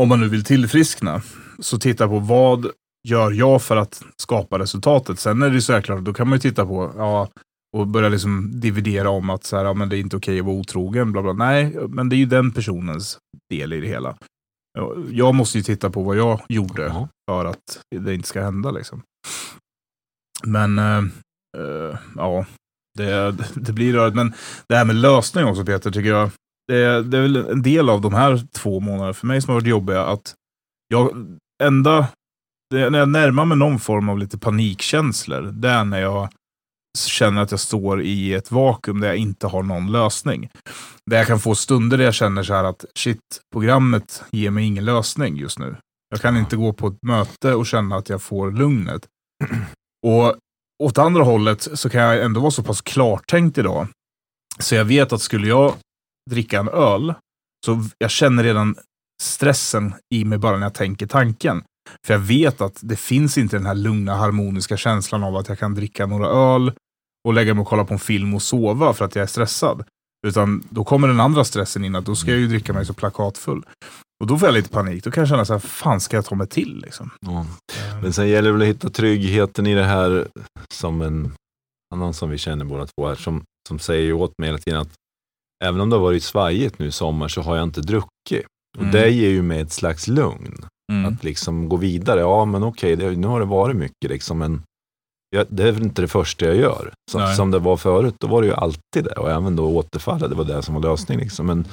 om 0.00 0.08
man 0.08 0.20
nu 0.20 0.28
vill 0.28 0.44
tillfriskna. 0.44 1.22
Så 1.58 1.78
titta 1.78 2.08
på 2.08 2.18
vad 2.18 2.66
gör 3.08 3.32
jag 3.32 3.62
för 3.62 3.76
att 3.76 4.02
skapa 4.16 4.58
resultatet. 4.58 5.18
Sen 5.18 5.42
är 5.42 5.48
det 5.48 5.54
ju 5.54 5.60
säkert, 5.60 5.98
då 6.04 6.14
kan 6.14 6.28
man 6.28 6.36
ju 6.36 6.40
titta 6.40 6.66
på 6.66 6.92
ja, 6.96 7.28
och 7.76 7.86
börja 7.86 8.08
liksom 8.08 8.60
dividera 8.60 9.10
om 9.10 9.30
att 9.30 9.44
så 9.44 9.56
här, 9.56 9.64
ja, 9.64 9.74
men 9.74 9.88
det 9.88 9.96
är 9.96 10.00
inte 10.00 10.16
okej 10.16 10.38
att 10.38 10.44
vara 10.46 10.56
otrogen. 10.56 11.12
Bla 11.12 11.22
bla. 11.22 11.32
Nej, 11.32 11.76
men 11.88 12.08
det 12.08 12.16
är 12.16 12.18
ju 12.18 12.26
den 12.26 12.50
personens 12.52 13.18
del 13.50 13.72
i 13.72 13.80
det 13.80 13.86
hela. 13.86 14.16
Ja, 14.78 14.94
Jag 15.10 15.34
måste 15.34 15.58
ju 15.58 15.64
titta 15.64 15.90
på 15.90 16.02
vad 16.02 16.16
jag 16.16 16.40
gjorde 16.48 16.82
Ja. 16.82 17.08
för 17.30 17.44
att 17.44 17.80
det 17.96 18.14
inte 18.14 18.28
ska 18.28 18.42
hända. 18.42 18.70
Liksom. 18.70 19.02
Men 20.44 20.78
eh, 20.78 20.98
eh, 21.58 21.98
ja, 22.16 22.46
det, 22.98 23.36
det 23.54 23.72
blir 23.72 23.92
rörigt. 23.92 24.16
Men 24.16 24.32
det 24.68 24.76
här 24.76 24.84
med 24.84 24.96
lösning 24.96 25.44
också 25.44 25.64
Peter, 25.64 25.90
tycker 25.90 26.10
jag. 26.10 26.30
Det, 26.68 27.02
det 27.02 27.18
är 27.18 27.22
väl 27.22 27.36
en 27.36 27.62
del 27.62 27.88
av 27.88 28.00
de 28.00 28.14
här 28.14 28.46
två 28.52 28.80
månaderna 28.80 29.14
för 29.14 29.26
mig 29.26 29.42
som 29.42 29.52
har 29.52 29.60
varit 29.60 29.68
jobbiga. 29.68 30.04
Att 30.04 30.34
jag 30.88 31.10
enda, 31.62 32.08
det, 32.70 32.90
när 32.90 32.98
jag 32.98 33.08
närmar 33.08 33.44
mig 33.44 33.58
någon 33.58 33.78
form 33.78 34.08
av 34.08 34.18
lite 34.18 34.38
panikkänslor, 34.38 35.42
det 35.42 35.68
är 35.68 35.84
när 35.84 36.00
jag 36.00 36.28
känner 36.98 37.42
att 37.42 37.50
jag 37.50 37.60
står 37.60 38.02
i 38.02 38.34
ett 38.34 38.50
vakuum 38.50 39.00
där 39.00 39.08
jag 39.08 39.16
inte 39.16 39.46
har 39.46 39.62
någon 39.62 39.92
lösning. 39.92 40.50
Där 41.10 41.16
jag 41.16 41.26
kan 41.26 41.40
få 41.40 41.54
stunder 41.54 41.98
där 41.98 42.04
jag 42.04 42.14
känner 42.14 42.42
så 42.42 42.54
här 42.54 42.64
att 42.64 42.84
shit, 42.94 43.40
programmet 43.52 44.24
ger 44.30 44.50
mig 44.50 44.64
ingen 44.64 44.84
lösning 44.84 45.36
just 45.36 45.58
nu. 45.58 45.76
Jag 46.10 46.20
kan 46.20 46.36
inte 46.36 46.56
gå 46.56 46.72
på 46.72 46.86
ett 46.86 47.02
möte 47.02 47.54
och 47.54 47.66
känna 47.66 47.96
att 47.96 48.08
jag 48.08 48.22
får 48.22 48.52
lugnet. 48.52 49.06
Och 50.06 50.36
åt 50.82 50.98
andra 50.98 51.24
hållet 51.24 51.68
så 51.78 51.90
kan 51.90 52.00
jag 52.00 52.24
ändå 52.24 52.40
vara 52.40 52.50
så 52.50 52.62
pass 52.62 52.80
klartänkt 52.80 53.58
idag. 53.58 53.88
Så 54.58 54.74
jag 54.74 54.84
vet 54.84 55.12
att 55.12 55.20
skulle 55.22 55.48
jag 55.48 55.74
dricka 56.30 56.58
en 56.58 56.68
öl 56.68 57.14
Så 57.66 57.84
jag 57.98 58.10
känner 58.10 58.42
redan 58.42 58.76
stressen 59.22 59.94
i 60.14 60.24
mig 60.24 60.38
bara 60.38 60.56
när 60.56 60.66
jag 60.66 60.74
tänker 60.74 61.06
tanken. 61.06 61.62
För 62.06 62.14
jag 62.14 62.20
vet 62.20 62.60
att 62.60 62.78
det 62.80 62.96
finns 62.96 63.38
inte 63.38 63.56
den 63.56 63.66
här 63.66 63.74
lugna 63.74 64.14
harmoniska 64.14 64.76
känslan 64.76 65.24
av 65.24 65.36
att 65.36 65.48
jag 65.48 65.58
kan 65.58 65.74
dricka 65.74 66.06
några 66.06 66.26
öl 66.26 66.72
och 67.28 67.34
lägga 67.34 67.54
mig 67.54 67.62
och 67.62 67.68
kolla 67.68 67.84
på 67.84 67.94
en 67.94 68.00
film 68.00 68.34
och 68.34 68.42
sova 68.42 68.92
för 68.92 69.04
att 69.04 69.14
jag 69.14 69.22
är 69.22 69.26
stressad. 69.26 69.84
Utan 70.26 70.62
då 70.70 70.84
kommer 70.84 71.08
den 71.08 71.20
andra 71.20 71.44
stressen 71.44 71.84
in, 71.84 71.94
att 71.94 72.04
då 72.04 72.14
ska 72.14 72.30
jag 72.30 72.40
ju 72.40 72.48
dricka 72.48 72.72
mig 72.72 72.86
så 72.86 72.94
plakatfull. 72.94 73.62
Och 74.20 74.26
då 74.26 74.38
får 74.38 74.48
jag 74.48 74.54
lite 74.54 74.68
panik. 74.68 75.04
Då 75.04 75.10
kan 75.10 75.20
jag 75.20 75.28
känna 75.28 75.44
så 75.44 75.52
här, 75.52 75.60
fan 75.60 76.00
ska 76.00 76.16
jag 76.16 76.24
ta 76.24 76.34
mig 76.34 76.46
till 76.46 76.80
liksom? 76.80 77.10
Ja. 77.20 77.46
Men 78.02 78.12
sen 78.12 78.28
gäller 78.28 78.48
det 78.48 78.52
väl 78.52 78.62
att 78.62 78.68
hitta 78.68 78.90
tryggheten 78.90 79.66
i 79.66 79.74
det 79.74 79.84
här 79.84 80.28
som 80.72 81.02
en 81.02 81.32
annan 81.94 82.14
som 82.14 82.30
vi 82.30 82.38
känner 82.38 82.64
båda 82.64 82.86
två 82.86 83.08
här, 83.08 83.14
som, 83.14 83.42
som 83.68 83.78
säger 83.78 84.12
åt 84.12 84.32
mig 84.38 84.48
hela 84.48 84.58
tiden 84.58 84.80
att 84.80 84.92
även 85.64 85.80
om 85.80 85.90
det 85.90 85.96
har 85.96 86.02
varit 86.02 86.22
svajigt 86.22 86.78
nu 86.78 86.86
i 86.86 86.92
sommar 86.92 87.28
så 87.28 87.40
har 87.42 87.56
jag 87.56 87.62
inte 87.62 87.80
druckit. 87.80 88.46
Och 88.76 88.82
Mm. 88.82 88.92
det 88.92 89.10
ger 89.10 89.28
ju 89.30 89.42
mig 89.42 89.60
ett 89.60 89.72
slags 89.72 90.08
lugn. 90.08 90.56
Mm. 90.92 91.14
Att 91.14 91.24
liksom 91.24 91.68
gå 91.68 91.76
vidare. 91.76 92.20
Ja, 92.20 92.44
men 92.44 92.62
okej, 92.62 92.96
det, 92.96 93.10
nu 93.10 93.26
har 93.26 93.40
det 93.40 93.46
varit 93.46 93.76
mycket 93.76 94.10
liksom, 94.10 94.38
men 94.38 94.62
jag, 95.30 95.46
det 95.48 95.68
är 95.68 95.72
väl 95.72 95.82
inte 95.82 96.02
det 96.02 96.08
första 96.08 96.46
jag 96.46 96.56
gör. 96.56 96.92
Som, 97.10 97.20
Nej. 97.20 97.36
som 97.36 97.50
det 97.50 97.58
var 97.58 97.76
förut, 97.76 98.14
då 98.20 98.26
var 98.26 98.42
det 98.42 98.48
ju 98.48 98.54
alltid 98.54 99.04
det. 99.04 99.12
Och 99.12 99.30
även 99.30 99.56
då 99.56 99.66
återfallet, 99.76 100.30
det 100.30 100.36
var 100.36 100.44
det 100.44 100.62
som 100.62 100.74
var 100.74 100.82
lösningen. 100.82 101.22
Liksom. 101.24 101.46
Men 101.46 101.66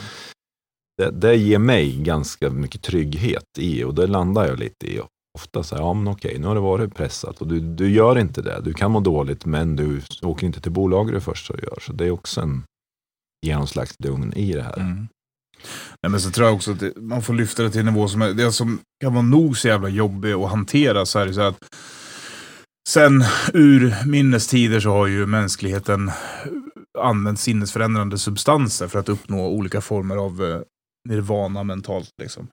det, 0.98 1.10
det 1.12 1.36
ger 1.36 1.60
mig 1.60 1.98
ganska 1.98 2.50
mycket 2.50 2.82
trygghet 2.82 3.44
i 3.60 3.84
och 3.84 3.94
det 3.94 4.08
landar 4.08 4.48
jag 4.48 4.60
lite 4.60 4.88
i. 4.88 5.02
Ofta 5.40 5.64
så 5.64 5.76
här, 5.76 5.82
ja 5.84 5.94
men 5.94 6.08
okej, 6.14 6.40
nu 6.40 6.48
har 6.48 6.56
det 6.56 6.62
varit 6.62 6.96
pressat 6.96 7.42
och 7.42 7.48
du, 7.48 7.60
du 7.60 7.92
gör 7.92 8.18
inte 8.18 8.42
det. 8.42 8.62
Du 8.64 8.74
kan 8.74 8.92
må 8.92 9.00
dåligt, 9.00 9.46
men 9.46 9.76
du 9.76 10.02
åker 10.22 10.48
inte 10.48 10.62
till 10.62 10.72
bolaget 10.72 11.14
det 11.14 11.22
första 11.22 11.54
du 11.54 11.64
gör. 11.64 11.78
Så 11.82 11.94
det 11.94 12.06
är 12.06 12.12
också 12.12 12.42
en, 12.42 12.64
ge 13.44 13.56
någon 13.56 13.68
slags 13.68 13.96
lugn 14.00 14.34
i 14.34 14.54
det 14.54 14.64
här. 14.64 14.80
Mm. 14.80 15.08
Nej, 16.04 16.12
men 16.12 16.20
så 16.20 16.32
tror 16.32 16.48
jag 16.48 16.56
också 16.56 16.72
att 16.72 16.80
det, 16.80 16.94
man 16.96 17.22
får 17.22 17.34
lyfta 17.34 17.64
det 17.64 17.70
till 17.70 17.80
en 17.80 17.86
nivå 17.86 18.08
som, 18.08 18.22
är, 18.22 18.34
det 18.34 18.52
som 18.52 18.80
kan 19.02 19.14
vara 19.14 19.24
nog 19.24 19.58
så 19.58 19.68
jävla 19.68 19.90
jobbig 19.90 20.32
att 20.32 20.50
hantera. 20.50 21.06
Så 21.06 21.20
är 21.20 21.26
det 21.26 21.34
så 21.34 21.42
att 21.42 21.58
sen 22.90 23.24
ur 23.54 24.06
minnestider 24.06 24.80
så 24.80 24.90
har 24.90 25.08
ju 25.08 25.26
mänskligheten 25.26 26.12
använt 27.00 27.40
sinnesförändrande 27.40 28.18
substanser 28.18 28.88
för 28.88 29.00
att 29.00 29.10
uppnå 29.10 29.48
olika 29.48 29.82
former 29.82 30.16
av 30.16 30.44
eh, 30.44 30.62
nirvana 31.10 31.64
mentalt. 31.64 32.10
Liksom. 32.22 32.48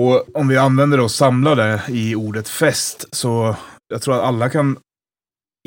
Och 0.00 0.36
om 0.36 0.48
vi 0.48 0.56
använder 0.56 1.00
och 1.00 1.10
samlar 1.10 1.56
det 1.56 1.82
i 1.88 2.14
ordet 2.14 2.48
fest 2.48 3.06
så 3.12 3.56
jag 3.88 4.02
tror 4.02 4.14
att 4.14 4.22
alla 4.22 4.50
kan 4.50 4.78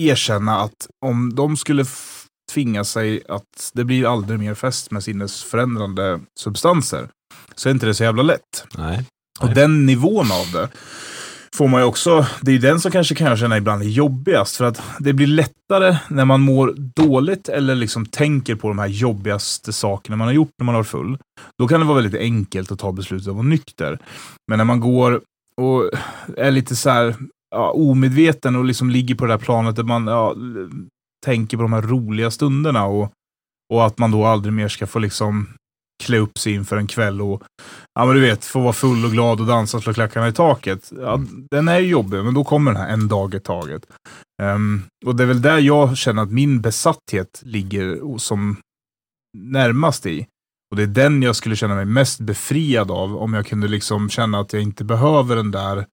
erkänna 0.01 0.57
att 0.57 0.87
om 1.05 1.35
de 1.35 1.57
skulle 1.57 1.85
tvinga 2.53 2.83
sig 2.83 3.21
att 3.29 3.71
det 3.73 3.83
blir 3.83 4.13
aldrig 4.13 4.39
mer 4.39 4.53
fest 4.53 4.91
med 4.91 5.03
sinnesförändrande 5.03 6.19
substanser 6.39 7.07
så 7.55 7.69
är 7.69 7.73
inte 7.73 7.85
det 7.85 7.93
så 7.93 8.03
jävla 8.03 8.23
lätt. 8.23 8.65
Nej. 8.77 9.05
Och 9.39 9.45
Nej. 9.45 9.55
den 9.55 9.85
nivån 9.85 10.31
av 10.31 10.51
det 10.53 10.69
får 11.55 11.67
man 11.67 11.81
ju 11.81 11.85
också, 11.85 12.25
det 12.41 12.51
är 12.51 12.59
den 12.59 12.79
som 12.79 12.91
kanske 12.91 13.15
kan 13.15 13.27
jag 13.27 13.39
känna 13.39 13.57
ibland 13.57 13.81
är 13.81 13.87
jobbigast. 13.87 14.55
För 14.55 14.65
att 14.65 14.81
det 14.99 15.13
blir 15.13 15.27
lättare 15.27 15.97
när 16.07 16.25
man 16.25 16.41
mår 16.41 16.75
dåligt 16.77 17.49
eller 17.49 17.75
liksom 17.75 18.05
tänker 18.05 18.55
på 18.55 18.67
de 18.67 18.79
här 18.79 18.87
jobbigaste 18.87 19.73
sakerna 19.73 20.15
man 20.15 20.27
har 20.27 20.33
gjort 20.33 20.51
när 20.57 20.65
man 20.65 20.75
var 20.75 20.83
full. 20.83 21.17
Då 21.59 21.67
kan 21.67 21.79
det 21.79 21.85
vara 21.85 22.01
väldigt 22.01 22.21
enkelt 22.21 22.71
att 22.71 22.79
ta 22.79 22.91
beslutet 22.91 23.27
att 23.27 23.33
vara 23.33 23.43
nykter. 23.43 23.99
Men 24.47 24.57
när 24.57 24.65
man 24.65 24.79
går 24.79 25.21
och 25.61 25.89
är 26.37 26.51
lite 26.51 26.75
så 26.75 26.89
här 26.89 27.15
ja, 27.55 27.71
omedveten 27.71 28.55
och 28.55 28.65
liksom 28.65 28.89
ligger 28.89 29.15
på 29.15 29.25
det 29.25 29.33
där 29.33 29.37
planet 29.37 29.75
där 29.75 29.83
man 29.83 30.07
ja, 30.07 30.35
tänker 31.25 31.57
på 31.57 31.63
de 31.63 31.73
här 31.73 31.81
roliga 31.81 32.31
stunderna 32.31 32.85
och, 32.85 33.11
och 33.73 33.85
att 33.85 33.97
man 33.97 34.11
då 34.11 34.25
aldrig 34.25 34.53
mer 34.53 34.67
ska 34.67 34.87
få 34.87 34.99
liksom 34.99 35.47
klä 36.03 36.17
upp 36.17 36.37
sig 36.37 36.53
inför 36.53 36.77
en 36.77 36.87
kväll 36.87 37.21
och 37.21 37.43
ja, 37.93 38.05
men 38.05 38.15
du 38.15 38.21
vet, 38.21 38.45
få 38.45 38.59
vara 38.59 38.73
full 38.73 39.05
och 39.05 39.11
glad 39.11 39.39
och 39.39 39.47
dansa 39.47 39.77
och 39.77 39.83
slå 39.83 39.93
klackarna 39.93 40.27
i 40.27 40.33
taket. 40.33 40.91
Ja, 41.01 41.21
Den 41.51 41.67
är 41.67 41.79
jobbig, 41.79 42.23
men 42.23 42.33
då 42.33 42.43
kommer 42.43 42.71
den 42.71 42.81
här 42.81 42.89
en 42.89 43.07
dag 43.07 43.33
i 43.33 43.39
taget. 43.39 43.85
Ehm, 44.41 44.81
och 45.05 45.15
det 45.15 45.23
är 45.23 45.27
väl 45.27 45.41
där 45.41 45.59
jag 45.59 45.97
känner 45.97 46.21
att 46.23 46.31
min 46.31 46.61
besatthet 46.61 47.41
ligger 47.45 48.17
som 48.17 48.57
närmast 49.37 50.05
i. 50.05 50.27
Och 50.71 50.77
det 50.77 50.83
är 50.83 50.87
den 50.87 51.21
jag 51.21 51.35
skulle 51.35 51.55
känna 51.55 51.75
mig 51.75 51.85
mest 51.85 52.19
befriad 52.19 52.91
av 52.91 53.17
om 53.17 53.33
jag 53.33 53.45
kunde 53.45 53.67
liksom 53.67 54.09
känna 54.09 54.39
att 54.39 54.53
jag 54.53 54.61
inte 54.61 54.83
behöver 54.83 55.35
den 55.35 55.51
där 55.51 55.85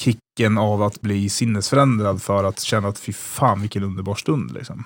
kicken 0.00 0.58
av 0.58 0.82
att 0.82 1.00
bli 1.00 1.28
sinnesförändrad 1.28 2.22
för 2.22 2.44
att 2.44 2.60
känna 2.60 2.88
att 2.88 2.98
fy 2.98 3.12
fan 3.12 3.60
vilken 3.60 3.82
underbar 3.82 4.14
stund. 4.14 4.52
Liksom. 4.52 4.84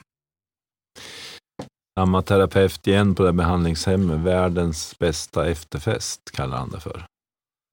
Samma 1.98 2.22
terapeut 2.22 2.86
igen 2.86 3.14
på 3.14 3.22
det 3.22 3.32
behandlingshemmet. 3.32 4.20
Världens 4.20 4.98
bästa 4.98 5.48
efterfest 5.48 6.20
kallar 6.32 6.58
han 6.58 6.70
det 6.70 6.80
för. 6.80 7.04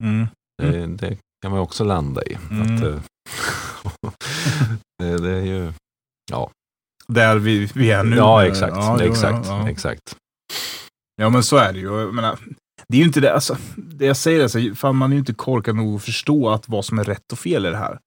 Mm. 0.03 0.27
Det, 0.61 0.85
det 0.87 1.17
kan 1.41 1.51
man 1.51 1.59
också 1.59 1.83
landa 1.83 2.23
i. 2.23 2.37
Mm. 2.51 2.61
Att, 2.61 2.83
eh, 2.83 3.01
det, 4.99 5.17
det 5.17 5.31
är 5.31 5.45
ju... 5.45 5.73
Där 7.07 7.37
vi, 7.37 7.69
vi 7.75 7.91
är 7.91 8.03
nu. 8.03 8.15
ja, 8.15 8.45
exakt. 8.45 8.75
Ja, 8.75 9.03
exakt, 9.03 9.47
ja, 9.47 9.59
ja. 9.61 9.69
exakt. 9.69 10.15
Ja 11.15 11.29
men 11.29 11.43
så 11.43 11.57
är 11.57 11.73
det 11.73 11.79
ju. 11.79 11.85
Jag 11.85 12.13
menar, 12.13 12.39
det 12.89 12.97
är 12.97 12.99
ju 12.99 13.05
inte 13.05 13.19
det, 13.19 13.33
alltså, 13.33 13.57
det 13.75 14.05
jag 14.05 14.17
säger, 14.17 14.43
alltså, 14.43 14.59
fan, 14.75 14.95
man 14.95 15.11
är 15.11 15.15
ju 15.15 15.19
inte 15.19 15.33
korkad 15.33 15.75
nog 15.75 15.95
att 15.95 16.03
förstå 16.03 16.49
att 16.49 16.69
vad 16.69 16.85
som 16.85 16.99
är 16.99 17.03
rätt 17.03 17.31
och 17.31 17.39
fel 17.39 17.65
i 17.65 17.69
det 17.69 17.77
här. 17.77 17.99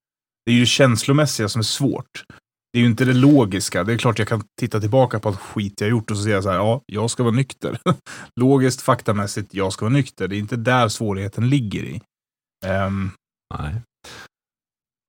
Det 0.47 0.53
är 0.53 0.55
ju 0.55 0.61
det 0.61 0.67
känslomässiga 0.67 1.49
som 1.49 1.59
är 1.59 1.63
svårt. 1.65 2.25
Det 2.73 2.79
är 2.79 2.81
ju 2.81 2.87
inte 2.87 3.05
det 3.05 3.15
logiska. 3.15 3.85
Det 3.85 3.93
är 3.93 3.99
klart 3.99 4.19
jag 4.19 4.29
kan 4.29 4.43
titta 4.61 4.81
tillbaka 4.81 5.21
på 5.21 5.29
allt 5.29 5.41
skit 5.41 5.81
jag 5.81 5.91
gjort 5.91 6.11
och 6.11 6.17
så 6.17 6.23
säga 6.23 6.43
så 6.43 6.51
här, 6.51 6.57
ja, 6.57 6.83
jag 6.87 7.11
ska 7.11 7.23
vara 7.23 7.35
nykter. 7.35 7.79
Logiskt, 8.41 8.83
faktamässigt, 8.83 9.55
jag 9.55 9.73
ska 9.73 9.85
vara 9.85 9.93
nykter. 9.93 10.29
Det 10.29 10.37
är 10.37 10.39
inte 10.39 10.57
där 10.57 10.89
svårigheten 10.89 11.49
ligger 11.49 11.85
i. 11.85 12.01
Um, 12.67 13.11
Nej. 13.59 13.75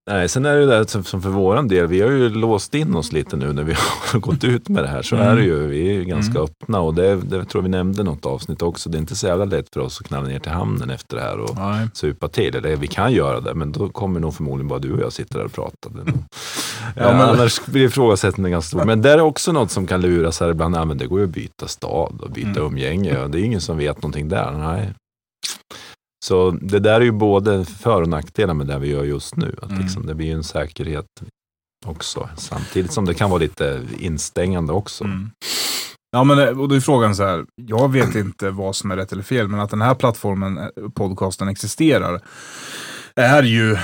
Nej, 0.10 0.30
sen 0.30 0.46
är 0.46 0.54
det 0.56 0.62
ju 0.62 0.68
det 0.68 0.88
som 0.88 1.04
för 1.04 1.30
våran 1.30 1.68
del, 1.68 1.88
vi 1.88 2.02
har 2.02 2.10
ju 2.12 2.30
låst 2.30 2.76
in 2.76 2.96
oss 2.96 3.12
lite 3.12 3.36
nu 3.36 3.54
när 3.54 3.63
vi 3.63 3.74
har 4.12 4.20
gått 4.20 4.44
ut 4.44 4.70
med 4.70 4.84
det 4.84 4.88
här. 4.88 5.02
Så 5.02 5.16
Mm. 5.16 5.28
är 5.28 5.36
det 5.36 5.44
ju, 5.44 5.68
vi 5.68 5.89
är 5.89 5.94
ju 5.94 6.04
ganska 6.04 6.32
Mm. 6.32 6.44
öppna 6.44 6.80
och 6.80 6.94
det, 6.94 7.16
det 7.16 7.30
tror 7.46 7.48
jag 7.54 7.62
vi 7.62 7.70
nämnde 7.70 8.04
något 8.04 8.26
avsnitt 8.26 8.62
också. 8.62 8.89
Det 8.89 8.98
är 8.98 9.00
inte 9.00 9.16
så 9.16 9.28
jävla 9.28 9.46
lätt 9.46 9.66
för 9.74 9.80
oss 9.80 10.02
att 10.02 10.08
knalla 10.08 10.28
ner 10.28 10.39
till 10.39 10.52
hamnen 10.52 10.89
efter 10.89 11.18
det 11.18 11.24
här 11.24 11.38
och 11.39 11.56
nej. 11.56 11.88
supa 11.94 12.28
till. 12.28 12.56
Eller 12.56 12.76
vi 12.76 12.88
kan 12.88 13.12
göra 13.13 13.39
det, 13.39 13.54
men 13.54 13.72
då 13.72 13.89
kommer 13.89 14.20
nog 14.20 14.34
förmodligen 14.36 14.68
bara 14.68 14.80
du 14.80 14.94
och 14.94 15.02
jag 15.02 15.13
sitta 15.13 15.38
där 15.38 15.46
och 15.46 15.54
prata. 15.54 15.89
Ja, 16.96 17.02
ja, 17.04 17.12
men- 17.12 17.22
Annars 17.30 17.66
blir 17.66 17.86
ifrågasättningen 17.86 18.52
ganska 18.52 18.68
stor. 18.78 18.86
Men 18.86 19.02
det 19.02 19.12
är 19.12 19.22
också 19.22 19.52
något 19.52 19.72
som 19.72 19.88
kan 19.88 20.02
luras 20.02 20.39
här 20.39 20.50
ibland. 20.50 20.76
Ja, 20.76 20.86
men 20.86 20.98
det 20.98 21.06
går 21.08 21.20
ju 21.20 21.26
att 21.26 21.32
byta 21.32 21.68
stad 21.68 22.20
och 22.22 22.30
byta 22.32 22.50
Mm. 22.50 22.63
umgänge. 22.63 23.28
Det 23.28 23.39
är 23.39 23.44
ingen 23.44 23.62
som 23.62 23.78
vet 23.78 23.98
någonting 23.98 24.30
där. 24.30 24.52
Nej. 24.52 24.94
Så 26.24 26.52
det 26.62 26.80
där 26.80 27.02
är 27.02 27.06
ju 27.06 27.12
både 27.12 27.66
för 27.66 28.02
och 28.02 28.10
nackdelar 28.10 28.54
med 28.54 28.68
det 28.68 28.80
vi 28.80 28.88
gör 28.90 29.04
just 29.04 29.36
nu. 29.36 29.56
Att 29.62 29.70
Mm. 29.72 29.82
liksom, 29.84 30.06
det 30.06 30.16
blir 30.16 30.28
ju 30.28 30.34
en 30.34 30.44
säkerhet 30.44 31.06
också. 31.86 32.30
Samtidigt 32.38 32.94
som 32.94 33.06
det 33.06 33.14
kan 33.14 33.30
vara 33.30 33.40
lite 33.40 33.82
instängande 34.00 34.74
också. 34.74 35.04
Mm. 35.04 35.30
Ja, 36.12 36.24
men 36.24 36.40
eh, 36.40 36.60
och 36.62 36.70
då 36.70 36.76
är 36.76 36.80
frågan 36.80 37.16
så 37.16 37.24
här. 37.24 37.46
Jag 37.56 37.92
vet 37.92 38.16
inte 38.26 38.50
vad 38.50 38.76
som 38.76 38.92
är 38.92 38.96
rätt 38.96 39.12
eller 39.12 39.24
fel, 39.24 39.48
men 39.48 39.60
att 39.60 39.70
den 39.70 39.82
här 39.82 39.96
plattformen, 39.96 40.58
eh, 40.58 40.68
podcasten, 40.96 41.48
existerar 41.48 42.22
är 43.16 43.44
ju 43.44 43.74
eh, 43.74 43.80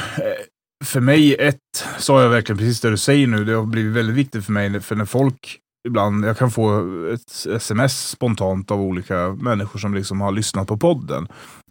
för 0.85 0.99
mig 1.01 1.35
ett, 1.35 1.57
sa 1.97 2.21
jag 2.21 2.29
verkligen 2.29 2.57
precis 2.57 2.81
det 2.81 2.89
du 2.89 2.97
säger 2.97 3.27
nu, 3.27 3.45
det 3.45 3.53
har 3.53 3.65
blivit 3.65 3.95
väldigt 3.95 4.15
viktigt 4.15 4.45
för 4.45 4.51
mig, 4.51 4.81
för 4.81 4.95
när 4.95 5.05
folk 5.05 5.59
ibland, 5.87 6.25
jag 6.25 6.37
kan 6.37 6.51
få 6.51 6.79
ett 7.13 7.45
sms 7.55 8.09
spontant 8.09 8.71
av 8.71 8.81
olika 8.81 9.29
människor 9.29 9.79
som 9.79 9.93
liksom 9.93 10.21
har 10.21 10.31
lyssnat 10.31 10.67
på 10.67 10.77
podden. 10.77 11.27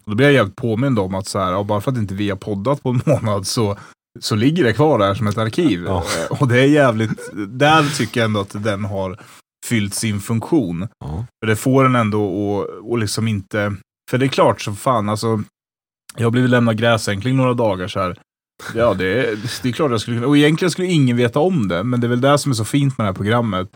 Och 0.08 0.12
då 0.12 0.16
blir 0.16 0.26
jag 0.26 0.34
jävligt 0.34 0.56
påmind 0.56 0.98
om 0.98 1.14
att 1.14 1.26
så 1.26 1.38
här, 1.38 1.64
bara 1.64 1.80
för 1.80 1.90
att 1.92 1.98
inte 1.98 2.14
vi 2.14 2.30
har 2.30 2.36
poddat 2.36 2.82
på 2.82 2.88
en 2.90 3.00
månad 3.06 3.46
så, 3.46 3.76
så 4.20 4.34
ligger 4.34 4.64
det 4.64 4.72
kvar 4.72 4.98
där 4.98 5.14
som 5.14 5.26
ett 5.26 5.38
arkiv. 5.38 5.84
Ja. 5.86 6.04
Eh, 6.30 6.40
Och 6.40 6.48
det 6.48 6.60
är 6.60 6.66
jävligt, 6.66 7.30
där 7.48 7.96
tycker 7.96 8.20
jag 8.20 8.24
ändå 8.24 8.40
att 8.40 8.64
den 8.64 8.84
har 8.84 9.18
fyllt 9.66 9.94
sin 9.94 10.20
funktion. 10.20 10.88
Ja. 10.98 11.26
För 11.40 11.46
det 11.46 11.56
får 11.56 11.84
en 11.84 11.94
ändå 11.96 12.24
att 12.60 12.68
och 12.84 12.98
liksom 12.98 13.28
inte... 13.28 13.74
För 14.10 14.18
det 14.18 14.26
är 14.26 14.28
klart 14.28 14.60
som 14.60 14.76
fan, 14.76 15.08
alltså. 15.08 15.42
Jag 16.16 16.24
har 16.26 16.30
blivit 16.30 16.50
lämnad 16.50 16.78
gräsänkling 16.78 17.36
några 17.36 17.54
dagar 17.54 17.88
så 17.88 18.00
här. 18.00 18.18
Ja, 18.74 18.94
det 18.94 19.06
är, 19.06 19.36
det 19.62 19.68
är 19.68 19.72
klart 19.72 19.90
jag 19.90 20.00
skulle 20.00 20.16
kunna. 20.16 20.26
Och 20.26 20.36
egentligen 20.36 20.70
skulle 20.70 20.88
ingen 20.88 21.16
veta 21.16 21.38
om 21.38 21.68
det, 21.68 21.84
men 21.84 22.00
det 22.00 22.06
är 22.06 22.08
väl 22.08 22.20
det 22.20 22.38
som 22.38 22.52
är 22.52 22.56
så 22.56 22.64
fint 22.64 22.98
med 22.98 23.04
det 23.04 23.08
här 23.08 23.14
programmet. 23.16 23.68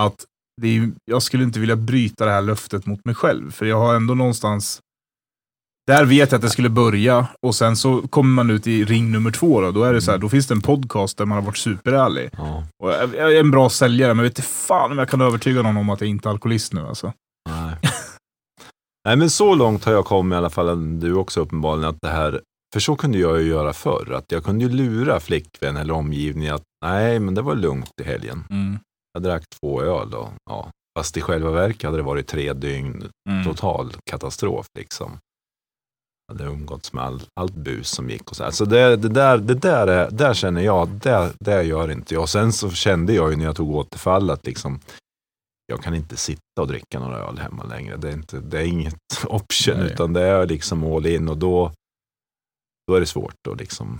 Att 0.00 0.24
det 0.60 0.76
är, 0.76 0.90
jag 1.04 1.22
skulle 1.22 1.44
inte 1.44 1.60
vilja 1.60 1.76
bryta 1.76 2.24
det 2.24 2.30
här 2.30 2.42
löftet 2.42 2.86
mot 2.86 3.04
mig 3.04 3.14
själv, 3.14 3.50
för 3.50 3.66
jag 3.66 3.78
har 3.78 3.94
ändå 3.94 4.14
någonstans 4.14 4.80
där 5.86 6.04
vet 6.04 6.30
jag 6.32 6.38
att 6.38 6.42
det 6.42 6.50
skulle 6.50 6.68
börja 6.68 7.26
och 7.46 7.54
sen 7.54 7.76
så 7.76 8.02
kommer 8.08 8.30
man 8.34 8.50
ut 8.50 8.66
i 8.66 8.84
ring 8.84 9.10
nummer 9.10 9.30
två 9.30 9.60
då. 9.60 9.70
Då 9.70 9.84
är 9.84 9.92
det 9.92 10.00
så 10.02 10.10
här, 10.10 10.18
då 10.18 10.28
finns 10.28 10.46
det 10.46 10.54
en 10.54 10.60
podcast 10.60 11.18
där 11.18 11.24
man 11.26 11.38
har 11.38 11.42
varit 11.44 11.56
superärlig. 11.56 12.30
Ja. 12.36 12.64
Och 12.82 12.90
jag 12.90 13.14
jag 13.14 13.32
är 13.36 13.40
en 13.40 13.50
bra 13.50 13.70
säljare, 13.70 14.14
men 14.14 14.24
jag 14.24 14.30
vet 14.30 14.38
inte 14.38 14.48
fan 14.48 14.92
om 14.92 14.98
jag 14.98 15.08
kan 15.08 15.20
övertyga 15.20 15.62
någon 15.62 15.76
om 15.76 15.90
att 15.90 16.00
jag 16.00 16.10
inte 16.10 16.28
är 16.28 16.30
alkoholist 16.30 16.72
nu 16.72 16.80
alltså. 16.86 17.12
Nej. 17.50 17.76
Nej, 19.04 19.16
men 19.16 19.30
så 19.30 19.54
långt 19.54 19.84
har 19.84 19.92
jag 19.92 20.04
kommit 20.04 20.34
i 20.36 20.38
alla 20.38 20.50
fall, 20.50 21.00
du 21.00 21.14
också 21.14 21.40
uppenbarligen, 21.40 21.88
att 21.90 21.98
det 22.02 22.08
här, 22.08 22.40
för 22.72 22.80
så 22.80 22.96
kunde 22.96 23.18
jag 23.18 23.40
ju 23.42 23.48
göra 23.48 23.72
förr, 23.72 24.12
att 24.12 24.24
jag 24.32 24.44
kunde 24.44 24.64
ju 24.64 24.70
lura 24.70 25.20
flickvän 25.20 25.76
eller 25.76 25.94
omgivning 25.94 26.48
att 26.48 26.62
nej, 26.84 27.18
men 27.18 27.34
det 27.34 27.42
var 27.42 27.54
lugnt 27.54 27.90
i 28.02 28.04
helgen. 28.04 28.44
Jag 29.12 29.22
drack 29.22 29.42
två 29.60 29.82
öl 29.82 30.14
och 30.14 30.28
ja, 30.50 30.70
Fast 30.98 31.16
i 31.16 31.20
själva 31.20 31.50
verket 31.50 31.82
hade 31.82 31.96
det 31.96 32.02
varit 32.02 32.26
tre 32.26 32.52
dygn 32.52 33.08
Mm. 33.30 33.44
total 33.44 33.92
katastrof. 34.10 34.66
Liksom. 34.78 35.18
Hade 36.32 36.44
umgåtts 36.44 36.92
med 36.92 37.04
all, 37.04 37.22
allt 37.34 37.54
bus 37.54 37.88
som 37.88 38.10
gick. 38.10 38.30
Och 38.30 38.36
så 38.36 38.44
här. 38.44 38.50
så 38.50 38.64
det, 38.64 38.96
det, 38.96 39.08
där, 39.08 39.38
det 39.38 39.54
där, 39.54 39.86
är, 39.86 40.10
där 40.10 40.34
känner 40.34 40.62
jag, 40.62 40.88
det, 40.88 41.32
det 41.40 41.62
gör 41.62 41.90
inte 41.90 42.14
jag. 42.14 42.28
Sen 42.28 42.52
så 42.52 42.70
kände 42.70 43.12
jag 43.12 43.30
ju 43.30 43.36
när 43.36 43.44
jag 43.44 43.56
tog 43.56 43.74
återfall 43.74 44.30
att 44.30 44.46
liksom, 44.46 44.80
jag 45.66 45.82
kan 45.82 45.94
inte 45.94 46.16
sitta 46.16 46.60
och 46.60 46.66
dricka 46.66 47.00
några 47.00 47.18
öl 47.18 47.38
hemma 47.38 47.64
längre. 47.64 47.96
Det 47.96 48.08
är, 48.08 48.12
inte, 48.12 48.40
det 48.40 48.58
är 48.58 48.64
inget 48.64 48.94
option, 49.26 49.78
Nej. 49.78 49.92
utan 49.92 50.12
det 50.12 50.22
är 50.22 50.46
liksom 50.46 50.84
all 50.84 51.06
in 51.06 51.28
och 51.28 51.38
då, 51.38 51.72
då 52.86 52.94
är 52.94 53.00
det 53.00 53.06
svårt 53.06 53.46
att 53.50 53.58
liksom 53.58 53.98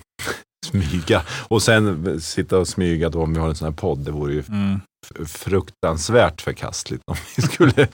smyga. 0.67 1.23
Och 1.49 1.63
sen 1.63 2.21
sitta 2.21 2.59
och 2.59 2.69
smyga 2.69 3.09
då 3.09 3.23
om 3.23 3.35
vi 3.35 3.41
har 3.41 3.49
en 3.49 3.55
sån 3.55 3.67
här 3.69 3.73
podd, 3.73 3.99
det 3.99 4.11
vore 4.11 4.33
ju 4.33 4.43
Mm. 4.49 4.81
fruktansvärt 5.27 6.41
förkastligt 6.41 7.03
om 7.07 7.17
vi 7.37 7.43
skulle 7.53 7.89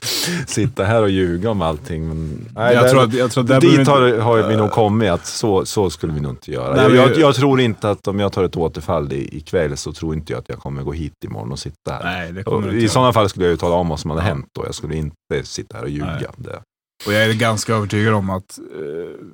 sitta 0.47 0.83
här 0.83 1.01
och 1.01 1.09
ljuga 1.09 1.49
om 1.51 1.61
allting. 1.61 2.07
Men, 2.07 2.47
nej, 2.55 2.73
jag, 2.75 2.83
det- 2.83 2.89
tror 2.89 3.03
att, 3.03 3.13
jag 3.13 3.31
tror 3.31 3.43
att 3.43 3.47
där 3.47 3.61
Dit 3.61 3.87
har, 3.87 4.17
har 4.19 4.47
vi 4.47 4.55
nog 4.57 4.71
kommit 4.71 5.09
att 5.11 5.25
så, 5.25 5.65
så 5.65 5.89
skulle 5.89 6.13
vi 6.13 6.19
nog 6.19 6.31
inte 6.31 6.51
göra. 6.51 6.75
Nej, 6.75 6.95
jag, 6.95 7.09
jag, 7.09 7.17
jag 7.17 7.35
tror 7.35 7.61
inte 7.61 7.89
att 7.89 8.07
om 8.07 8.19
jag 8.19 8.31
tar 8.33 8.43
ett 8.43 8.57
återfall 8.57 9.13
ikväll 9.13 9.77
så 9.77 9.93
tror 9.93 10.13
inte 10.13 10.33
jag 10.33 10.39
att 10.39 10.49
jag 10.49 10.59
kommer 10.59 10.83
gå 10.83 10.91
hit 10.93 11.13
imorgon 11.25 11.51
och 11.51 11.59
sitta 11.59 11.91
här. 11.91 12.03
Nej, 12.03 12.31
det 12.31 12.39
Och 12.39 12.45
kommer 12.53 12.71
du 12.71 12.81
I 12.81 12.89
sådana 12.89 13.13
fall 13.13 13.29
skulle 13.29 13.45
jag 13.45 13.51
ju 13.51 13.57
tala 13.57 13.75
om 13.75 13.89
vad 13.89 13.99
som 13.99 14.09
hade 14.11 14.23
hänt 14.23 14.45
då. 14.55 14.65
Jag 14.65 14.75
skulle 14.75 14.95
inte 14.95 15.15
sitta 15.43 15.77
här 15.77 15.83
och 15.83 15.89
ljuga. 15.89 16.07
Nej. 16.17 16.27
Det. 16.37 16.61
Och 17.07 17.13
jag 17.13 17.23
är 17.23 17.33
ganska 17.33 17.75
övertygad 17.75 18.13
om 18.13 18.29
att 18.29 18.59
eh, 18.59 19.25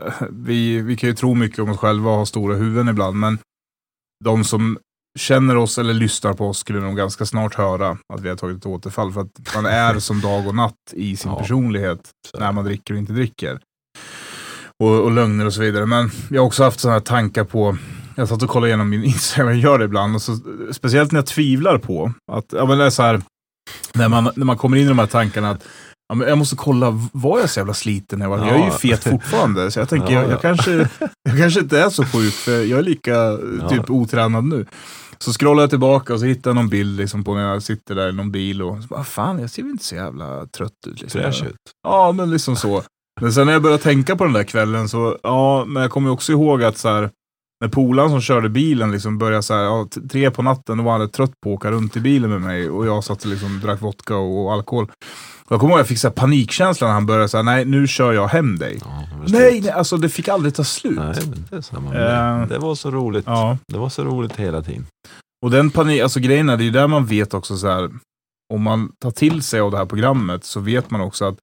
vi, 0.30 0.80
vi 0.80 0.96
kan 0.96 1.08
ju 1.08 1.14
tro 1.14 1.34
mycket 1.34 1.58
om 1.58 1.70
oss 1.70 1.78
själva 1.78 2.10
och 2.10 2.16
ha 2.16 2.26
stora 2.26 2.54
huvuden 2.54 2.88
ibland, 2.88 3.16
men 3.16 3.38
de 4.24 4.44
som 4.44 4.78
känner 5.18 5.56
oss 5.56 5.78
eller 5.78 5.94
lyssnar 5.94 6.32
på 6.32 6.48
oss 6.48 6.58
skulle 6.58 6.80
nog 6.80 6.96
ganska 6.96 7.26
snart 7.26 7.54
höra 7.54 7.98
att 8.14 8.20
vi 8.20 8.28
har 8.28 8.36
tagit 8.36 8.56
ett 8.56 8.66
återfall. 8.66 9.12
För 9.12 9.20
att 9.20 9.54
man 9.54 9.66
är 9.66 9.98
som 9.98 10.20
dag 10.20 10.46
och 10.46 10.54
natt 10.54 10.74
i 10.92 11.16
sin 11.16 11.30
Ja. 11.30 11.38
personlighet 11.38 12.10
när 12.38 12.52
man 12.52 12.64
dricker 12.64 12.94
och 12.94 13.00
inte 13.00 13.12
dricker. 13.12 13.60
Och, 14.82 15.00
och 15.04 15.10
lögner 15.10 15.46
och 15.46 15.52
så 15.54 15.60
vidare. 15.60 15.86
Men 15.86 16.10
jag 16.30 16.42
har 16.42 16.46
också 16.46 16.64
haft 16.64 16.80
sådana 16.80 16.98
här 16.98 17.04
tankar 17.04 17.44
på, 17.44 17.76
jag 18.16 18.28
satt 18.28 18.42
och 18.42 18.48
kollade 18.48 18.68
igenom 18.68 18.88
min 18.88 19.04
Instagram, 19.14 19.48
jag 19.48 19.58
gör 19.58 19.78
det 19.78 19.84
ibland, 19.84 20.14
och 20.14 20.22
så, 20.22 20.38
speciellt 20.72 21.12
när 21.12 21.18
jag 21.18 21.26
tvivlar 21.26 21.78
på 21.78 22.12
att, 22.32 22.46
ja 22.52 22.66
men 22.66 22.78
det 22.78 22.84
är 22.84 22.90
så 22.90 23.02
här, 23.02 23.22
när 23.94 24.08
man, 24.08 24.30
när 24.36 24.44
man 24.44 24.56
kommer 24.56 24.76
in 24.76 24.84
i 24.84 24.88
de 24.88 24.98
här 24.98 25.06
tankarna 25.06 25.50
att 25.50 25.64
ja, 26.08 26.14
men 26.14 26.28
jag 26.28 26.38
måste 26.38 26.56
kolla, 26.56 27.08
var 27.12 27.40
jag 27.40 27.50
så 27.50 27.60
jävla 27.60 27.74
sliten 27.74 28.18
när 28.18 28.26
jag 28.26 28.30
var? 28.30 28.38
Jag 28.38 28.48
är 28.56 28.58
ju 28.58 28.64
Ja. 28.64 28.70
fet 28.70 29.04
fortfarande, 29.04 29.70
så 29.70 29.78
jag 29.78 29.88
tänker, 29.88 30.12
Ja, 30.12 30.20
jag, 30.20 30.24
jag, 30.24 30.32
ja. 30.32 30.38
kanske, 30.40 30.88
jag 31.22 31.38
kanske 31.38 31.60
inte 31.60 31.80
är 31.80 31.90
så 31.90 32.04
sjuk, 32.04 32.32
för 32.34 32.62
jag 32.62 32.78
är 32.78 32.82
lika 32.82 33.10
Ja. 33.60 33.68
typ 33.68 33.90
otränad 33.90 34.44
nu. 34.44 34.66
Så 35.18 35.32
scrollar 35.32 35.62
jag 35.62 35.70
tillbaka 35.70 36.14
och 36.14 36.20
så 36.20 36.26
hittar 36.26 36.50
jag 36.50 36.54
någon 36.56 36.68
bild 36.68 36.96
liksom, 36.96 37.24
på 37.24 37.34
när 37.34 37.52
jag 37.52 37.62
sitter 37.62 37.94
där 37.94 38.08
i 38.08 38.12
någon 38.12 38.30
bil 38.32 38.62
och 38.62 38.82
så 38.82 38.88
bara, 38.88 39.04
fan, 39.04 39.38
jag 39.38 39.50
ser 39.50 39.62
väl 39.62 39.70
inte 39.72 39.84
så 39.84 39.94
jävla 39.94 40.46
trött 40.46 40.72
ut. 40.86 41.00
Liksom. 41.00 41.20
Fräsch 41.20 41.42
ut. 41.44 41.56
Ja, 41.88 42.12
men 42.12 42.30
liksom 42.30 42.56
så. 42.56 42.82
Men 43.20 43.32
sen 43.32 43.46
när 43.46 43.52
jag 43.52 43.62
började 43.62 43.82
tänka 43.82 44.16
på 44.16 44.24
den 44.24 44.32
där 44.32 44.44
kvällen 44.44 44.88
så, 44.88 45.18
ja, 45.22 45.64
men 45.64 45.82
jag 45.82 45.90
kommer 45.92 46.10
också 46.10 46.32
ihåg 46.32 46.62
att 46.62 46.78
så 46.78 46.88
här, 46.88 47.10
när 47.60 47.68
polaren 47.68 48.10
som 48.10 48.20
körde 48.20 48.48
bilen 48.48 48.90
liksom 48.92 49.18
började 49.18 49.42
så 49.42 49.54
här, 49.54 49.62
ja, 49.62 49.86
tre 50.10 50.30
på 50.30 50.42
natten, 50.42 50.78
då 50.78 50.84
var 50.84 50.98
han 50.98 51.10
trött 51.10 51.32
på 51.44 51.50
att 51.50 51.56
åka 51.56 51.70
runt 51.70 51.96
i 51.96 52.00
bilen 52.00 52.30
med 52.30 52.40
mig 52.40 52.70
och 52.70 52.86
jag 52.86 53.04
satt 53.04 53.22
och 53.24 53.30
liksom 53.30 53.60
drack 53.60 53.80
vodka 53.82 54.16
och, 54.16 54.44
och 54.46 54.52
alkohol. 54.52 54.90
Jag 55.50 55.60
kommer 55.60 55.72
ihåg 55.72 55.78
att 55.78 55.80
jag 55.80 55.88
fick 55.88 55.98
så 55.98 56.10
panikkänsla 56.10 56.86
när 56.86 56.94
han 56.94 57.06
började 57.06 57.28
säga 57.28 57.42
nej 57.42 57.64
nu 57.64 57.86
kör 57.86 58.12
jag 58.12 58.28
hem 58.28 58.58
dig. 58.58 58.78
Ja, 58.84 59.04
Nej, 59.28 59.60
nej, 59.60 59.70
alltså 59.70 59.96
det 59.96 60.08
fick 60.08 60.28
aldrig 60.28 60.54
ta 60.54 60.64
slut. 60.64 60.98
Nej, 60.98 61.14
det 61.50 61.56
är 61.56 61.60
samma 61.60 61.86
Eh. 61.94 62.38
med. 62.38 62.48
Det 62.48 62.58
var 62.58 62.74
så 62.74 62.90
roligt. 62.90 63.24
Ja. 63.26 63.58
Det 63.66 63.78
var 63.78 63.88
så 63.88 64.04
roligt 64.04 64.36
hela 64.36 64.62
tiden. 64.62 64.86
Och 65.44 65.50
den 65.50 65.70
panik, 65.70 66.02
alltså 66.02 66.20
grejen 66.20 66.48
är, 66.48 66.56
det 66.56 66.62
är 66.62 66.64
ju 66.64 66.70
där 66.70 66.86
man 66.86 67.06
vet 67.06 67.34
också 67.34 67.56
så 67.56 67.68
här, 67.68 67.90
om 68.54 68.62
man 68.62 68.92
tar 69.02 69.10
till 69.10 69.42
sig 69.42 69.60
av 69.60 69.70
det 69.70 69.76
här 69.76 69.84
programmet 69.86 70.44
så 70.44 70.60
vet 70.60 70.90
man 70.90 71.00
också 71.00 71.24
att 71.24 71.36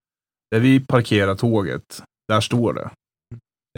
där 0.52 0.60
vi 0.60 0.80
parkerar 0.80 1.36
tåget, 1.36 2.04
där 2.28 2.42
står 2.42 2.74
det. 2.74 2.90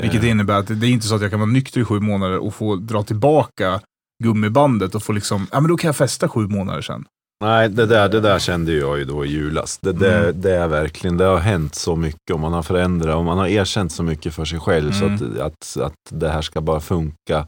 Vilket 0.01 0.23
Eh, 0.23 0.29
innebär 0.29 0.53
att 0.59 0.67
det 0.67 0.75
det 0.75 0.87
är 0.87 0.91
inte 0.91 1.07
så 1.07 1.15
att 1.15 1.21
jag 1.21 1.31
kan 1.31 1.39
vara 1.39 1.49
nykter 1.49 1.81
i 1.81 1.85
sju 1.85 1.99
månader 1.99 2.37
och 2.37 2.53
få 2.53 2.75
dra 2.75 3.03
tillbaka 3.03 3.81
gummibandet 4.23 4.95
och 4.95 5.03
få 5.03 5.11
liksom, 5.13 5.47
ja 5.51 5.59
men 5.59 5.69
då 5.69 5.77
kan 5.77 5.87
jag 5.87 5.95
festa 5.95 6.29
sju 6.29 6.47
månader 6.47 6.81
sen. 6.81 7.05
Nej, 7.43 7.69
det 7.69 7.85
där, 7.85 8.09
det 8.09 8.19
där 8.19 8.39
kände 8.39 8.73
jag 8.73 8.97
ju 8.97 9.05
då 9.05 9.25
i 9.25 9.29
julas. 9.29 9.77
Det, 9.77 9.91
det, 9.93 10.17
Mm. 10.17 10.41
det 10.41 10.55
är 10.55 10.67
verkligen, 10.67 11.17
det 11.17 11.23
har 11.25 11.37
hänt 11.39 11.75
så 11.75 11.95
mycket 11.95 12.31
och 12.33 12.39
man 12.39 12.53
har 12.53 12.63
förändrat 12.63 13.15
och 13.15 13.25
man 13.25 13.37
har 13.37 13.47
erkänt 13.47 13.91
så 13.91 14.03
mycket 14.03 14.33
för 14.33 14.45
sig 14.45 14.59
själv 14.59 14.91
Mm. 14.93 15.17
så 15.17 15.25
att, 15.25 15.39
att, 15.39 15.77
att 15.85 15.93
det 16.09 16.29
här 16.29 16.41
ska 16.41 16.61
bara 16.61 16.79
funka. 16.79 17.47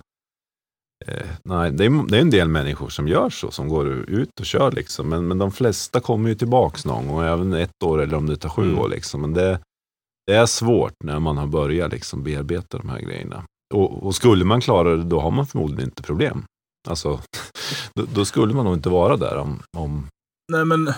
Eh, 1.07 1.27
nej, 1.43 1.71
det 1.71 1.85
är, 1.85 2.07
det 2.09 2.17
är 2.17 2.21
en 2.21 2.29
del 2.29 2.47
människor 2.47 2.89
som 2.89 3.07
gör 3.07 3.29
så, 3.29 3.51
som 3.51 3.67
går 3.69 3.87
ut 3.89 4.39
och 4.39 4.45
kör 4.45 4.71
liksom. 4.71 5.09
Men, 5.09 5.27
men 5.27 5.37
de 5.37 5.51
flesta 5.51 5.99
kommer 5.99 6.29
ju 6.29 6.35
tillbaks 6.35 6.85
någon 6.85 7.07
gång, 7.07 7.23
även 7.23 7.53
ett 7.53 7.83
år 7.83 8.01
eller 8.01 8.17
om 8.17 8.25
det 8.27 8.35
tar 8.37 8.49
sju 8.49 8.63
Mm. 8.63 8.79
år 8.79 8.89
liksom. 8.89 9.21
Men 9.21 9.33
det, 9.33 9.59
det 10.27 10.35
är 10.35 10.45
svårt 10.45 10.93
när 11.03 11.19
man 11.19 11.37
har 11.37 11.47
börjat 11.47 11.91
liksom 11.91 12.23
bearbeta 12.23 12.77
de 12.77 12.89
här 12.89 12.99
grejerna. 12.99 13.43
Och, 13.73 14.03
och 14.03 14.15
skulle 14.15 14.45
man 14.45 14.61
klara 14.61 14.95
det, 14.95 15.03
då 15.03 15.19
har 15.19 15.31
man 15.31 15.47
förmodligen 15.47 15.85
inte 15.85 16.03
problem. 16.03 16.43
Alltså, 16.87 17.21
då, 17.95 18.05
då 18.13 18.25
skulle 18.25 18.53
man 18.53 18.65
nog 18.65 18.73
inte 18.73 18.89
vara 18.89 19.17
där 19.17 19.37
om, 19.37 19.59
om 19.77 20.07
Nej 20.51 20.65
men, 20.65 20.93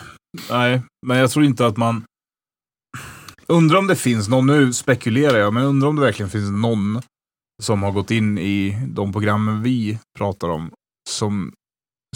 nej, 0.50 0.82
men 1.08 1.18
jag 1.18 1.32
tror 1.32 1.46
inte 1.46 1.66
att 1.66 1.78
man... 1.78 2.04
Undrar 3.48 3.78
om 3.78 3.88
det 3.88 3.96
finns 3.96 4.30
någon, 4.30 4.48
nu 4.48 4.74
spekulerar 4.74 5.38
jag, 5.38 5.54
men 5.54 5.64
undrar 5.64 5.90
om 5.90 5.96
det 5.96 6.02
verkligen 6.02 6.30
finns 6.30 6.52
någon 6.52 7.02
som 7.64 7.84
har 7.84 7.92
gått 7.92 8.12
in 8.12 8.38
i 8.38 8.88
de 8.88 9.14
programmen 9.14 9.62
vi 9.62 10.00
pratar 10.18 10.50
om, 10.50 10.72
som, 11.10 11.54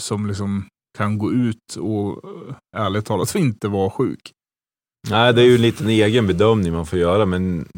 som 0.02 0.26
liksom 0.26 0.66
kan 0.98 1.18
gå 1.18 1.32
ut 1.32 1.76
och 1.78 2.24
eh, 2.24 2.56
ärligt 2.76 3.06
talat 3.06 3.34
inte 3.34 3.68
vara 3.68 3.90
sjuk. 3.90 4.32
Nej, 5.10 5.34
det 5.34 5.42
är 5.42 5.46
ju 5.46 5.54
en 5.54 5.62
liten 5.62 5.88
egen 5.88 6.26
bedömning 6.26 6.72
man 6.72 6.86
får 6.86 6.98
göra, 6.98 7.26
men 7.26 7.68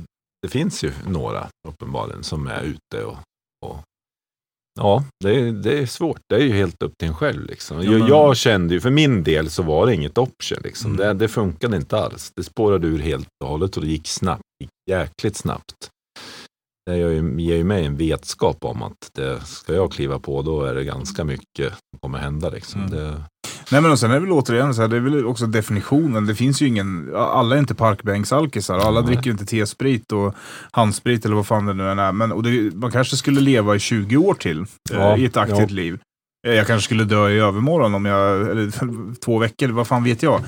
det 0.42 0.48
finns 0.48 0.84
ju 0.84 0.92
några 1.06 1.48
uppenbarligen 1.68 2.22
som 2.22 2.46
är 2.46 2.62
ute 2.62 3.04
och, 3.04 3.16
och 3.66 3.82
Ja, 4.78 5.04
det 5.24 5.30
är, 5.40 5.52
det 5.52 5.78
är 5.78 5.86
svårt. 5.86 6.20
Det 6.28 6.34
är 6.34 6.40
ju 6.40 6.52
helt 6.52 6.82
upp 6.82 6.92
till 6.98 7.08
en 7.08 7.14
själv. 7.14 7.46
Liksom. 7.46 7.76
Ja, 7.76 7.84
jag, 7.92 7.98
men- 7.98 8.08
jag 8.08 8.36
kände 8.36 8.74
ju, 8.74 8.80
för 8.80 8.90
min 8.90 9.22
del 9.22 9.50
så 9.50 9.62
var 9.62 9.86
det 9.86 9.94
inget 9.94 10.18
option. 10.18 10.58
Liksom. 10.64 10.90
Mm. 10.94 11.06
Det, 11.06 11.14
det 11.14 11.28
funkade 11.28 11.76
inte 11.76 11.98
alls. 11.98 12.32
Det 12.36 12.42
spårade 12.42 12.86
ur 12.86 12.98
helt 12.98 13.28
och 13.44 13.50
hållet 13.50 13.76
och 13.76 13.82
det 13.82 13.88
gick 13.88 14.08
snabbt. 14.08 14.42
Gick 14.60 14.70
jäkligt 14.90 15.36
snabbt. 15.36 15.90
Det 16.86 16.96
ger 16.96 17.08
ju, 17.08 17.40
ger 17.40 17.56
ju 17.56 17.64
mig 17.64 17.84
en 17.84 17.96
vetskap 17.96 18.64
om 18.64 18.82
att 18.82 19.10
det, 19.14 19.40
ska 19.40 19.74
jag 19.74 19.92
kliva 19.92 20.18
på 20.18 20.42
då 20.42 20.62
är 20.62 20.74
det 20.74 20.84
ganska 20.84 21.24
mycket 21.24 21.72
som 21.72 21.98
kommer 22.00 22.18
hända. 22.18 22.50
Liksom. 22.50 22.80
Mm. 22.84 22.90
Det, 22.90 23.22
Nej 23.72 23.80
men 23.80 23.90
och 23.90 23.98
sen 23.98 24.10
är 24.10 24.14
det 24.14 24.20
väl 24.20 24.32
återigen 24.32 24.74
så 24.74 24.80
här, 24.80 24.88
det 24.88 24.96
är 24.96 25.00
väl 25.00 25.26
också 25.26 25.46
definitionen. 25.46 26.26
Det 26.26 26.34
finns 26.34 26.62
ju 26.62 26.66
ingen, 26.66 27.14
alla 27.16 27.54
är 27.54 27.58
inte 27.58 27.74
parkbänksalkisar. 27.74 28.78
Alla 28.78 29.00
Nej. 29.00 29.14
dricker 29.14 29.30
inte 29.30 29.46
T-sprit 29.46 30.12
och 30.12 30.34
handsprit 30.70 31.24
eller 31.24 31.36
vad 31.36 31.46
fan 31.46 31.66
det 31.66 31.74
nu 31.74 31.90
än 31.90 31.98
är. 31.98 32.12
Men, 32.12 32.32
och 32.32 32.42
det, 32.42 32.74
man 32.76 32.90
kanske 32.90 33.16
skulle 33.16 33.40
leva 33.40 33.76
i 33.76 33.78
20 33.78 34.16
år 34.16 34.34
till 34.34 34.64
Ja, 34.90 35.14
eh, 35.14 35.22
i 35.22 35.24
ett 35.24 35.36
aktivt 35.36 35.58
ja. 35.70 35.76
liv. 35.76 35.98
Eh, 36.46 36.54
Jag 36.54 36.66
kanske 36.66 36.84
skulle 36.84 37.04
dö 37.04 37.28
i 37.30 37.38
övermorgon 37.38 37.94
om 37.94 38.04
jag, 38.04 38.50
eller 38.50 38.70
två 39.24 39.38
veckor, 39.38 39.68
vad 39.68 39.86
fan 39.86 40.04
vet 40.04 40.22
jag. 40.22 40.40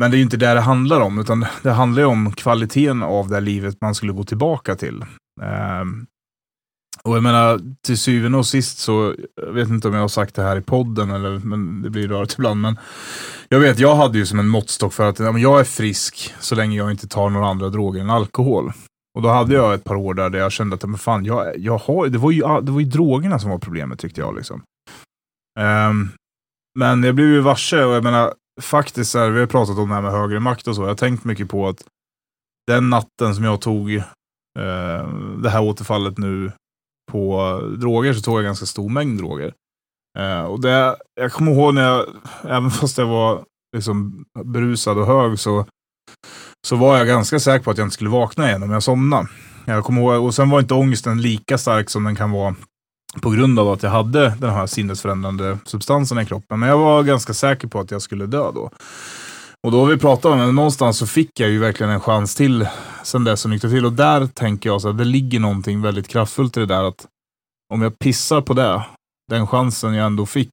Men 0.00 0.10
det 0.10 0.14
är 0.16 0.18
ju 0.18 0.24
inte 0.24 0.36
det 0.36 0.54
det 0.54 0.60
handlar 0.60 1.00
om, 1.00 1.18
utan 1.18 1.46
det 1.62 1.70
handlar 1.70 2.02
ju 2.02 2.06
om 2.08 2.32
kvaliteten 2.32 3.02
av 3.02 3.28
det 3.28 3.40
livet 3.40 3.76
man 3.80 3.94
skulle 3.94 4.12
gå 4.12 4.24
tillbaka 4.24 4.74
till. 4.74 5.04
Ehm, 5.42 6.06
och 7.08 7.16
jag 7.16 7.22
menar, 7.22 7.60
till 7.82 7.98
syvende 7.98 8.38
och 8.38 8.46
sist 8.46 8.78
så, 8.78 9.14
jag 9.36 9.52
vet 9.52 9.68
inte 9.68 9.88
om 9.88 9.94
jag 9.94 10.00
har 10.00 10.08
sagt 10.08 10.34
det 10.34 10.42
här 10.42 10.56
i 10.56 10.60
podden, 10.60 11.10
eller, 11.10 11.38
men 11.38 11.82
det 11.82 11.90
blir 11.90 12.08
rörigt 12.08 12.34
ibland, 12.34 12.60
men 12.60 12.78
jag 13.48 13.60
vet, 13.60 13.78
jag 13.78 13.96
hade 13.96 14.18
ju 14.18 14.26
som 14.26 14.38
en 14.38 14.48
måttstock 14.48 14.92
för 14.92 15.08
att 15.08 15.18
ja, 15.18 15.38
jag 15.38 15.60
är 15.60 15.64
frisk 15.64 16.34
så 16.40 16.54
länge 16.54 16.76
jag 16.76 16.90
inte 16.90 17.08
tar 17.08 17.30
några 17.30 17.46
andra 17.46 17.68
droger 17.68 18.00
än 18.00 18.10
alkohol. 18.10 18.72
Och 19.14 19.22
då 19.22 19.28
hade 19.28 19.54
jag 19.54 19.74
ett 19.74 19.84
par 19.84 19.94
år 19.94 20.14
där, 20.14 20.30
där 20.30 20.38
jag 20.38 20.52
kände 20.52 20.74
att 20.74 20.84
men 20.84 20.98
fan, 20.98 21.24
jag, 21.24 21.58
jag 21.58 21.78
har, 21.78 22.08
det, 22.08 22.18
var 22.18 22.30
ju, 22.30 22.40
det 22.40 22.72
var 22.72 22.80
ju 22.80 22.86
drogerna 22.86 23.38
som 23.38 23.50
var 23.50 23.58
problemet 23.58 23.98
tyckte 23.98 24.20
jag. 24.20 24.36
Liksom. 24.36 24.62
Um, 25.60 26.10
men 26.78 27.02
jag 27.02 27.14
blev 27.14 27.28
ju 27.28 27.40
varse 27.40 27.84
och 27.84 27.94
jag 27.94 28.04
menar, 28.04 28.34
faktiskt, 28.62 29.10
så 29.10 29.18
här, 29.18 29.30
vi 29.30 29.40
har 29.40 29.46
pratat 29.46 29.78
om 29.78 29.88
det 29.88 29.94
här 29.94 30.02
med 30.02 30.12
högre 30.12 30.40
makt 30.40 30.68
och 30.68 30.76
så. 30.76 30.82
Jag 30.82 30.88
har 30.88 30.94
tänkt 30.94 31.24
mycket 31.24 31.48
på 31.48 31.68
att 31.68 31.84
den 32.66 32.90
natten 32.90 33.34
som 33.34 33.44
jag 33.44 33.60
tog 33.60 33.94
eh, 33.94 34.02
det 35.42 35.50
här 35.50 35.62
återfallet 35.62 36.18
nu 36.18 36.52
på 37.12 37.60
droger 37.78 38.12
så 38.12 38.20
tog 38.20 38.38
jag 38.38 38.44
ganska 38.44 38.66
stor 38.66 38.88
mängd 38.88 39.18
droger. 39.18 39.52
Eh, 40.18 40.42
och 40.42 40.60
det, 40.60 40.96
jag 41.20 41.32
kommer 41.32 41.52
ihåg 41.52 41.74
när 41.74 41.82
jag, 41.82 42.06
även 42.44 42.70
fast 42.70 42.98
jag 42.98 43.06
var 43.06 43.44
liksom 43.76 44.24
berusad 44.44 44.98
och 44.98 45.06
hög 45.06 45.38
så, 45.38 45.66
så 46.66 46.76
var 46.76 46.98
jag 46.98 47.06
ganska 47.06 47.40
säker 47.40 47.64
på 47.64 47.70
att 47.70 47.78
jag 47.78 47.84
inte 47.86 47.94
skulle 47.94 48.10
vakna 48.10 48.48
igen 48.48 48.62
om 48.62 48.70
jag 48.70 48.82
somnade. 48.82 49.28
Jag 49.64 49.84
kommer 49.84 50.00
ihåg, 50.02 50.24
och 50.24 50.34
sen 50.34 50.50
var 50.50 50.60
inte 50.60 50.74
ångesten 50.74 51.22
lika 51.22 51.58
stark 51.58 51.90
som 51.90 52.04
den 52.04 52.16
kan 52.16 52.30
vara 52.30 52.54
på 53.22 53.30
grund 53.30 53.58
av 53.58 53.68
att 53.68 53.82
jag 53.82 53.90
hade 53.90 54.34
den 54.38 54.50
här 54.50 54.66
sinnesförändrande 54.66 55.58
substansen 55.64 56.18
i 56.18 56.26
kroppen. 56.26 56.60
Men 56.60 56.68
jag 56.68 56.78
var 56.78 57.02
ganska 57.02 57.34
säker 57.34 57.68
på 57.68 57.80
att 57.80 57.90
jag 57.90 58.02
skulle 58.02 58.26
dö 58.26 58.50
då. 58.54 58.70
Och 59.64 59.70
då 59.70 59.80
har 59.80 59.90
vi 59.90 59.98
pratat 59.98 60.24
om 60.24 60.38
det, 60.38 60.52
någonstans 60.52 60.98
så 60.98 61.06
fick 61.06 61.40
jag 61.40 61.50
ju 61.50 61.58
verkligen 61.58 61.92
en 61.92 62.00
chans 62.00 62.34
till 62.34 62.68
sen 63.02 63.24
dess 63.24 63.44
att 63.44 63.50
nyktra 63.50 63.70
till. 63.70 63.84
Och 63.84 63.92
där 63.92 64.26
tänker 64.26 64.70
jag 64.70 64.80
så 64.80 64.88
att 64.88 64.98
det 64.98 65.04
ligger 65.04 65.40
någonting 65.40 65.82
väldigt 65.82 66.08
kraftfullt 66.08 66.56
i 66.56 66.60
det 66.60 66.66
där 66.66 66.84
att 66.84 67.06
om 67.74 67.82
jag 67.82 67.98
pissar 67.98 68.40
på 68.40 68.54
det, 68.54 68.84
den 69.30 69.46
chansen 69.46 69.94
jag 69.94 70.06
ändå 70.06 70.26
fick 70.26 70.50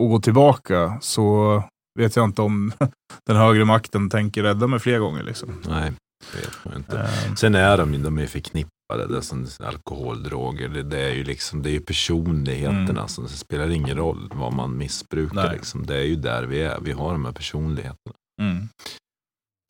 att 0.00 0.08
gå 0.08 0.20
tillbaka, 0.20 0.98
så 1.00 1.62
vet 1.98 2.16
jag 2.16 2.24
inte 2.24 2.42
om 2.42 2.72
den 3.26 3.36
högre 3.36 3.64
makten 3.64 4.10
tänker 4.10 4.42
rädda 4.42 4.66
mig 4.66 4.78
fler 4.78 4.98
gånger. 4.98 5.22
Liksom. 5.22 5.62
Nej, 5.68 5.92
det 6.32 6.38
vet 6.40 6.64
man 6.64 6.76
inte. 6.76 6.98
Eh, 6.98 7.34
Sen 7.34 7.54
är 7.54 7.78
de, 7.78 8.02
de 8.02 8.18
är 8.18 8.26
förknippade, 8.26 8.72
det 8.96 9.22
som 9.22 9.46
alkohol, 9.60 10.22
droger. 10.22 10.68
Det, 10.68 10.82
det 10.82 11.00
är 11.00 11.14
ju 11.14 11.24
liksom, 11.24 11.62
det 11.62 11.70
är 11.70 11.72
ju 11.72 11.80
personligheterna. 11.80 12.90
Mm. 12.90 13.08
Så 13.08 13.22
det 13.22 13.28
spelar 13.28 13.70
ingen 13.70 13.96
roll 13.96 14.30
vad 14.34 14.52
man 14.52 14.76
missbrukar. 14.78 15.52
Liksom. 15.52 15.86
Det 15.86 15.96
är 15.96 16.04
ju 16.04 16.16
där 16.16 16.42
vi 16.42 16.62
är. 16.62 16.80
Vi 16.80 16.92
har 16.92 17.12
de 17.12 17.24
här 17.24 17.32
personligheterna. 17.32 18.14
mm. 18.42 18.68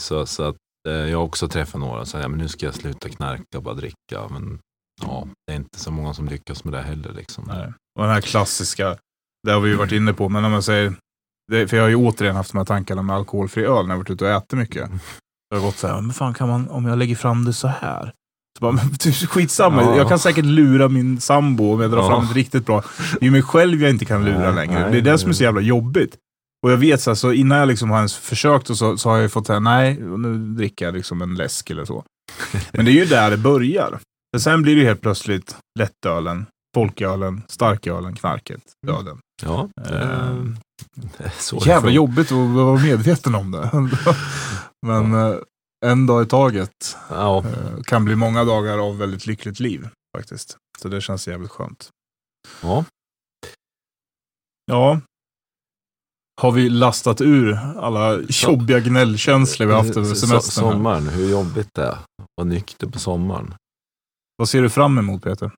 Så, 0.03 0.27
så 0.27 0.43
att, 0.43 0.57
eh, 0.89 0.95
jag 0.95 1.19
har 1.19 1.25
också 1.25 1.49
träffat 1.49 1.81
några 1.81 2.05
som 2.05 2.07
säger, 2.07 2.29
men 2.29 2.39
nu 2.39 2.49
ska 2.49 2.67
jag 2.67 2.75
sluta 2.75 3.09
knarka 3.09 3.57
och 3.57 3.63
bara 3.63 3.75
dricka. 3.75 4.29
Men 4.31 4.59
ja, 5.03 5.27
det 5.47 5.53
är 5.53 5.57
inte 5.57 5.79
så 5.79 5.91
många 5.91 6.15
som 6.15 6.29
lyckas 6.29 6.65
med 6.65 6.73
det 6.75 6.83
heller. 6.83 7.13
Liksom. 7.13 7.45
Nej. 7.49 7.73
Och 7.99 8.05
den 8.05 8.13
här 8.13 8.21
klassiska, 8.21 8.97
det 9.47 9.53
har 9.53 9.61
vi 9.61 9.71
ju 9.71 9.77
varit 9.77 9.93
inne 9.93 10.13
på, 10.13 10.29
men 10.29 10.45
om 10.45 10.53
man 10.53 10.63
säger, 10.63 10.95
det, 11.53 11.69
för 11.69 11.77
jag 11.77 11.85
har 11.85 11.89
ju 11.89 11.97
återigen 11.97 12.37
haft 12.37 12.53
de 12.53 12.59
här 12.59 12.65
tankarna 12.65 13.03
med 13.03 13.17
alkoholfri 13.17 13.65
öl 13.65 13.87
när 13.87 13.95
jag 13.95 13.99
varit 13.99 14.11
ute 14.11 14.25
och 14.25 14.31
ätit 14.31 14.59
mycket. 14.59 14.91
Jag 15.49 15.59
har 15.59 15.67
gått 15.67 15.77
så 15.77 15.87
här, 15.87 16.01
men 16.01 16.13
fan 16.13 16.35
kan 16.35 16.49
man, 16.49 16.69
om 16.69 16.87
jag 16.87 16.99
lägger 16.99 17.17
fram 17.17 17.45
det 17.45 17.53
så 17.53 17.69
här? 17.69 18.13
Så 18.59 18.63
bara, 18.63 18.73
men 18.73 18.95
typ, 18.97 19.15
skitsamma, 19.15 19.83
Ja. 19.83 19.97
jag 19.97 20.09
kan 20.09 20.19
säkert 20.19 20.45
lura 20.45 20.89
min 20.89 21.21
sambo 21.21 21.75
om 21.75 21.81
jag 21.81 21.91
drar 21.91 21.99
Ja. 21.99 22.09
fram 22.09 22.25
ett 22.25 22.35
riktigt 22.35 22.67
bra. 22.67 22.83
Det 23.21 23.27
är 23.27 23.31
mig 23.31 23.43
själv 23.43 23.83
jag 23.83 23.91
inte 23.91 24.05
kan 24.05 24.25
lura 24.25 24.39
Nej, 24.39 24.55
längre. 24.67 24.81
nej, 24.83 24.93
det 24.93 24.99
är 24.99 25.13
det 25.13 25.19
som 25.19 25.31
är 25.31 25.35
så 25.35 25.43
jävla 25.43 25.61
jobbigt. 25.61 26.17
Och 26.67 26.73
jag 26.73 26.77
vet 26.77 27.01
så, 27.01 27.11
här, 27.11 27.15
så 27.15 27.33
innan 27.33 27.59
jag 27.59 27.69
liksom 27.69 27.91
har 27.91 27.97
ens 27.97 28.17
försökt 28.17 28.71
och 28.71 28.77
så, 28.79 28.97
så 28.99 29.09
har 29.11 29.19
jag 29.19 29.33
fått 29.33 29.47
säga 29.47 29.61
nej, 29.61 29.95
nu 30.01 30.39
dricker 30.39 30.85
jag 30.85 30.95
liksom 30.95 31.23
en 31.23 31.35
läsk 31.35 31.71
eller 31.71 31.85
så. 31.85 32.05
Men 32.73 32.85
det 32.85 32.91
är 32.91 32.95
ju 32.95 33.05
där 33.05 33.31
det 33.31 33.37
börjar. 33.37 33.99
Sen 34.39 34.63
blir 34.63 34.77
det 34.77 34.85
helt 34.85 35.01
plötsligt 35.01 35.57
lättölen, 35.79 36.47
folkölen, 36.75 37.43
starkölen, 37.49 38.15
knarket, 38.17 38.61
döden. 38.87 39.19
Ja, 39.43 39.69
är 39.85 41.33
så 41.39 41.63
Jävla 41.67 41.91
jobbigt 41.91 42.33
att 42.33 42.39
vara 42.55 42.81
medveten 42.83 43.35
om 43.35 43.51
det. 43.51 43.71
Men 44.87 45.15
eh, 45.15 45.37
en 45.85 46.07
dag 46.07 46.23
i 46.23 46.27
taget 46.27 46.97
Ja, 47.11 47.39
eh, 47.39 47.83
kan 47.85 48.05
bli 48.05 48.17
många 48.17 48.45
dagar 48.45 48.79
av 48.79 48.99
väldigt 48.99 49.27
lyckligt 49.27 49.61
liv 49.61 49.89
faktiskt. 50.17 50.57
Så 50.79 50.89
det 50.89 51.01
känns 51.01 51.29
jävligt 51.29 51.51
skönt. 51.51 51.91
ja. 52.63 52.85
Ja. 54.67 55.01
Har 56.41 56.53
vi 56.53 56.69
lastat 56.69 57.21
ur 57.21 57.59
alla 57.79 58.21
jobbiga 58.29 58.81
gnällkänslor 58.81 59.67
vi 59.67 59.75
haft 59.75 59.97
över 59.97 60.15
semestern? 60.15 60.65
här? 60.65 60.73
Sommaren, 60.73 61.09
hur 61.09 61.31
jobbigt 61.31 61.69
det 61.75 61.83
är. 61.83 61.89
att 61.93 62.07
Vara 62.37 62.49
nykter 62.49 62.87
på 62.87 62.99
sommaren. 62.99 63.55
Vad 64.37 64.49
ser 64.49 64.63
du 64.63 64.71
fram 64.71 64.99
emot 64.99 65.23
Peter? 65.23 65.51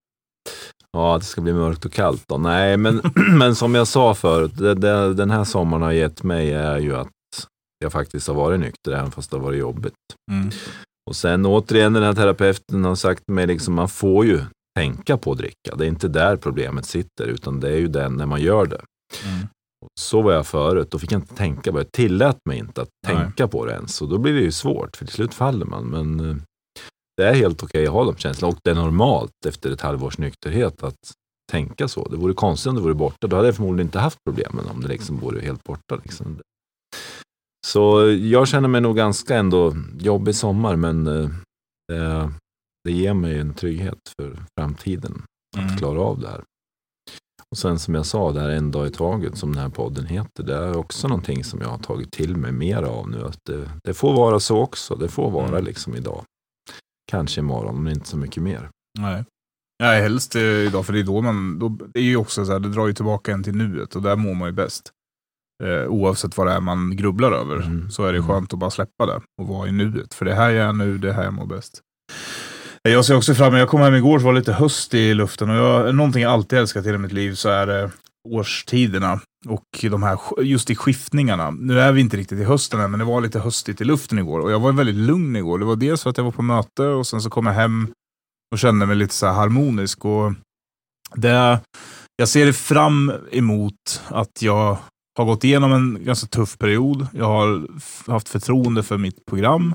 Ja, 0.92 1.18
det 1.18 1.24
ska 1.24 1.40
bli 1.40 1.52
mörkt 1.52 1.84
och 1.84 1.92
kallt 1.92 2.24
då. 2.28 2.38
Nej, 2.38 2.76
men, 2.76 3.02
men 3.38 3.54
som 3.54 3.74
jag 3.74 3.88
sa 3.88 4.14
förut, 4.14 4.56
det, 4.56 4.74
det, 4.74 5.14
den 5.14 5.30
här 5.30 5.44
sommaren 5.44 5.82
har 5.82 5.92
gett 5.92 6.22
mig 6.22 6.52
är 6.52 6.78
ju 6.78 6.96
att 6.96 7.08
jag 7.84 7.92
faktiskt 7.92 8.28
har 8.28 8.34
varit 8.34 8.60
nykter, 8.60 8.92
även 8.92 9.10
fast 9.10 9.30
det 9.30 9.36
har 9.36 9.44
varit 9.44 9.60
jobbigt. 9.60 9.94
Mm. 10.32 10.50
Och 11.10 11.16
sen 11.16 11.46
återigen, 11.46 11.92
den 11.92 12.02
här 12.02 12.12
terapeuten 12.12 12.84
har 12.84 12.94
sagt 12.94 13.26
till 13.26 13.34
mig, 13.34 13.46
liksom, 13.46 13.74
man 13.74 13.88
får 13.88 14.26
ju 14.26 14.40
tänka 14.78 15.16
på 15.16 15.32
att 15.32 15.38
dricka. 15.38 15.76
Det 15.76 15.84
är 15.84 15.88
inte 15.88 16.08
där 16.08 16.36
problemet 16.36 16.86
sitter, 16.86 17.26
utan 17.26 17.60
det 17.60 17.68
är 17.68 17.78
ju 17.78 17.88
den 17.88 18.16
när 18.16 18.26
man 18.26 18.40
gör 18.40 18.66
det. 18.66 18.80
Mm. 19.24 19.46
Så 20.00 20.22
var 20.22 20.32
jag 20.32 20.46
förut, 20.46 20.90
då 20.90 20.98
fick 20.98 21.12
jag 21.12 21.20
inte 21.20 21.34
tänka 21.34 21.72
på 21.72 21.78
det. 21.78 21.84
Jag 21.84 21.92
tillät 21.92 22.38
mig 22.48 22.58
inte 22.58 22.82
att 22.82 22.88
Nej. 23.06 23.16
tänka 23.16 23.48
på 23.48 23.66
det 23.66 23.72
ens. 23.72 24.02
Och 24.02 24.08
då 24.08 24.18
blir 24.18 24.32
det 24.32 24.40
ju 24.40 24.52
svårt, 24.52 24.96
för 24.96 25.04
till 25.04 25.14
slut 25.14 25.34
faller 25.34 25.66
man. 25.66 25.84
Men 25.84 26.30
eh, 26.30 26.36
det 27.16 27.28
är 27.28 27.34
helt 27.34 27.62
okej 27.62 27.86
att 27.86 27.92
ha 27.92 28.04
de 28.04 28.16
känslorna. 28.16 28.52
Och 28.52 28.60
det 28.64 28.70
är 28.70 28.74
normalt 28.74 29.46
efter 29.46 29.70
ett 29.70 29.80
halvårs 29.80 30.18
nykterhet 30.18 30.82
att 30.82 31.12
tänka 31.52 31.88
så. 31.88 32.08
Det 32.08 32.16
vore 32.16 32.34
konstigt 32.34 32.70
om 32.70 32.74
det 32.74 32.82
vore 32.82 32.94
borta. 32.94 33.26
Då 33.26 33.36
hade 33.36 33.48
jag 33.48 33.56
förmodligen 33.56 33.86
inte 33.86 33.98
haft 33.98 34.18
problemen 34.24 34.66
om 34.66 34.80
det 34.80 34.88
liksom 34.88 35.16
vore 35.16 35.40
helt 35.40 35.64
borta. 35.64 35.96
Liksom. 36.04 36.38
Så 37.64 38.10
jag 38.22 38.48
känner 38.48 38.68
mig 38.68 38.80
nog 38.80 38.96
ganska 38.96 39.36
ändå 39.36 39.74
jobbig 39.98 40.34
sommar, 40.34 40.76
men 40.76 41.06
eh, 41.06 41.28
det, 41.88 42.30
det 42.84 42.92
ger 42.92 43.14
mig 43.14 43.38
en 43.38 43.54
trygghet 43.54 43.98
för 44.20 44.36
framtiden 44.60 45.22
att 45.56 45.62
Mm. 45.64 45.76
klara 45.76 46.00
av 46.00 46.20
det 46.20 46.28
här. 46.28 46.42
Och 47.50 47.58
sen 47.58 47.78
som 47.78 47.94
jag 47.94 48.06
sa, 48.06 48.32
det 48.32 48.40
här 48.40 48.48
en 48.50 48.70
dag 48.70 48.86
i 48.86 48.90
taget 48.90 49.38
som 49.38 49.52
den 49.52 49.62
här 49.62 49.68
podden 49.68 50.06
heter, 50.06 50.42
det 50.42 50.54
är 50.56 50.76
också 50.76 51.08
någonting 51.08 51.44
som 51.44 51.60
jag 51.60 51.68
har 51.68 51.78
tagit 51.78 52.12
till 52.12 52.36
mig 52.36 52.52
mer 52.52 52.82
av 52.82 53.10
nu. 53.10 53.24
Att 53.24 53.38
det, 53.46 53.70
det 53.84 53.94
får 53.94 54.12
vara 54.16 54.40
så 54.40 54.58
också. 54.60 54.94
Det 54.96 55.08
får 55.08 55.30
vara 55.30 55.48
Mm. 55.48 55.64
liksom 55.64 55.96
idag. 55.96 56.24
Kanske 57.10 57.40
imorgon, 57.40 57.82
men 57.82 57.92
inte 57.92 58.08
så 58.08 58.16
mycket 58.16 58.42
mer. 58.42 58.70
Nej. 58.98 59.24
Nej, 59.82 60.02
helst 60.02 60.34
eh, 60.36 60.42
idag, 60.42 60.86
för 60.86 60.92
det 60.92 60.98
är 60.98 61.04
då 61.04 61.20
man, 61.22 61.58
då, 61.58 61.68
det 61.68 61.98
är 62.00 62.04
ju 62.04 62.16
också 62.16 62.44
så 62.46 62.52
här, 62.52 62.60
det 62.60 62.68
drar 62.68 62.86
ju 62.86 62.92
tillbaka 62.92 63.32
en 63.32 63.42
till 63.42 63.56
nuet 63.56 63.96
och 63.96 64.02
där 64.02 64.16
mår 64.16 64.34
man 64.34 64.48
ju 64.48 64.52
bäst. 64.52 64.90
Eh, 65.64 65.86
oavsett 65.88 66.36
vad 66.36 66.46
det 66.46 66.52
är 66.52 66.60
man 66.60 66.96
grubblar 66.96 67.32
över, 67.32 67.56
Mm. 67.56 67.90
så 67.90 68.04
är 68.04 68.12
det 68.12 68.18
Mm. 68.18 68.28
skönt 68.30 68.52
att 68.52 68.58
bara 68.58 68.70
släppa 68.70 69.06
det 69.06 69.20
och 69.42 69.48
vara 69.48 69.68
i 69.68 69.72
nuet. 69.72 70.14
För 70.14 70.24
det 70.24 70.34
här 70.34 70.50
jag 70.50 70.76
nu, 70.76 70.98
det 70.98 71.12
här 71.12 71.24
jag 71.24 71.32
mår 71.34 71.46
bäst. 71.46 71.80
Eh, 72.88 72.92
Jag 72.92 73.04
ser 73.04 73.16
också 73.16 73.34
fram 73.34 73.48
emot, 73.48 73.58
jag 73.58 73.68
kom 73.68 73.80
hem 73.80 73.94
igår 73.94 74.18
så 74.18 74.24
var 74.24 74.32
det 74.32 74.38
lite 74.38 74.52
höst 74.52 74.94
i 74.94 75.14
luften 75.14 75.50
och 75.50 75.56
jag, 75.56 75.94
någonting 75.94 76.22
jag 76.22 76.32
alltid 76.32 76.58
älskat 76.58 76.84
i 76.84 76.88
hela 76.88 76.98
mitt 76.98 77.12
liv 77.12 77.34
så 77.34 77.48
är 77.48 77.66
det 77.66 77.90
årstiderna 78.28 79.20
och 79.46 79.64
de 79.82 80.02
här, 80.02 80.18
just 80.42 80.70
i 80.70 80.74
skiftningarna. 80.76 81.50
Nu 81.50 81.80
är 81.80 81.92
vi 81.92 82.00
inte 82.00 82.16
riktigt 82.16 82.38
i 82.38 82.44
hösten 82.44 82.80
än, 82.80 82.90
men 82.90 82.98
det 82.98 83.04
var 83.06 83.20
lite 83.20 83.40
höstigt 83.40 83.80
i 83.80 83.84
luften 83.84 84.18
igår 84.18 84.40
och 84.40 84.50
jag 84.52 84.60
var 84.60 84.72
väldigt 84.72 84.94
lugn 84.96 85.36
igår. 85.36 85.58
Det 85.58 85.64
var 85.64 85.76
dels 85.76 86.02
för 86.02 86.10
att 86.10 86.16
jag 86.16 86.24
var 86.24 86.30
på 86.32 86.42
möte 86.42 86.82
och 86.82 87.06
sen 87.06 87.20
så 87.20 87.30
kom 87.30 87.46
jag 87.46 87.52
hem 87.52 87.88
och 88.52 88.58
kände 88.58 88.86
mig 88.86 88.96
lite 88.96 89.14
så 89.14 89.26
harmonisk. 89.26 90.04
Och 90.04 90.32
det, 91.14 91.60
jag 92.16 92.28
ser 92.28 92.52
fram 92.52 93.12
emot 93.30 94.02
att 94.08 94.42
jag 94.42 94.76
har 95.16 95.24
gått 95.24 95.44
igenom 95.44 95.72
en 95.72 96.04
ganska 96.04 96.26
tuff 96.26 96.58
period. 96.58 97.06
Jag 97.12 97.24
har 97.26 97.66
haft 98.12 98.28
förtroende 98.28 98.82
för 98.82 98.96
mitt 98.98 99.26
program 99.26 99.74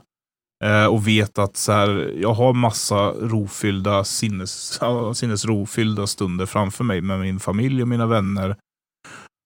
eh, 0.65 0.85
och 0.85 1.07
vet 1.07 1.39
att 1.39 1.57
så 1.57 1.71
här, 1.71 2.13
jag 2.21 2.33
har 2.33 2.53
massa 2.53 3.11
rofyllda, 3.11 4.03
sinnes, 4.03 4.79
sinnesrofyllda 5.13 6.07
stunder 6.07 6.45
framför 6.45 6.83
mig 6.83 7.01
med 7.01 7.19
min 7.19 7.39
familj 7.39 7.81
och 7.81 7.87
mina 7.87 8.05
vänner. 8.05 8.55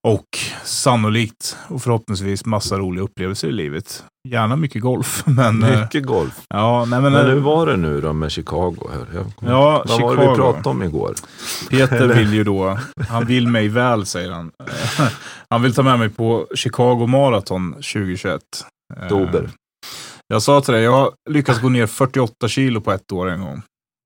Och 0.08 0.28
sannolikt 0.64 1.58
och 1.68 1.82
förhoppningsvis 1.82 2.46
massa 2.46 2.78
roliga 2.78 3.04
upplevelser 3.04 3.48
i 3.48 3.52
livet. 3.52 4.04
Gärna 4.30 4.56
mycket 4.56 4.82
golf. 4.82 5.24
Men, 5.26 5.64
eh, 5.64 5.82
Mycket 5.82 6.06
golf. 6.06 6.42
ja, 6.50 6.86
nej, 6.86 7.02
men, 7.02 7.14
Men 7.14 7.26
eh, 7.26 7.32
hur 7.34 7.40
var 7.40 7.66
det 7.66 7.78
nu 7.78 8.02
då 8.02 8.14
med 8.14 8.32
Chicago? 8.32 8.90
Här? 8.94 9.26
Ja, 9.40 9.84
vad 9.88 10.02
var 10.02 10.16
det 10.16 10.22
Chicago. 10.22 10.30
vi 10.32 10.36
pratade 10.36 10.70
om 10.70 10.84
igår? 10.84 11.16
Peter 11.70 12.08
vill 12.16 12.34
ju 12.34 12.44
då, 12.44 12.80
han 13.10 13.26
vill 13.26 13.48
mig 13.48 13.68
väl 13.68 14.06
säger 14.06 14.32
han. 14.32 14.52
Han 15.54 15.62
vill 15.62 15.74
ta 15.76 15.84
med 15.84 16.00
mig 16.00 16.10
på 16.10 16.48
Chicago 16.56 17.08
Marathon 17.08 17.74
2021. 17.74 18.42
Eh, 18.96 19.04
Oktober. 19.04 19.50
Jag 20.28 20.42
sa 20.42 20.62
till 20.62 20.74
dig, 20.74 20.84
jag 20.84 20.92
har 20.92 21.12
lyckats 21.30 21.62
gå 21.62 21.70
ner 21.70 21.88
48 21.88 22.48
kilo 22.48 22.82
på 22.82 22.92
ett 22.92 23.12
år 23.12 23.30
en 23.30 23.42
gång. 23.42 23.62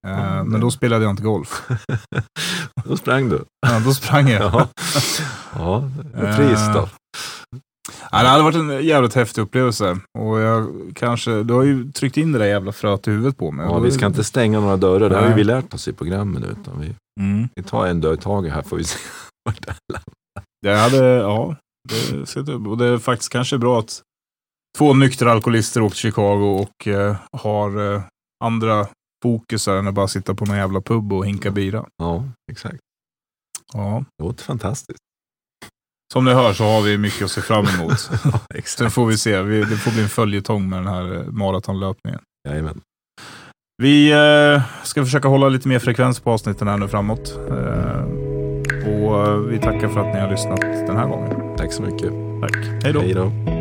Eh, 0.07 0.31
Mm. 0.37 0.47
Men 0.47 0.61
då 0.61 0.71
spelade 0.71 1.03
jag 1.03 1.09
inte 1.11 1.23
golf. 1.23 1.61
Då 2.85 2.97
sprang 2.97 3.29
du. 3.29 3.45
Ja, 3.67 3.79
då 3.79 3.93
sprang 3.93 4.29
jag. 4.29 4.41
Ja, 4.43 4.67
ja 5.55 6.35
pris 6.35 6.59
då. 6.73 6.89
Ja, 8.11 8.23
det 8.23 8.29
hade 8.29 8.43
varit 8.43 8.55
en 8.55 8.85
jävligt 8.85 9.13
häftig 9.13 9.41
upplevelse. 9.41 9.97
Och 10.19 10.39
jag 10.39 10.67
kanske, 10.95 11.43
du 11.43 11.53
har 11.53 11.63
ju 11.63 11.91
tryckt 11.91 12.17
in 12.17 12.31
det 12.31 12.39
där 12.39 12.45
jävla 12.45 12.71
fröet 12.71 13.07
i 13.07 13.11
huvudet 13.11 13.37
på 13.37 13.51
mig. 13.51 13.65
Ja, 13.65 13.79
vi 13.79 13.91
ska 13.91 14.05
inte 14.05 14.23
stänga 14.23 14.59
några 14.59 14.77
dörrar, 14.77 15.09
det 15.09 15.15
har 15.19 15.27
ju 15.27 15.33
vi 15.33 15.43
lärt 15.43 15.73
oss 15.73 15.87
i 15.87 15.93
programmet 15.93 16.41
nu. 16.41 16.47
Utan 16.61 16.79
vi, 16.81 16.95
Mm. 17.19 17.49
vi 17.55 17.63
tar 17.63 17.87
en 17.87 18.01
dörr 18.01 18.13
i 18.13 18.17
taget 18.17 18.53
här 18.53 18.61
får 18.61 18.77
vi 18.77 18.83
se. 18.83 18.99
vart 19.45 19.61
det 19.65 19.69
är. 19.69 20.01
Jag 20.59 20.77
hade, 20.77 20.97
ja, 21.05 21.55
det, 21.89 22.53
och 22.53 22.77
det 22.77 22.85
är 22.85 22.97
faktiskt 22.97 23.31
kanske 23.31 23.57
bra 23.57 23.79
att 23.79 24.01
två 24.77 24.93
nyktra 24.93 25.31
alkoholister 25.31 25.81
åkt 25.81 25.95
till 25.95 26.01
Chicago 26.01 26.59
och 26.61 26.87
eh, 26.87 27.15
har 27.31 27.93
eh, 27.95 28.01
andra 28.43 28.87
fokusar 29.23 29.75
än 29.75 29.87
att 29.87 29.93
bara 29.93 30.07
sitta 30.07 30.35
på 30.35 30.45
någon 30.45 30.57
jävla 30.57 30.81
pub 30.81 31.13
och 31.13 31.25
hinka 31.25 31.51
bira. 31.51 31.85
Ja, 31.97 32.23
exakt. 32.51 32.79
Ja. 33.73 34.03
Det 34.17 34.23
låter 34.23 34.43
fantastiskt. 34.43 34.99
Som 36.13 36.25
ni 36.25 36.33
hör 36.33 36.53
så 36.53 36.63
har 36.63 36.81
vi 36.81 36.97
mycket 36.97 37.21
att 37.23 37.31
se 37.31 37.41
fram 37.41 37.65
emot. 37.65 38.09
Ja, 38.11 38.31
Sen 38.31 38.39
exakt. 38.55 38.93
får 38.93 39.05
vi 39.05 39.17
se, 39.17 39.41
vi, 39.41 39.59
det 39.59 39.77
får 39.77 39.91
bli 39.91 40.03
en 40.03 40.09
följetong 40.09 40.69
med 40.69 40.79
den 40.79 40.87
här 40.87 41.15
eh, 41.15 41.25
maratonlöpningen. 41.25 42.19
Jajamän. 42.49 42.81
Vi 43.83 44.11
eh, 44.11 44.61
ska 44.83 45.03
försöka 45.05 45.27
hålla 45.27 45.49
lite 45.49 45.67
mer 45.67 45.79
frekvens 45.79 46.19
på 46.19 46.31
avsnitten 46.31 46.67
här 46.67 46.77
nu 46.77 46.87
framåt. 46.87 47.37
Eh, 47.49 48.26
och 48.87 49.27
eh, 49.27 49.37
vi 49.37 49.59
tackar 49.59 49.87
för 49.87 49.99
att 49.99 50.13
ni 50.13 50.19
har 50.19 50.29
lyssnat 50.29 50.61
den 50.61 50.97
här 50.97 51.07
gången. 51.07 51.55
Tack 51.57 51.73
så 51.73 51.81
mycket. 51.83 52.11
Tack. 52.41 52.55
Hej 52.83 52.93
då. 52.93 52.99
Hej 52.99 53.13
då. 53.13 53.56